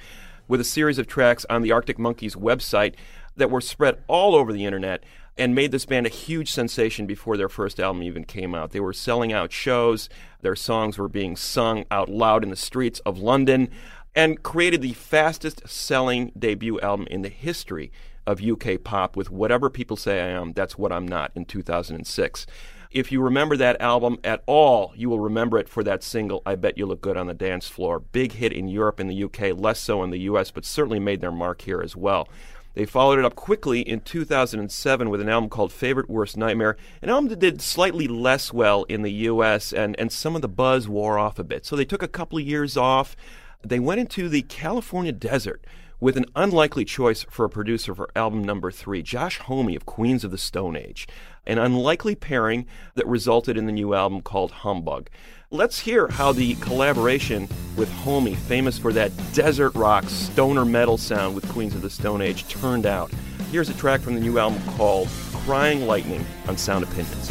with 0.46 0.61
a 0.61 0.64
series 0.64 0.96
of 0.96 1.09
tracks 1.09 1.44
on 1.50 1.62
the 1.62 1.72
Arctic 1.72 1.98
Monkeys 1.98 2.36
website 2.36 2.94
that 3.36 3.50
were 3.50 3.61
spread 3.61 4.05
all 4.07 4.36
over 4.36 4.52
the 4.52 4.64
internet 4.64 5.02
and 5.36 5.57
made 5.57 5.72
this 5.72 5.86
band 5.86 6.07
a 6.07 6.11
huge 6.11 6.52
sensation 6.52 7.05
before 7.05 7.36
their 7.36 7.48
first 7.48 7.80
album 7.80 8.05
even 8.05 8.22
came 8.22 8.55
out. 8.55 8.70
They 8.70 8.78
were 8.78 8.92
selling 8.92 9.32
out 9.32 9.50
shows, 9.50 10.09
their 10.42 10.55
songs 10.55 10.98
were 10.98 11.09
being 11.09 11.34
sung 11.34 11.84
out 11.90 12.09
loud 12.09 12.44
in 12.44 12.50
the 12.50 12.57
streets 12.57 13.00
of 13.00 13.18
London, 13.18 13.70
and 14.15 14.43
created 14.43 14.83
the 14.83 14.93
fastest 14.93 15.69
selling 15.69 16.33
debut 16.39 16.81
album 16.81 17.07
in 17.11 17.23
the 17.23 17.29
history 17.29 17.91
of 18.27 18.43
UK 18.43 18.83
pop 18.83 19.17
with 19.17 19.31
Whatever 19.31 19.69
People 19.69 19.97
Say 19.97 20.21
I 20.21 20.29
Am, 20.29 20.53
That's 20.53 20.79
What 20.79 20.93
I'm 20.93 21.07
Not 21.07 21.33
in 21.35 21.45
2006. 21.45 22.47
If 22.91 23.11
you 23.11 23.21
remember 23.21 23.57
that 23.57 23.81
album 23.81 24.19
at 24.23 24.45
all, 24.47 24.93
you 24.97 25.11
will 25.11 25.19
remember 25.19 25.59
it 25.59 25.69
for 25.69 25.83
that 25.83 26.05
single, 26.05 26.43
I 26.47 26.55
Bet 26.55 26.79
You 26.79 26.87
Look 26.87 27.01
Good 27.01 27.17
on 27.17 27.27
the 27.27 27.35
Dance 27.35 27.69
Floor. 27.69 27.99
Big 27.99 28.33
hit 28.33 28.53
in 28.53 28.69
Europe 28.69 29.01
and 29.01 29.11
the 29.11 29.25
UK, 29.25 29.59
less 29.59 29.81
so 29.81 30.03
in 30.05 30.11
the 30.11 30.21
US, 30.21 30.53
but 30.53 30.65
certainly 30.65 31.01
made 31.01 31.21
their 31.21 31.33
mark 31.33 31.62
here 31.62 31.83
as 31.83 31.97
well. 31.97 32.29
They 32.75 32.87
followed 32.87 33.19
it 33.19 33.25
up 33.25 33.37
quickly 33.37 33.81
in 33.81 34.01
2007 34.01 35.11
with 35.11 35.21
an 35.21 35.29
album 35.29 35.49
called 35.49 35.73
Favorite 35.73 36.09
Worst 36.09 36.37
Nightmare, 36.37 36.77
an 37.03 37.11
album 37.11 37.29
that 37.29 37.39
did 37.39 37.61
slightly 37.61 38.09
less 38.09 38.53
well 38.53 38.85
in 38.85 39.03
the 39.03 39.12
US, 39.12 39.73
and, 39.73 39.99
and 39.99 40.11
some 40.11 40.35
of 40.35 40.43
the 40.43 40.49
buzz 40.49 40.89
wore 40.89 41.19
off 41.19 41.39
a 41.39 41.45
bit. 41.45 41.67
So 41.67 41.77
they 41.77 41.85
took 41.85 42.03
a 42.03 42.09
couple 42.09 42.39
of 42.39 42.45
years 42.45 42.77
off. 42.77 43.17
They 43.65 43.81
went 43.81 44.01
into 44.01 44.29
the 44.29 44.43
California 44.43 45.12
desert 45.12 45.65
with 45.99 46.19
an 46.19 46.27
unlikely 46.37 46.85
choice 46.85 47.25
for 47.31 47.47
a 47.47 47.49
producer 47.49 47.95
for 47.95 48.11
album 48.15 48.45
number 48.45 48.71
three, 48.71 49.03
Josh 49.03 49.39
Homme 49.39 49.75
of 49.75 49.87
Queens 49.87 50.23
of 50.23 50.31
the 50.31 50.37
Stone 50.37 50.77
Age. 50.77 51.09
An 51.47 51.57
unlikely 51.57 52.15
pairing 52.15 52.67
that 52.95 53.07
resulted 53.07 53.57
in 53.57 53.65
the 53.65 53.73
new 53.73 53.95
album 53.95 54.21
called 54.21 54.51
Humbug. 54.51 55.09
Let's 55.51 55.79
hear 55.79 56.09
how 56.09 56.33
the 56.33 56.57
collaboration 56.57 57.49
with 57.77 57.91
Homme, 57.91 58.35
famous 58.35 58.79
for 58.79 58.93
that 58.93 59.12
desert 59.33 59.75
rock 59.75 60.05
stoner 60.11 60.67
metal 60.67 60.99
sound 60.99 61.35
with 61.35 61.49
Queens 61.49 61.75
of 61.75 61.81
the 61.81 61.89
Stone 61.89 62.21
Age, 62.21 62.47
turned 62.49 62.85
out. 62.85 63.11
Here's 63.51 63.71
a 63.71 63.75
track 63.75 64.03
from 64.03 64.15
the 64.15 64.21
new 64.21 64.39
album 64.39 64.61
called 64.77 65.09
Crying 65.47 65.87
Lightning 65.87 66.27
on 66.49 66.59
Sound 66.59 66.85
Opinions. 66.85 67.31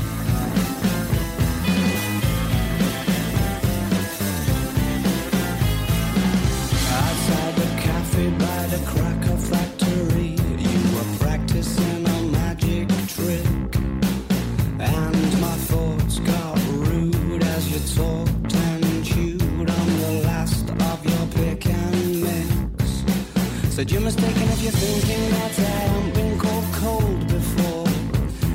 Said 23.84 23.92
you're 23.92 24.02
mistaken 24.02 24.44
if 24.44 24.62
you're 24.64 24.72
thinking 24.72 25.30
that 25.32 25.60
I 25.60 25.62
haven't 25.62 26.14
been 26.14 26.40
cold, 26.40 26.68
cold 26.72 27.28
before. 27.28 27.88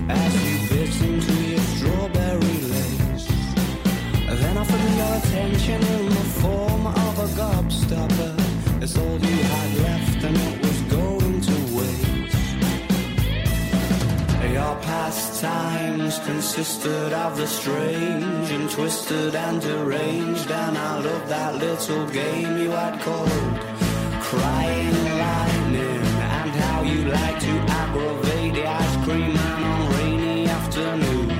As 0.08 0.32
you 0.42 0.56
bit 0.70 1.02
into 1.02 1.34
your 1.52 1.64
strawberry 1.74 2.58
lace, 2.72 3.28
then 4.40 4.56
offered 4.56 4.82
me 4.86 4.96
your 4.96 5.14
attention 5.20 5.82
in 5.84 6.08
the 6.08 6.26
form 6.40 6.86
of 6.86 7.18
a 7.18 7.28
gobstopper. 7.42 8.32
It's 8.82 8.96
all 8.96 9.18
you 9.20 9.42
had 9.52 9.70
left, 9.82 10.24
and 10.24 10.36
it 10.48 10.62
was 10.64 10.80
going 10.96 11.40
to 11.42 11.56
waste. 11.76 12.62
Your 14.50 14.76
pastimes 14.80 16.20
consisted 16.20 17.12
of 17.12 17.36
the 17.36 17.46
strange 17.46 18.50
and 18.50 18.70
twisted 18.70 19.34
and 19.34 19.60
deranged, 19.60 20.50
and 20.50 20.78
I 20.78 21.00
loved 21.00 21.28
that 21.28 21.54
little 21.56 22.06
game 22.06 22.56
you 22.56 22.70
had 22.70 22.98
called 23.02 23.77
Crying 24.28 24.92
Lightning, 24.92 26.04
and 26.04 26.50
how 26.50 26.82
you 26.82 27.06
like 27.06 27.40
to 27.40 27.48
aggravate 27.48 28.52
the 28.52 28.66
ice 28.68 28.96
cream 29.02 29.32
man 29.32 29.62
on 29.62 29.90
rainy 29.94 30.46
afternoons. 30.46 31.32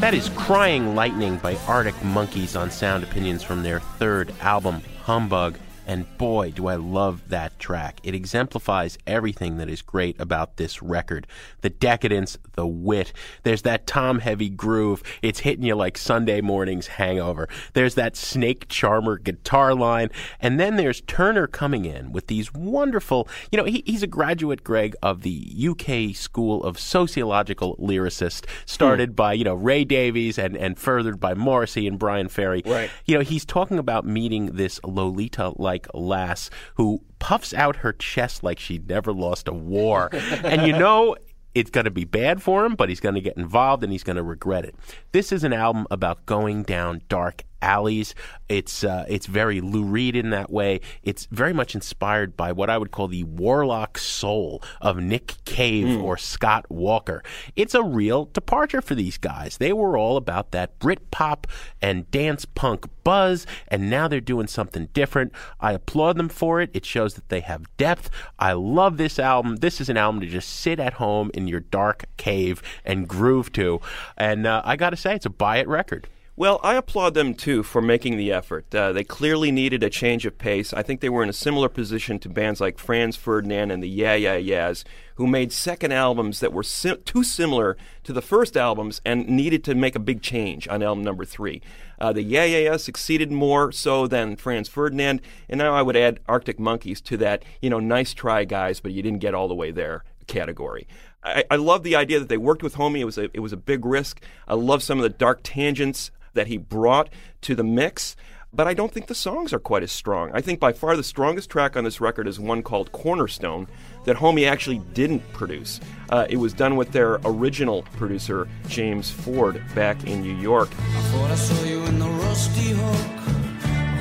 That 0.00 0.14
is 0.14 0.30
Crying 0.30 0.94
Lightning 0.94 1.36
by 1.36 1.56
Arctic 1.68 2.02
Monkeys 2.02 2.56
on 2.56 2.70
Sound 2.70 3.04
Opinions 3.04 3.42
from 3.42 3.62
their 3.62 3.80
third 3.80 4.32
album, 4.40 4.80
Humbug. 5.02 5.58
And 5.90 6.06
boy, 6.18 6.52
do 6.52 6.68
I 6.68 6.76
love 6.76 7.30
that 7.30 7.58
track. 7.58 7.98
It 8.04 8.14
exemplifies 8.14 8.96
everything 9.08 9.56
that 9.56 9.68
is 9.68 9.82
great 9.82 10.20
about 10.20 10.56
this 10.56 10.80
record 10.80 11.26
the 11.62 11.70
decadence, 11.70 12.38
the 12.52 12.66
wit. 12.66 13.12
There's 13.42 13.62
that 13.62 13.88
tom 13.88 14.20
heavy 14.20 14.48
groove. 14.48 15.02
It's 15.20 15.40
hitting 15.40 15.64
you 15.64 15.74
like 15.74 15.98
Sunday 15.98 16.40
morning's 16.40 16.86
hangover. 16.86 17.48
There's 17.72 17.96
that 17.96 18.16
Snake 18.16 18.68
Charmer 18.68 19.18
guitar 19.18 19.74
line. 19.74 20.10
And 20.38 20.60
then 20.60 20.76
there's 20.76 21.00
Turner 21.02 21.48
coming 21.48 21.84
in 21.84 22.12
with 22.12 22.28
these 22.28 22.54
wonderful, 22.54 23.28
you 23.50 23.56
know, 23.58 23.64
he, 23.64 23.82
he's 23.84 24.04
a 24.04 24.06
graduate, 24.06 24.62
Greg, 24.62 24.94
of 25.02 25.22
the 25.22 25.68
UK 25.68 26.14
School 26.14 26.62
of 26.62 26.78
Sociological 26.78 27.76
Lyricists, 27.76 28.46
started 28.64 29.16
by, 29.16 29.32
you 29.32 29.44
know, 29.44 29.54
Ray 29.54 29.84
Davies 29.84 30.38
and, 30.38 30.56
and 30.56 30.78
furthered 30.78 31.18
by 31.18 31.34
Morrissey 31.34 31.88
and 31.88 31.98
Bryan 31.98 32.28
Ferry. 32.28 32.62
Right. 32.64 32.90
You 33.06 33.16
know, 33.16 33.24
he's 33.24 33.44
talking 33.44 33.78
about 33.78 34.06
meeting 34.06 34.46
this 34.52 34.80
Lolita 34.84 35.52
like 35.56 35.79
lass 35.94 36.50
who 36.74 37.02
puffs 37.18 37.54
out 37.54 37.76
her 37.76 37.92
chest 37.92 38.42
like 38.42 38.58
she'd 38.58 38.88
never 38.88 39.12
lost 39.12 39.48
a 39.48 39.52
war. 39.52 40.10
and 40.44 40.66
you 40.66 40.72
know, 40.72 41.16
it's 41.54 41.70
going 41.70 41.84
to 41.84 41.90
be 41.90 42.04
bad 42.04 42.42
for 42.42 42.64
him, 42.64 42.74
but 42.74 42.88
he's 42.88 43.00
going 43.00 43.14
to 43.14 43.20
get 43.20 43.36
involved 43.36 43.82
and 43.82 43.92
he's 43.92 44.04
going 44.04 44.16
to 44.16 44.22
regret 44.22 44.64
it. 44.64 44.74
This 45.12 45.32
is 45.32 45.44
an 45.44 45.52
album 45.52 45.86
about 45.90 46.26
going 46.26 46.62
down 46.62 47.02
dark 47.08 47.42
alleys. 47.62 48.14
It's 48.48 48.82
uh, 48.82 49.04
it's 49.08 49.26
very 49.26 49.60
Lou 49.60 49.84
Reed 49.84 50.16
in 50.16 50.30
that 50.30 50.50
way. 50.50 50.80
It's 51.02 51.26
very 51.26 51.52
much 51.52 51.74
inspired 51.74 52.36
by 52.36 52.52
what 52.52 52.68
I 52.68 52.78
would 52.78 52.90
call 52.90 53.08
the 53.08 53.24
warlock 53.24 53.98
soul 53.98 54.62
of 54.80 54.98
Nick 54.98 55.36
Cave 55.44 56.00
or 56.00 56.16
Scott 56.16 56.66
Walker. 56.68 57.22
It's 57.54 57.74
a 57.74 57.82
real 57.82 58.26
departure 58.26 58.80
for 58.80 58.94
these 58.94 59.18
guys. 59.18 59.58
They 59.58 59.72
were 59.72 59.96
all 59.96 60.16
about 60.16 60.50
that 60.50 60.78
Brit 60.78 61.10
pop 61.10 61.46
and 61.80 62.10
dance 62.10 62.44
punk 62.44 62.86
buzz, 63.04 63.46
and 63.68 63.88
now 63.88 64.08
they're 64.08 64.20
doing 64.20 64.46
something 64.46 64.88
different. 64.92 65.32
I 65.60 65.72
applaud 65.72 66.16
them 66.16 66.28
for 66.28 66.60
it. 66.60 66.70
It 66.72 66.84
shows 66.84 67.14
that 67.14 67.28
they 67.28 67.40
have 67.40 67.76
depth. 67.76 68.10
I 68.38 68.52
love 68.52 68.96
this 68.96 69.18
album. 69.18 69.56
This 69.56 69.80
is 69.80 69.88
an 69.88 69.96
album 69.96 70.20
to 70.22 70.26
just 70.26 70.48
sit 70.48 70.80
at 70.80 70.94
home 70.94 71.30
in 71.34 71.46
your 71.46 71.60
dark 71.60 72.04
cave 72.16 72.62
and 72.84 73.08
groove 73.08 73.52
to. 73.52 73.80
And 74.16 74.46
uh, 74.46 74.62
I 74.64 74.76
got 74.76 74.90
to 74.90 74.96
say, 74.96 75.14
it's 75.14 75.26
a 75.26 75.30
buy 75.30 75.58
it 75.58 75.68
record. 75.68 76.08
Well, 76.40 76.58
I 76.62 76.76
applaud 76.76 77.12
them 77.12 77.34
too 77.34 77.62
for 77.62 77.82
making 77.82 78.16
the 78.16 78.32
effort. 78.32 78.74
Uh, 78.74 78.94
they 78.94 79.04
clearly 79.04 79.52
needed 79.52 79.82
a 79.82 79.90
change 79.90 80.24
of 80.24 80.38
pace. 80.38 80.72
I 80.72 80.82
think 80.82 81.02
they 81.02 81.10
were 81.10 81.22
in 81.22 81.28
a 81.28 81.34
similar 81.34 81.68
position 81.68 82.18
to 82.20 82.30
bands 82.30 82.62
like 82.62 82.78
Franz 82.78 83.14
Ferdinand 83.14 83.70
and 83.70 83.82
the 83.82 83.90
Yeah 83.90 84.14
Yeah 84.14 84.36
Yeahs, 84.36 84.82
who 85.16 85.26
made 85.26 85.52
second 85.52 85.92
albums 85.92 86.40
that 86.40 86.54
were 86.54 86.62
sim- 86.62 87.02
too 87.04 87.22
similar 87.24 87.76
to 88.04 88.14
the 88.14 88.22
first 88.22 88.56
albums 88.56 89.02
and 89.04 89.28
needed 89.28 89.62
to 89.64 89.74
make 89.74 89.94
a 89.94 89.98
big 89.98 90.22
change 90.22 90.66
on 90.66 90.82
album 90.82 91.04
number 91.04 91.26
three. 91.26 91.60
Uh, 91.98 92.10
the 92.10 92.22
Yeah 92.22 92.46
Yeah 92.46 92.70
Yeahs 92.70 92.84
succeeded 92.84 93.30
more 93.30 93.70
so 93.70 94.06
than 94.06 94.34
Franz 94.34 94.66
Ferdinand, 94.66 95.20
and 95.46 95.58
now 95.58 95.74
I 95.74 95.82
would 95.82 95.94
add 95.94 96.20
Arctic 96.26 96.58
Monkeys 96.58 97.02
to 97.02 97.18
that, 97.18 97.44
you 97.60 97.68
know, 97.68 97.80
nice 97.80 98.14
try 98.14 98.46
guys, 98.46 98.80
but 98.80 98.92
you 98.92 99.02
didn't 99.02 99.18
get 99.18 99.34
all 99.34 99.48
the 99.48 99.54
way 99.54 99.72
there 99.72 100.04
category. 100.26 100.88
I, 101.22 101.44
I 101.50 101.56
love 101.56 101.82
the 101.82 101.96
idea 101.96 102.18
that 102.18 102.30
they 102.30 102.38
worked 102.38 102.62
with 102.62 102.76
Homme. 102.76 102.96
It 102.96 103.04
was 103.04 103.18
a, 103.18 103.24
it 103.34 103.40
was 103.40 103.52
a 103.52 103.58
big 103.58 103.84
risk. 103.84 104.22
I 104.48 104.54
love 104.54 104.82
some 104.82 104.98
of 104.98 105.02
the 105.02 105.10
dark 105.10 105.40
tangents 105.42 106.10
that 106.34 106.46
he 106.46 106.56
brought 106.56 107.10
to 107.42 107.54
the 107.54 107.64
mix. 107.64 108.16
But 108.52 108.66
I 108.66 108.74
don't 108.74 108.92
think 108.92 109.06
the 109.06 109.14
songs 109.14 109.52
are 109.52 109.60
quite 109.60 109.84
as 109.84 109.92
strong. 109.92 110.32
I 110.34 110.40
think 110.40 110.58
by 110.58 110.72
far 110.72 110.96
the 110.96 111.04
strongest 111.04 111.50
track 111.50 111.76
on 111.76 111.84
this 111.84 112.00
record 112.00 112.26
is 112.26 112.40
one 112.40 112.62
called 112.62 112.90
Cornerstone 112.90 113.68
that 114.04 114.16
Homme 114.16 114.40
actually 114.40 114.78
didn't 114.92 115.22
produce. 115.32 115.78
Uh, 116.08 116.26
it 116.28 116.36
was 116.36 116.52
done 116.52 116.74
with 116.74 116.90
their 116.90 117.20
original 117.24 117.82
producer, 117.96 118.48
James 118.66 119.08
Ford, 119.08 119.62
back 119.74 120.02
in 120.04 120.20
New 120.22 120.34
York. 120.34 120.68
I 120.80 121.30
I 121.30 121.34
saw 121.36 121.64
you 121.64 121.84
in 121.84 122.00
the 122.00 122.08
rusty 122.08 122.70
hook, 122.70 123.10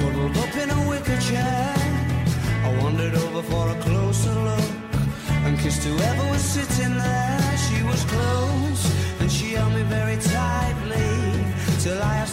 huddled 0.02 0.38
up 0.38 0.56
in 0.56 0.70
a 0.72 0.90
wicker 0.90 1.22
chair. 1.22 1.76
I 2.66 2.78
wandered 2.82 3.14
over 3.14 3.44
for 3.44 3.70
a 3.70 3.82
closer 3.82 4.34
look 4.34 4.72
and 5.46 5.60
kissed 5.60 5.84
whoever 5.84 6.32
was 6.32 6.42
sitting 6.42 6.98
there. 6.98 7.58
She 7.58 7.84
was 7.84 8.04
close 8.06 9.20
and 9.20 9.32
she 9.32 9.54
held 9.54 9.74
me 9.74 9.84
very 9.84 10.18
tightly 10.18 10.79
till 11.80 12.02
I 12.02 12.26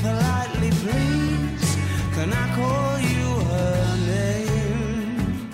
politely, 0.00 0.70
please, 0.70 1.76
can 2.14 2.30
I 2.30 2.54
call 2.54 3.00
you 3.00 3.40
her 3.50 3.96
name? 4.06 5.50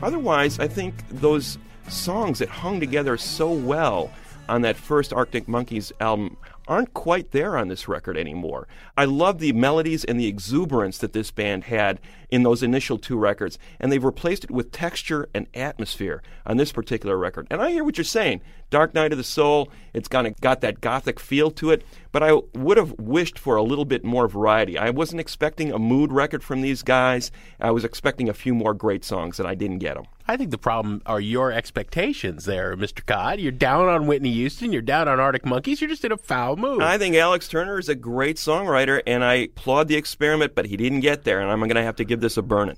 Otherwise, 0.00 0.60
I 0.60 0.68
think 0.68 1.02
those 1.10 1.58
songs 1.88 2.38
that 2.38 2.48
hung 2.48 2.78
together 2.78 3.16
so 3.16 3.50
well 3.50 4.12
on 4.48 4.62
that 4.62 4.76
first 4.76 5.12
Arctic 5.12 5.48
Monkeys 5.48 5.92
album 5.98 6.36
aren't 6.68 6.94
quite 6.94 7.32
there 7.32 7.56
on 7.56 7.68
this 7.68 7.88
record 7.88 8.16
anymore. 8.16 8.68
I 8.96 9.06
love 9.06 9.38
the 9.38 9.52
melodies 9.52 10.04
and 10.04 10.20
the 10.20 10.26
exuberance 10.26 10.98
that 10.98 11.14
this 11.14 11.30
band 11.30 11.64
had 11.64 12.00
in 12.30 12.42
those 12.42 12.62
initial 12.62 12.98
two 12.98 13.16
records, 13.16 13.58
and 13.80 13.90
they've 13.90 14.04
replaced 14.04 14.44
it 14.44 14.50
with 14.50 14.70
texture 14.70 15.28
and 15.34 15.46
atmosphere 15.54 16.22
on 16.44 16.58
this 16.58 16.70
particular 16.70 17.16
record. 17.16 17.46
And 17.50 17.62
I 17.62 17.70
hear 17.70 17.84
what 17.84 17.96
you're 17.96 18.04
saying. 18.04 18.42
Dark 18.70 18.92
Night 18.92 19.12
of 19.12 19.18
the 19.18 19.24
Soul, 19.24 19.72
it's 19.94 20.08
kind 20.08 20.26
of 20.26 20.38
got 20.40 20.60
that 20.60 20.82
gothic 20.82 21.18
feel 21.18 21.50
to 21.52 21.70
it, 21.70 21.84
but 22.12 22.22
I 22.22 22.34
would 22.52 22.76
have 22.76 22.92
wished 22.98 23.38
for 23.38 23.56
a 23.56 23.62
little 23.62 23.86
bit 23.86 24.04
more 24.04 24.28
variety. 24.28 24.76
I 24.76 24.90
wasn't 24.90 25.20
expecting 25.20 25.72
a 25.72 25.78
mood 25.78 26.12
record 26.12 26.44
from 26.44 26.60
these 26.60 26.82
guys. 26.82 27.32
I 27.58 27.70
was 27.70 27.84
expecting 27.84 28.28
a 28.28 28.34
few 28.34 28.54
more 28.54 28.74
great 28.74 29.06
songs, 29.06 29.40
and 29.40 29.48
I 29.48 29.54
didn't 29.54 29.78
get 29.78 29.94
them. 29.94 30.04
I 30.30 30.36
think 30.36 30.50
the 30.50 30.58
problem 30.58 31.00
are 31.06 31.20
your 31.20 31.50
expectations 31.50 32.44
there, 32.44 32.76
Mr. 32.76 33.04
Kot. 33.04 33.38
You're 33.38 33.50
down 33.50 33.88
on 33.88 34.06
Whitney 34.06 34.30
Houston. 34.34 34.74
You're 34.74 34.82
down 34.82 35.08
on 35.08 35.18
Arctic 35.18 35.46
Monkeys. 35.46 35.80
You're 35.80 35.88
just 35.88 36.04
in 36.04 36.12
a 36.12 36.18
foul 36.18 36.56
mood. 36.56 36.82
I 36.82 36.98
think 36.98 37.16
Alex 37.16 37.48
Turner 37.48 37.78
is 37.78 37.88
a 37.88 37.94
great 37.94 38.36
songwriter, 38.36 39.00
and 39.06 39.24
I 39.24 39.34
applaud 39.34 39.88
the 39.88 39.96
experiment, 39.96 40.54
but 40.54 40.66
he 40.66 40.76
didn't 40.76 41.00
get 41.00 41.24
there, 41.24 41.40
and 41.40 41.50
I'm 41.50 41.60
going 41.60 41.76
to 41.76 41.82
have 41.82 41.96
to 41.96 42.04
give 42.04 42.20
this 42.20 42.36
a 42.36 42.42
burning. 42.42 42.76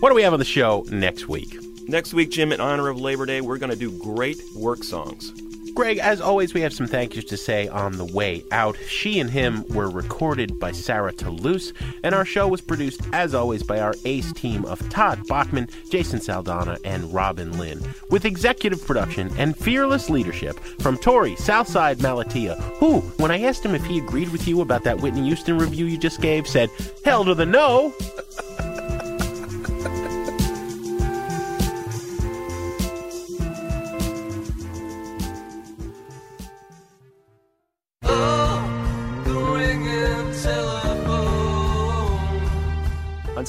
What 0.00 0.10
do 0.10 0.14
we 0.14 0.22
have 0.22 0.34
on 0.34 0.38
the 0.38 0.44
show 0.44 0.84
next 0.90 1.26
week? 1.26 1.56
Next 1.88 2.12
week, 2.12 2.30
Jim, 2.30 2.52
in 2.52 2.60
honor 2.60 2.88
of 2.88 3.00
Labor 3.00 3.24
Day, 3.24 3.40
we're 3.40 3.56
going 3.56 3.72
to 3.72 3.78
do 3.78 3.98
great 4.02 4.36
work 4.54 4.84
songs. 4.84 5.32
Greg, 5.74 5.98
as 5.98 6.20
always, 6.20 6.54
we 6.54 6.60
have 6.60 6.72
some 6.72 6.86
thank 6.86 7.14
yous 7.14 7.24
to 7.26 7.36
say 7.36 7.68
on 7.68 7.96
the 7.96 8.04
way 8.04 8.44
out. 8.50 8.76
She 8.86 9.20
and 9.20 9.30
Him 9.30 9.64
were 9.68 9.88
recorded 9.88 10.58
by 10.58 10.72
Sarah 10.72 11.12
Toulouse, 11.12 11.72
and 12.02 12.14
our 12.14 12.24
show 12.24 12.48
was 12.48 12.60
produced, 12.60 13.00
as 13.12 13.34
always, 13.34 13.62
by 13.62 13.80
our 13.80 13.94
ace 14.04 14.32
team 14.32 14.64
of 14.64 14.86
Todd 14.90 15.26
Bachman, 15.28 15.68
Jason 15.90 16.20
Saldanha, 16.20 16.78
and 16.84 17.12
Robin 17.12 17.56
Linn, 17.58 17.80
with 18.10 18.24
executive 18.24 18.84
production 18.86 19.30
and 19.36 19.56
fearless 19.56 20.10
leadership 20.10 20.58
from 20.80 20.96
Torey 20.98 21.38
Southside 21.38 21.98
Malatia, 21.98 22.60
who, 22.76 23.00
when 23.18 23.30
I 23.30 23.42
asked 23.42 23.64
him 23.64 23.74
if 23.74 23.84
he 23.84 23.98
agreed 23.98 24.30
with 24.30 24.46
you 24.48 24.60
about 24.60 24.84
that 24.84 25.00
Whitney 25.00 25.24
Houston 25.26 25.58
review 25.58 25.86
you 25.86 25.98
just 25.98 26.20
gave, 26.20 26.46
said, 26.46 26.70
Hell 27.04 27.24
to 27.24 27.34
the 27.34 27.46
no! 27.46 27.94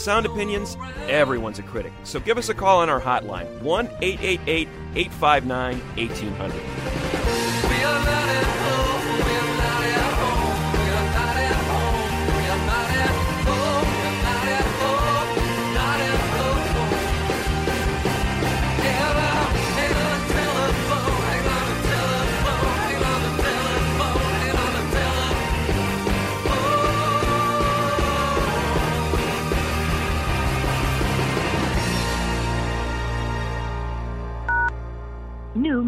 Sound 0.01 0.25
Opinions, 0.25 0.75
everyone's 1.07 1.59
a 1.59 1.63
critic. 1.63 1.93
So 2.03 2.19
give 2.19 2.37
us 2.37 2.49
a 2.49 2.53
call 2.53 2.79
on 2.79 2.89
our 2.89 2.99
hotline 2.99 3.61
1 3.61 3.87
888 4.01 4.67
859 4.95 5.79
1800. 5.95 8.20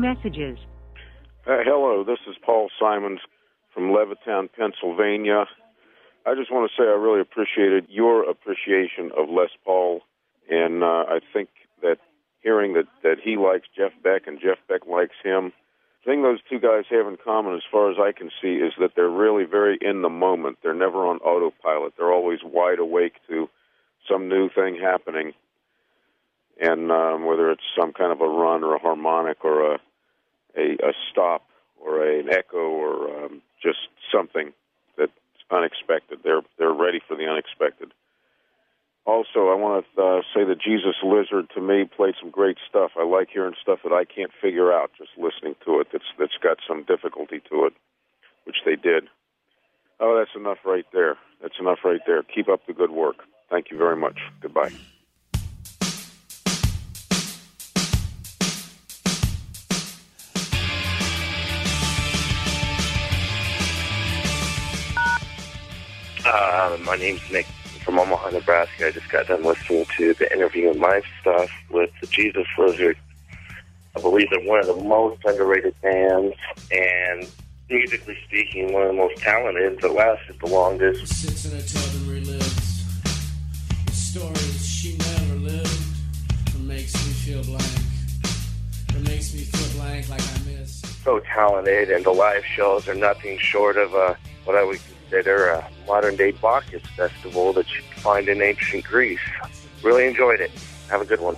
Messages. 0.04 0.60
Uh, 1.48 1.64
hello, 1.64 2.04
this 2.04 2.20
is 2.28 2.36
Paul 2.46 2.70
Simons 2.78 3.22
from 3.74 3.92
Levittown, 3.92 4.50
Pennsylvania. 4.52 5.46
I 6.26 6.36
just 6.36 6.52
want 6.52 6.70
to 6.70 6.76
say 6.78 6.86
I 6.86 6.96
really 6.96 7.22
appreciated 7.22 7.88
your 7.90 8.30
appreciation 8.30 9.12
of 9.18 9.30
Les 9.30 9.50
Paul, 9.64 10.02
and 10.50 10.84
uh, 10.84 11.06
I 11.08 11.20
think 11.32 11.50
that 11.82 11.98
hearing 12.42 12.74
that 12.74 12.88
that 13.02 13.18
he 13.24 13.38
likes 13.38 13.68
Jeff 13.76 13.92
Beck 14.04 14.28
and 14.28 14.40
Jeff 14.40 14.58
Beck 14.68 14.86
likes 14.88 15.16
him. 15.24 15.54
The 16.04 16.12
thing 16.12 16.22
those 16.22 16.40
two 16.50 16.60
guys 16.60 16.84
have 16.90 17.08
in 17.08 17.18
common, 17.24 17.56
as 17.56 17.64
far 17.72 17.90
as 17.90 17.98
I 17.98 18.12
can 18.12 18.30
see, 18.42 18.56
is 18.56 18.74
that 18.80 18.92
they're 18.96 19.10
really 19.10 19.46
very 19.46 19.78
in 19.80 20.02
the 20.02 20.10
moment. 20.10 20.58
They're 20.62 20.74
never 20.74 21.08
on 21.08 21.18
autopilot. 21.20 21.94
They're 21.98 22.12
always 22.12 22.40
wide 22.44 22.80
awake 22.80 23.16
to 23.30 23.50
some 24.10 24.28
new 24.28 24.50
thing 24.50 24.78
happening, 24.82 25.32
and 26.60 26.92
um, 26.92 27.26
whether 27.26 27.52
it's 27.52 27.64
some 27.80 27.94
kind 27.94 28.12
of 28.12 28.20
a 28.20 28.28
run 28.28 28.66
or 28.66 28.76
a 28.76 28.80
harmonic 28.80 29.46
or 29.46 29.76
a 29.76 29.80
a, 30.58 30.74
a 30.84 30.94
stop 31.12 31.46
or 31.80 32.06
a, 32.06 32.20
an 32.20 32.30
echo 32.30 32.58
or 32.58 33.26
um, 33.26 33.42
just 33.62 33.80
something 34.12 34.54
that's 34.98 35.12
unexpected. 35.52 36.20
They're 36.24 36.42
they're 36.58 36.74
ready 36.74 37.02
for 37.08 37.16
the 37.16 37.26
unexpected. 37.26 37.92
Also, 39.06 39.52
I 39.52 39.56
want 39.56 39.84
to 39.96 40.02
uh, 40.02 40.22
say 40.34 40.46
that 40.46 40.62
Jesus 40.62 40.96
Lizard 41.04 41.50
to 41.56 41.62
me 41.62 41.84
played 41.84 42.16
some 42.22 42.30
great 42.30 42.58
stuff. 42.70 42.92
I 42.98 43.04
like 43.04 43.28
hearing 43.34 43.54
stuff 43.62 43.80
that 43.84 43.92
I 43.92 44.06
can't 44.06 44.32
figure 44.42 44.72
out 44.72 44.92
just 44.98 45.12
listening 45.18 45.56
to 45.66 45.82
it. 45.82 45.88
That's 45.92 46.06
that's 46.18 46.38
got 46.42 46.58
some 46.68 46.84
difficulty 46.84 47.42
to 47.52 47.66
it, 47.66 47.74
which 48.46 48.58
they 48.66 48.76
did. 48.76 49.10
Oh, 50.00 50.18
that's 50.18 50.36
enough 50.36 50.60
right 50.66 50.86
there. 50.94 51.18
That's 51.42 51.60
enough 51.60 51.80
right 51.84 52.02
there. 52.08 52.24
Keep 52.24 52.50
up 52.50 52.66
the 52.66 52.74
good 52.74 52.92
work. 52.92 53.18
Thank 53.50 53.72
you 53.72 53.78
very 53.78 53.98
much. 53.98 54.20
Goodbye. 54.42 54.72
Uh, 66.34 66.76
my 66.84 66.96
name's 66.96 67.22
Nick 67.32 67.46
from 67.86 68.00
Omaha, 68.00 68.32
Nebraska. 68.32 68.88
I 68.88 68.92
just 68.92 69.08
got 69.10 69.28
done 69.28 69.44
listening 69.44 69.86
to 69.98 70.16
the 70.16 70.34
interview 70.34 70.72
and 70.72 70.80
live 70.80 71.04
stuff 71.22 71.52
with 71.70 71.92
the 72.02 72.08
Jesus 72.08 72.48
Lizard. 72.58 72.98
I 73.96 74.02
believe 74.02 74.32
they're 74.32 74.40
one 74.40 74.60
of 74.62 74.66
the 74.66 74.84
most 74.84 75.24
underrated 75.26 75.76
bands, 75.84 76.36
and 76.72 77.30
musically 77.70 78.18
speaking, 78.26 78.74
one 78.74 78.82
of 78.82 78.88
the 78.88 78.94
most 78.96 79.18
talented 79.18 79.80
that 79.82 79.94
lasted 79.94 80.40
the 80.40 80.48
longest. 80.48 81.06
Sits 81.06 81.46
in 81.46 81.56
a 81.56 81.62
tub 81.62 82.02
and 82.02 82.26
relives 82.26 82.84
the 83.86 83.92
stories 83.92 84.66
she 84.66 84.98
never 84.98 85.36
lived. 85.36 85.86
It 86.48 86.62
makes 86.62 86.96
me 86.96 87.14
feel 87.14 87.44
blank. 87.44 87.80
It 88.90 89.08
makes 89.08 89.36
me 89.36 89.42
feel 89.42 89.80
blank 89.80 90.10
like 90.10 90.22
I 90.22 90.40
miss. 90.50 90.82
So 91.04 91.20
talented, 91.20 91.92
and 91.92 92.04
the 92.04 92.12
live 92.12 92.44
shows 92.44 92.88
are 92.88 92.96
nothing 92.96 93.38
short 93.38 93.78
of 93.78 93.94
uh, 93.94 94.16
what 94.46 94.56
I 94.56 94.64
would 94.64 94.80
consider 95.04 95.48
a 95.50 95.70
modern 95.88 96.16
day 96.16 96.32
Bacchus 96.32 96.82
festival 96.96 97.54
that 97.54 97.66
you 97.74 97.82
find 97.98 98.28
in 98.28 98.42
ancient 98.42 98.84
Greece. 98.86 99.20
Really 99.84 100.08
enjoyed 100.08 100.40
it. 100.40 100.52
Have 100.90 101.02
a 101.02 101.06
good 101.06 101.20
one. 101.20 101.36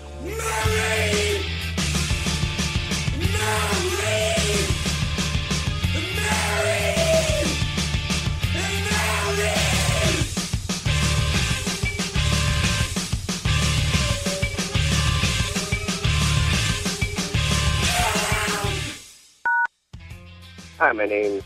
Hi, 20.77 20.91
my 20.91 21.05
name's 21.05 21.41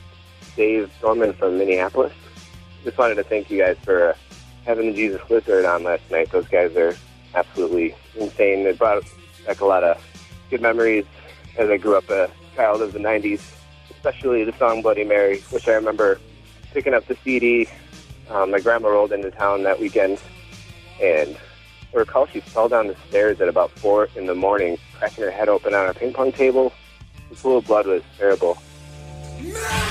Dave 0.59 0.91
Norman 1.01 1.31
from 1.31 1.57
Minneapolis. 1.57 2.11
Just 2.83 2.97
wanted 2.97 3.15
to 3.15 3.23
thank 3.23 3.49
you 3.49 3.57
guys 3.57 3.77
for 3.81 4.09
uh, 4.09 4.13
having 4.65 4.87
the 4.87 4.93
Jesus 4.93 5.21
Lizard 5.29 5.63
on 5.63 5.83
last 5.83 6.03
night. 6.11 6.29
Those 6.31 6.49
guys 6.49 6.75
are 6.75 6.97
absolutely 7.33 7.95
insane. 8.17 8.65
They 8.65 8.73
brought 8.73 9.05
back 9.47 9.61
a 9.61 9.65
lot 9.65 9.85
of 9.85 10.03
good 10.49 10.61
memories 10.61 11.05
as 11.57 11.69
I 11.69 11.77
grew 11.77 11.95
up 11.95 12.09
a 12.09 12.29
child 12.57 12.81
of 12.81 12.91
the 12.91 12.99
90s, 12.99 13.41
especially 13.89 14.43
the 14.43 14.51
song 14.57 14.81
Bloody 14.81 15.05
Mary, 15.05 15.39
which 15.49 15.65
I 15.69 15.75
remember 15.75 16.19
picking 16.73 16.93
up 16.93 17.07
the 17.07 17.15
CD. 17.23 17.69
Um, 18.29 18.51
my 18.51 18.59
grandma 18.59 18.89
rolled 18.89 19.13
into 19.13 19.31
town 19.31 19.63
that 19.63 19.79
weekend, 19.79 20.19
and 21.01 21.37
I 21.93 21.97
recall 21.97 22.27
she 22.27 22.41
fell 22.41 22.67
down 22.67 22.87
the 22.87 22.97
stairs 23.07 23.39
at 23.39 23.47
about 23.47 23.71
4 23.79 24.09
in 24.17 24.25
the 24.25 24.35
morning, 24.35 24.77
cracking 24.97 25.23
her 25.23 25.31
head 25.31 25.47
open 25.47 25.73
on 25.73 25.85
our 25.85 25.93
ping 25.93 26.11
pong 26.11 26.33
table. 26.33 26.73
The 27.29 27.37
pool 27.37 27.59
of 27.59 27.65
blood 27.65 27.87
was 27.87 28.03
terrible. 28.17 28.57
to 29.41 29.88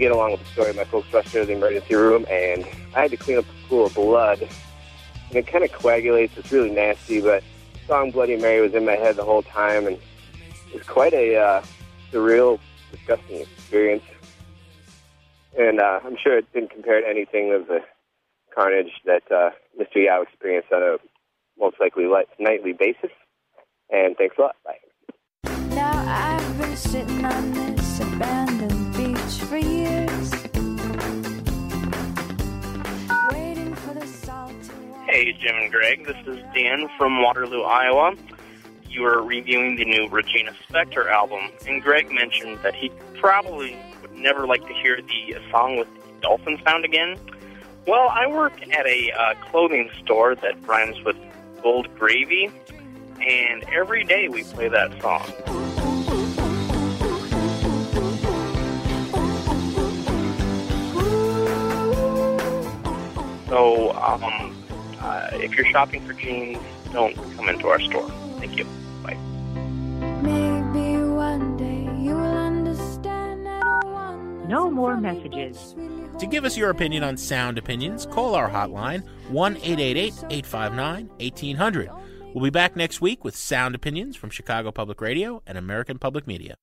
get 0.00 0.10
along 0.10 0.32
with 0.32 0.40
the 0.40 0.46
story, 0.46 0.72
my 0.72 0.84
folks 0.84 1.12
rushed 1.12 1.34
into 1.34 1.46
the 1.46 1.52
emergency 1.52 1.94
room, 1.94 2.24
and 2.28 2.64
I 2.96 3.02
had 3.02 3.10
to 3.12 3.16
clean 3.16 3.38
up 3.38 3.44
a 3.44 3.68
pool 3.68 3.86
of 3.86 3.94
blood. 3.94 4.40
And 5.28 5.36
it 5.36 5.46
kind 5.46 5.62
of 5.62 5.70
coagulates. 5.70 6.36
It's 6.36 6.50
really 6.50 6.70
nasty, 6.70 7.20
but 7.20 7.44
the 7.74 7.78
song 7.86 8.10
Bloody 8.10 8.36
Mary 8.36 8.62
was 8.62 8.74
in 8.74 8.84
my 8.84 8.96
head 8.96 9.16
the 9.16 9.24
whole 9.24 9.42
time, 9.42 9.86
and 9.86 9.96
it 9.96 10.74
was 10.74 10.82
quite 10.84 11.12
a 11.12 11.36
uh, 11.36 11.64
surreal, 12.10 12.58
disgusting 12.90 13.42
experience. 13.42 14.02
And 15.56 15.80
uh, 15.80 16.00
I'm 16.04 16.16
sure 16.16 16.38
it 16.38 16.52
didn't 16.52 16.70
compare 16.70 17.00
to 17.00 17.06
anything 17.06 17.52
of 17.52 17.68
the 17.68 17.80
carnage 18.54 18.92
that 19.04 19.22
uh, 19.30 19.50
Mr. 19.78 20.04
Yow 20.04 20.22
experienced 20.22 20.72
on 20.72 20.82
a 20.82 20.96
most 21.58 21.76
likely 21.78 22.06
li- 22.06 22.24
nightly 22.38 22.72
basis. 22.72 23.10
And 23.90 24.16
thanks 24.16 24.36
a 24.38 24.42
lot. 24.42 24.56
Bye. 24.64 24.78
Now 25.74 25.92
I've 26.06 26.58
been 26.58 26.76
sitting 26.76 27.24
on 27.24 27.52
this 27.52 28.00
abandoned 28.00 28.89
for 29.50 29.58
years, 29.58 30.32
Hey, 35.08 35.32
Jim 35.32 35.56
and 35.56 35.72
Greg. 35.72 36.06
This 36.06 36.16
is 36.24 36.38
Dan 36.54 36.88
from 36.96 37.20
Waterloo, 37.20 37.62
Iowa. 37.62 38.14
You 38.88 39.02
were 39.02 39.20
reviewing 39.24 39.74
the 39.74 39.84
new 39.84 40.08
Regina 40.08 40.52
Spektor 40.68 41.10
album, 41.10 41.50
and 41.66 41.82
Greg 41.82 42.12
mentioned 42.12 42.60
that 42.62 42.76
he 42.76 42.92
probably 43.18 43.76
would 44.02 44.14
never 44.14 44.46
like 44.46 44.64
to 44.68 44.72
hear 44.72 45.00
the 45.02 45.36
song 45.50 45.76
with 45.76 45.88
the 45.96 46.20
dolphin 46.20 46.60
sound 46.64 46.84
again. 46.84 47.18
Well, 47.88 48.08
I 48.08 48.28
work 48.28 48.52
at 48.72 48.86
a 48.86 49.10
uh, 49.10 49.34
clothing 49.50 49.90
store 50.04 50.36
that 50.36 50.64
rhymes 50.64 51.02
with 51.02 51.16
gold 51.60 51.92
gravy, 51.98 52.52
and 53.20 53.64
every 53.64 54.04
day 54.04 54.28
we 54.28 54.44
play 54.44 54.68
that 54.68 55.02
song. 55.02 55.69
So, 63.50 63.90
um, 63.96 64.56
uh, 65.00 65.28
if 65.32 65.56
you're 65.56 65.66
shopping 65.66 66.06
for 66.06 66.12
jeans, 66.12 66.56
don't 66.92 67.16
come 67.36 67.48
into 67.48 67.66
our 67.66 67.80
store. 67.80 68.08
Thank 68.38 68.56
you. 68.56 68.64
Bye. 69.02 69.16
Maybe 70.22 71.02
one 71.02 71.56
day 71.56 71.82
you 72.00 72.14
will 72.14 72.38
understand 72.38 73.44
that 73.46 73.84
one. 73.84 74.46
No 74.48 74.70
more 74.70 74.96
messages. 74.96 75.74
To 76.20 76.26
give 76.26 76.44
us 76.44 76.56
your 76.56 76.70
opinion 76.70 77.02
on 77.02 77.16
sound 77.16 77.58
opinions, 77.58 78.06
call 78.06 78.36
our 78.36 78.48
hotline 78.48 79.02
1 79.30 79.56
888 79.56 80.14
859 80.30 81.08
1800. 81.18 81.90
We'll 82.32 82.44
be 82.44 82.50
back 82.50 82.76
next 82.76 83.00
week 83.00 83.24
with 83.24 83.34
sound 83.34 83.74
opinions 83.74 84.14
from 84.14 84.30
Chicago 84.30 84.70
Public 84.70 85.00
Radio 85.00 85.42
and 85.44 85.58
American 85.58 85.98
Public 85.98 86.28
Media. 86.28 86.56